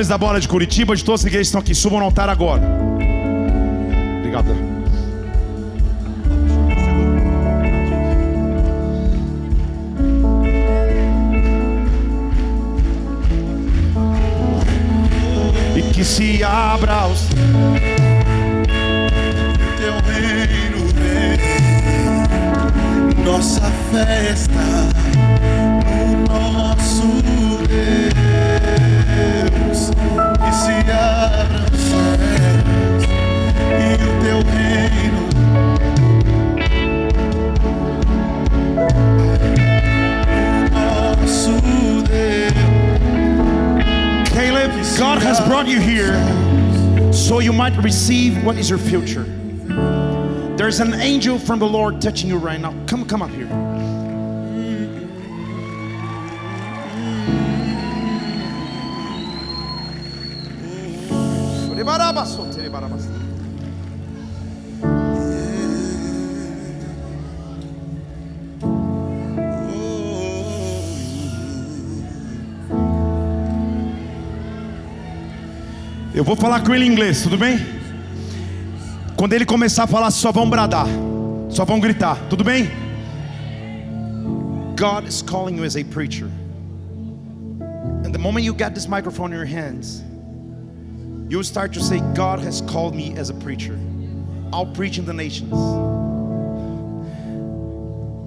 [0.00, 2.62] Pastores da bola de Curitiba, de todas as igrejas estão aqui, subam no altar agora.
[4.20, 4.79] Obrigado.
[48.44, 49.24] What is your future.
[50.56, 52.74] There's an angel from the Lord touching you right now.
[52.86, 53.48] Come, come up here.
[76.12, 77.79] Eu vou falar com ele em inglês, tudo bem?
[79.30, 80.88] Quando ele começar a falar, só vão bradar,
[81.50, 82.68] só vão gritar, tudo bem?
[84.74, 86.28] God is calling you as a preacher.
[88.04, 90.02] And the moment you get this microphone in your hands,
[91.28, 93.78] you'll start to say, God has called me as a preacher.
[94.52, 95.54] I'll preach in the nations.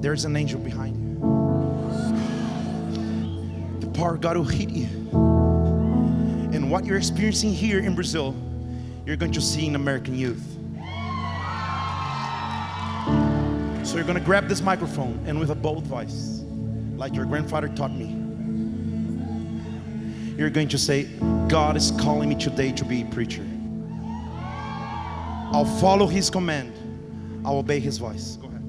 [0.02, 1.20] There's an angel behind you.
[3.82, 4.88] The power of God will hit you.
[6.54, 8.34] And what you're experiencing here in Brazil,
[9.06, 10.53] you're going to see in American youth.
[13.94, 16.41] So you're going to grab this microphone and with a bold voice,
[16.95, 18.07] like your grandfather taught me,
[20.36, 21.03] you're going to say,
[21.48, 23.45] God is calling me today to be a preacher.
[25.53, 26.74] I'll follow his command,
[27.45, 28.40] I'll obey his voice.
[28.41, 28.64] Go ahead.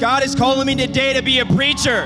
[0.00, 2.04] God is calling me today to be a preacher.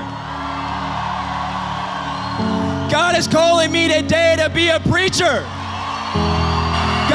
[2.91, 5.47] God is calling me today to be a preacher.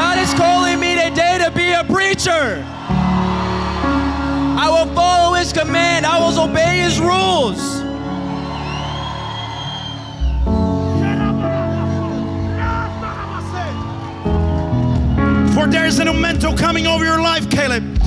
[0.01, 2.65] God is calling me today to be a preacher.
[4.59, 6.07] I will follow his command.
[6.07, 7.83] I will obey his rules.
[15.55, 18.00] For there is an momentum coming over your life, Caleb.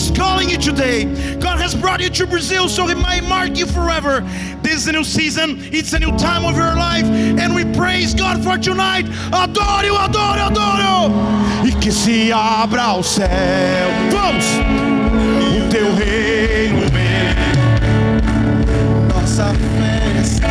[0.00, 1.04] Is calling you today.
[1.40, 4.20] God has brought you to Brazil so He might mark you forever.
[4.62, 8.14] This is a new season, it's a new time of your life, and we praise
[8.14, 9.04] God for tonight.
[9.30, 11.66] Adoro, adoro, adoro.
[11.66, 13.90] E que se abra o céu.
[14.10, 14.46] Vamos!
[15.54, 17.34] O teu reino vem.
[19.12, 20.48] nossa festa.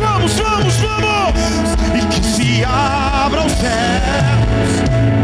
[0.00, 1.74] Vamos, vamos, vamos!
[1.94, 5.17] E que se abra o céu.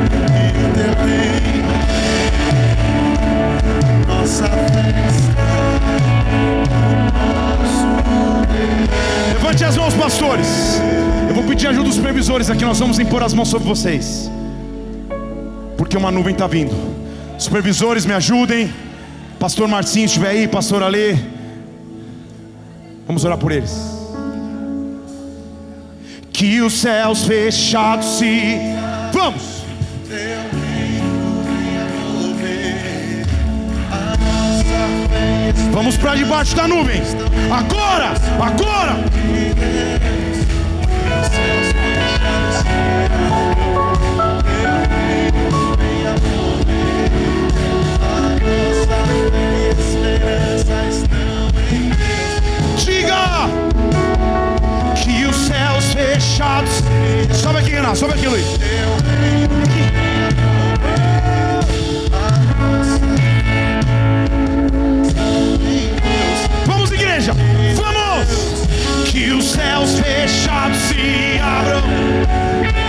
[4.35, 5.35] Nossa festa.
[9.35, 10.81] Levante as mãos, pastores.
[11.28, 12.65] Eu vou pedir ajuda dos supervisores aqui.
[12.65, 14.31] Nós vamos impor as mãos sobre vocês.
[15.77, 16.74] Porque uma nuvem está vindo.
[17.39, 18.73] Supervisores, me ajudem.
[19.39, 20.48] Pastor Marcinho, estiver aí.
[20.48, 21.16] Pastor Alê.
[23.06, 23.73] Vamos orar por eles.
[26.32, 28.59] Que os céus fechados se.
[29.12, 29.53] Vamos!
[35.72, 37.02] Vamos para debaixo da nuvem.
[37.50, 38.12] Agora!
[38.40, 38.96] Agora!
[52.78, 53.48] Diga!
[55.02, 56.82] Que os céus fechados.
[57.32, 57.98] Sobe aqui, Renato.
[57.98, 58.46] Sobe aqui, Luiz.
[69.15, 72.84] que os céus fechados se abram.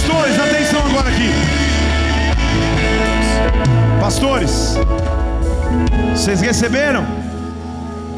[0.00, 1.28] Pastores, atenção agora aqui.
[4.00, 4.76] Pastores,
[6.14, 7.06] vocês receberam?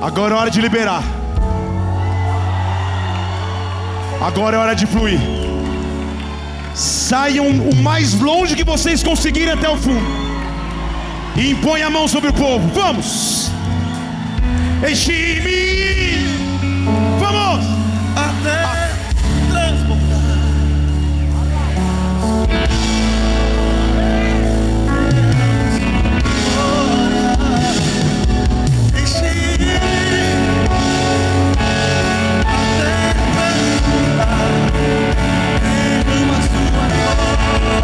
[0.01, 1.03] Agora é hora de liberar.
[4.21, 5.19] Agora é hora de fluir.
[6.73, 10.07] Saiam o mais longe que vocês conseguirem até o fundo.
[11.35, 12.65] E impõe a mão sobre o povo.
[12.69, 13.51] Vamos!
[14.89, 16.29] Enche-me!
[17.19, 17.82] Vamos!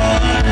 [0.09, 0.49] Glória,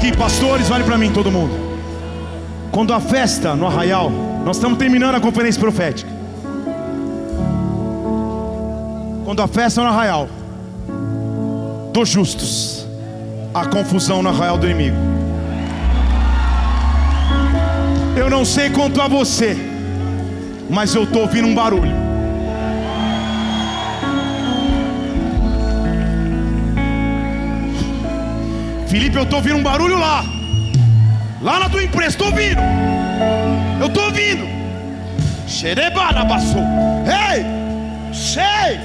[0.00, 1.52] aqui, pastores, olhe para mim, todo mundo.
[2.72, 6.10] Quando a festa no arraial, nós estamos terminando a conferência profética.
[9.26, 10.26] Quando a festa no arraial
[11.92, 12.86] dos justos,
[13.52, 14.96] a confusão no arraial do inimigo.
[18.16, 19.54] Eu não sei quanto a você,
[20.70, 21.99] mas eu estou ouvindo um barulho.
[28.90, 30.24] Felipe, eu estou ouvindo um barulho lá.
[31.40, 32.60] Lá na tua empresa, estou ouvindo.
[33.80, 34.44] Eu estou ouvindo.
[35.46, 36.58] Xerebarabaçu.
[37.06, 37.46] Ei!
[38.12, 38.80] Sei!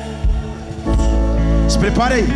[1.68, 2.28] Se prepare aí.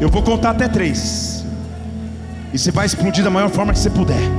[0.00, 1.44] Eu vou contar até três.
[2.54, 4.30] E você vai explodir da maior forma que você puder.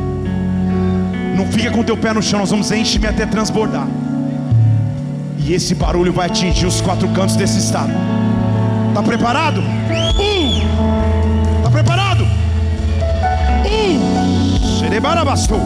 [1.35, 3.87] Não fica com teu pé no chão, nós vamos encher-me até transbordar.
[5.37, 7.91] E esse barulho vai atingir os quatro cantos desse estado.
[8.93, 9.61] Tá preparado?
[14.99, 15.01] Um!
[15.01, 15.61] Xerebarabastou.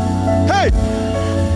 [0.48, 0.72] Hey!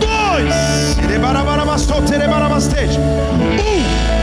[0.00, 0.96] Dois!
[0.96, 2.98] Xerebarabastou, xerebarabasteja.
[2.98, 4.17] Um!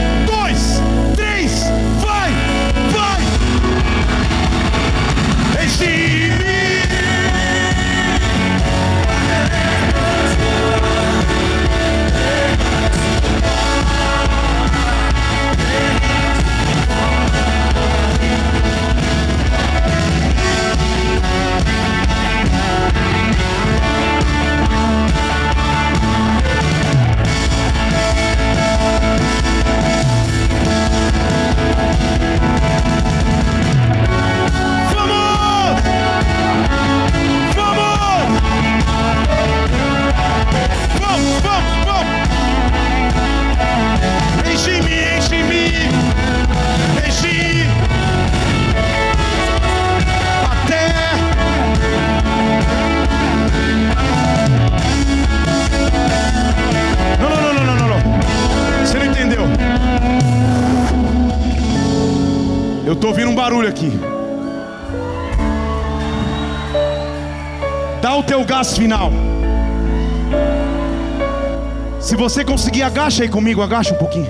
[73.06, 74.28] Agacha aí comigo, agacha um pouquinho.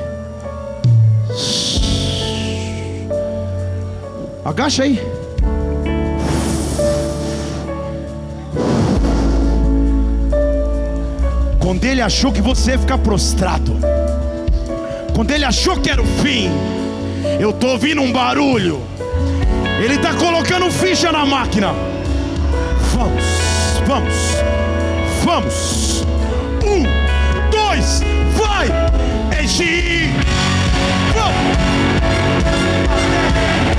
[4.44, 5.00] Agacha aí.
[11.58, 13.74] Quando ele achou que você ia ficar prostrado,
[15.14, 16.50] quando ele achou que era o fim,
[17.40, 18.82] eu tô ouvindo um barulho.
[19.82, 21.72] Ele tá colocando ficha na máquina.
[22.94, 23.24] Vamos,
[23.86, 24.14] vamos,
[25.24, 26.15] vamos.
[32.86, 33.75] Destiny.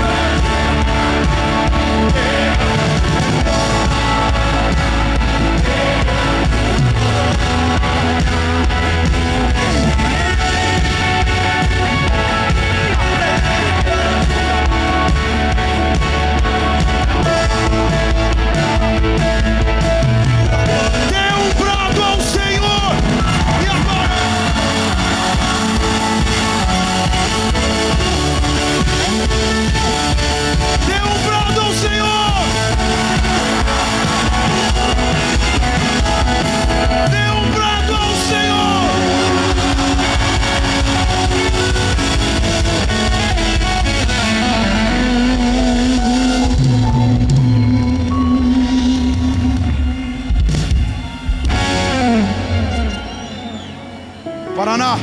[54.58, 54.98] Paraná!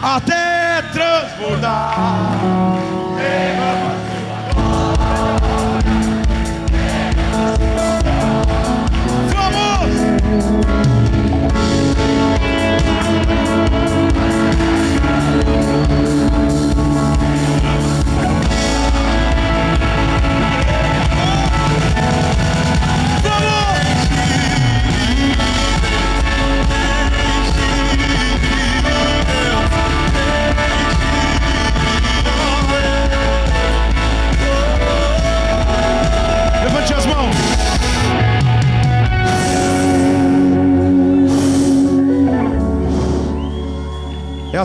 [0.00, 2.25] Até transbordar!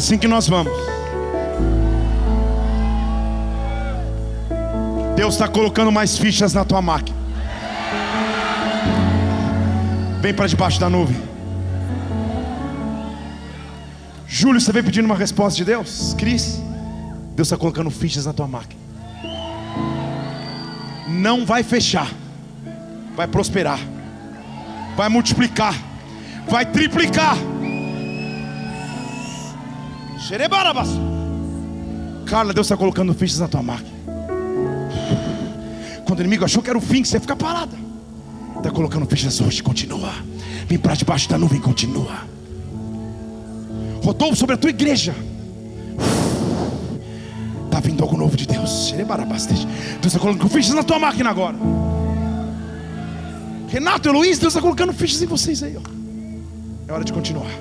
[0.04, 0.74] Assim que nós vamos.
[5.16, 7.18] Deus está colocando mais fichas na tua máquina.
[10.22, 11.20] Vem para debaixo da nuvem.
[14.28, 16.16] Júlio, você vem pedindo uma resposta de Deus?
[16.18, 16.62] Cris,
[17.36, 18.82] Deus está colocando fichas na tua máquina
[21.12, 22.10] não vai fechar,
[23.16, 23.80] vai prosperar,
[24.96, 25.76] vai multiplicar,
[26.48, 27.38] vai triplicar.
[32.26, 34.00] Carla, Deus está colocando fichas na tua máquina.
[36.06, 37.78] Quando o inimigo achou que era o fim, você fica parada.
[38.58, 40.12] Está colocando fichas hoje, continua.
[40.68, 42.20] Vem para debaixo da nuvem, continua.
[44.04, 45.16] Rodou sobre a tua igreja.
[47.66, 48.92] Está vindo algo novo de Deus.
[50.02, 51.58] Deus está colocando fichas na tua máquina agora.
[53.68, 55.78] Renato e Luiz, Deus está colocando fichas em vocês aí.
[55.78, 55.82] Ó.
[56.88, 57.52] É hora de continuar.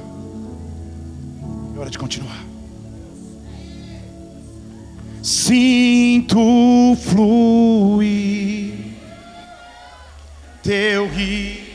[1.74, 2.49] É hora de continuar.
[5.22, 8.74] Sinto fluir
[10.62, 11.69] teu rio.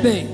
[0.00, 0.28] Recebem.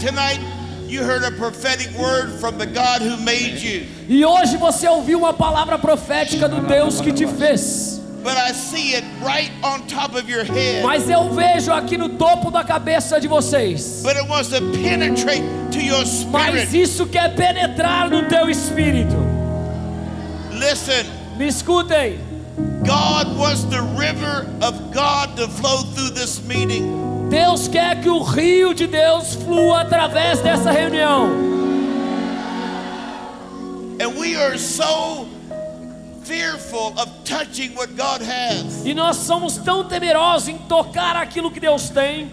[0.00, 0.40] Tonight,
[0.88, 3.86] You heard a prophetic word from the God who made you.
[4.08, 8.00] E hoje você ouviu uma palavra profética do Deus que te fez.
[8.24, 10.82] But I see it right on top of your head.
[10.82, 14.00] Mas eu vejo aqui no topo da cabeça de vocês.
[14.02, 15.42] But it wants to penetrate
[15.72, 16.74] to your Mas spirit.
[16.82, 19.14] isso quer penetrar no teu espírito.
[20.52, 21.04] Listen,
[21.36, 22.18] Me escutem.
[22.82, 26.97] God wants the river of God to flow through this meeting.
[27.28, 31.26] Deus quer que o rio de Deus flua através dessa reunião.
[34.00, 35.26] And we are so
[36.22, 38.84] fearful of touching what God has.
[38.84, 42.30] E nós somos tão temerosos em tocar aquilo que Deus tem.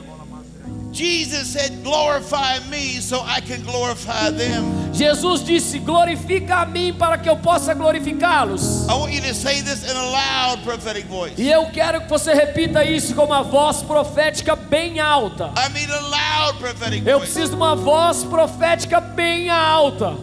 [0.95, 4.93] Jesus said, Glorify me so I can glorify them.
[4.93, 8.87] Jesus disse: Glorifica a mim para que eu possa glorificá-los.
[8.87, 11.33] I want you to say this in a loud prophetic voice.
[11.37, 15.51] E eu quero que você repita isso com uma voz profética bem alta.
[15.57, 20.15] I mean a loud prophetic Eu preciso de uma voz profética bem alta.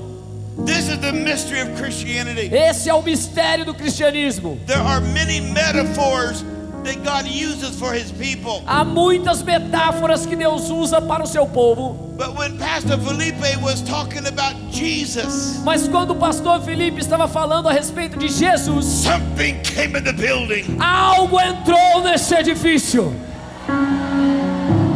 [0.65, 2.55] This is the mystery of Christianity.
[2.55, 4.59] Esse é o mistério do cristianismo.
[4.67, 6.45] There are many metaphors
[6.85, 8.63] that God uses for his people.
[8.67, 11.95] Há muitas metáforas que Deus usa para o seu povo.
[12.17, 17.69] But when Pastor Felipe was talking about Jesus, Mas quando o pastor Felipe estava falando
[17.69, 20.77] a respeito de Jesus, something came in the building.
[20.81, 23.13] algo entrou nesse edifício.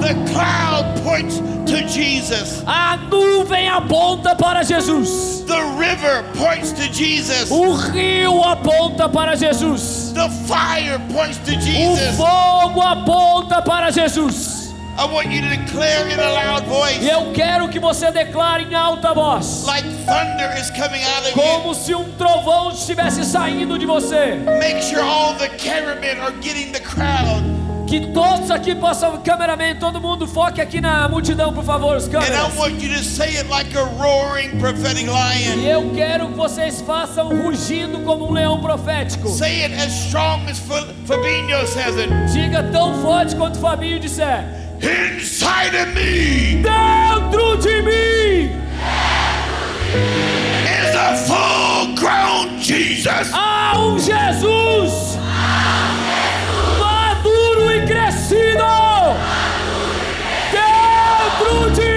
[0.07, 2.63] The cloud points to Jesus.
[2.65, 5.43] A nuvem aponta para Jesus.
[5.49, 7.51] The river points to Jesus.
[7.51, 10.13] O rio aponta para Jesus.
[10.15, 12.17] The fire points to O Jesus.
[12.17, 14.73] fogo aponta para Jesus.
[14.97, 18.75] I want you to declare in a loud voice, eu quero que você declare em
[18.77, 21.35] alta voz, like thunder is coming out of you.
[21.35, 24.37] como se um trovão estivesse saindo de você.
[24.61, 25.51] Make sure all the
[26.23, 27.66] are getting the crowd.
[27.87, 32.09] Que todos aqui possam, cameraman, todo mundo foque aqui na multidão, por favor, os And
[32.09, 32.57] I câmeras.
[32.57, 35.63] want you to say it like a roaring prophetic E lion.
[35.65, 39.29] eu quero que vocês façam rugindo como um leão profético.
[39.29, 42.11] Say it as strong as Fa- Fabinho says it.
[42.33, 44.45] Diga tão forte quanto Fabinho disser.
[44.83, 48.51] Inside of me Dentro de mim
[50.67, 53.31] is a full grown Jesus.
[53.33, 55.17] há um Jesus
[57.87, 59.17] crescido.
[60.53, 61.96] Dentro de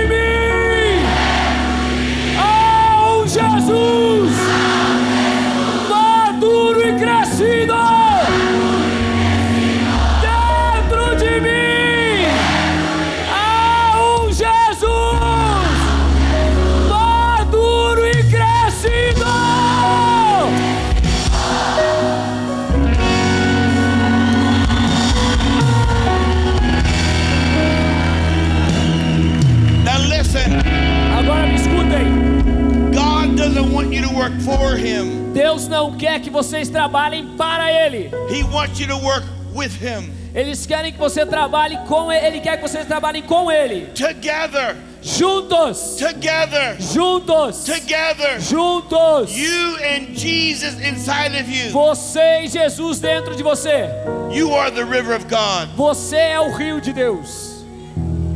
[35.33, 38.11] Deus não quer que vocês trabalhem para Ele.
[38.29, 40.11] He wants you to work with him.
[40.33, 42.25] Eles querem que você trabalhe com Ele.
[42.27, 43.87] Ele quer que vocês trabalhem com Ele.
[43.95, 45.95] Together, Juntos.
[45.97, 47.63] together, Juntos.
[47.63, 48.39] together.
[48.39, 49.35] Juntos.
[49.35, 51.71] You and Jesus inside of you.
[51.71, 53.85] Você e Jesus dentro de você.
[54.31, 55.69] You are the river of God.
[55.75, 57.49] Você é o rio de Deus.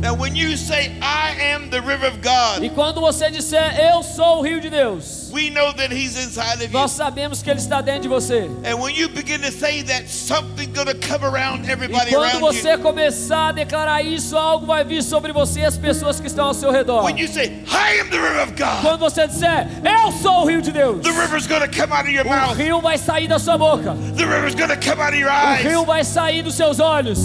[0.00, 4.02] Now, when you say, I am the river of God, E quando você disser eu
[4.02, 6.70] sou o rio de Deus, we know that He's inside of you.
[6.72, 8.48] nós sabemos que Ele está dentro de você.
[8.64, 11.76] And when you begin to say that, something's going to come around E
[12.14, 12.78] quando você you.
[12.78, 16.54] começar a declarar isso, algo vai vir sobre você e as pessoas que estão ao
[16.54, 17.04] seu redor.
[17.04, 20.46] When you say, I am the river of God, Quando você disser eu sou o
[20.46, 22.56] rio de Deus, the river's to come out of your o mouth.
[22.56, 23.94] rio vai sair da sua boca.
[24.16, 25.86] The river's to come out of your O rio eyes.
[25.86, 27.18] vai sair dos seus olhos.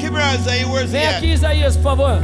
[0.00, 0.66] Come here, Isaiah.
[0.68, 2.20] Where's he Vem aqui, Isaías, por favor.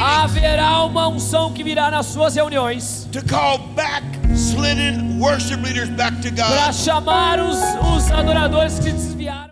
[0.00, 4.02] Haverá uma unção que virá nas suas reuniões to call back
[4.34, 6.72] slidden worship leaders back to para God.
[6.74, 7.58] chamar os,
[7.96, 9.50] os adoradores que se desviaram.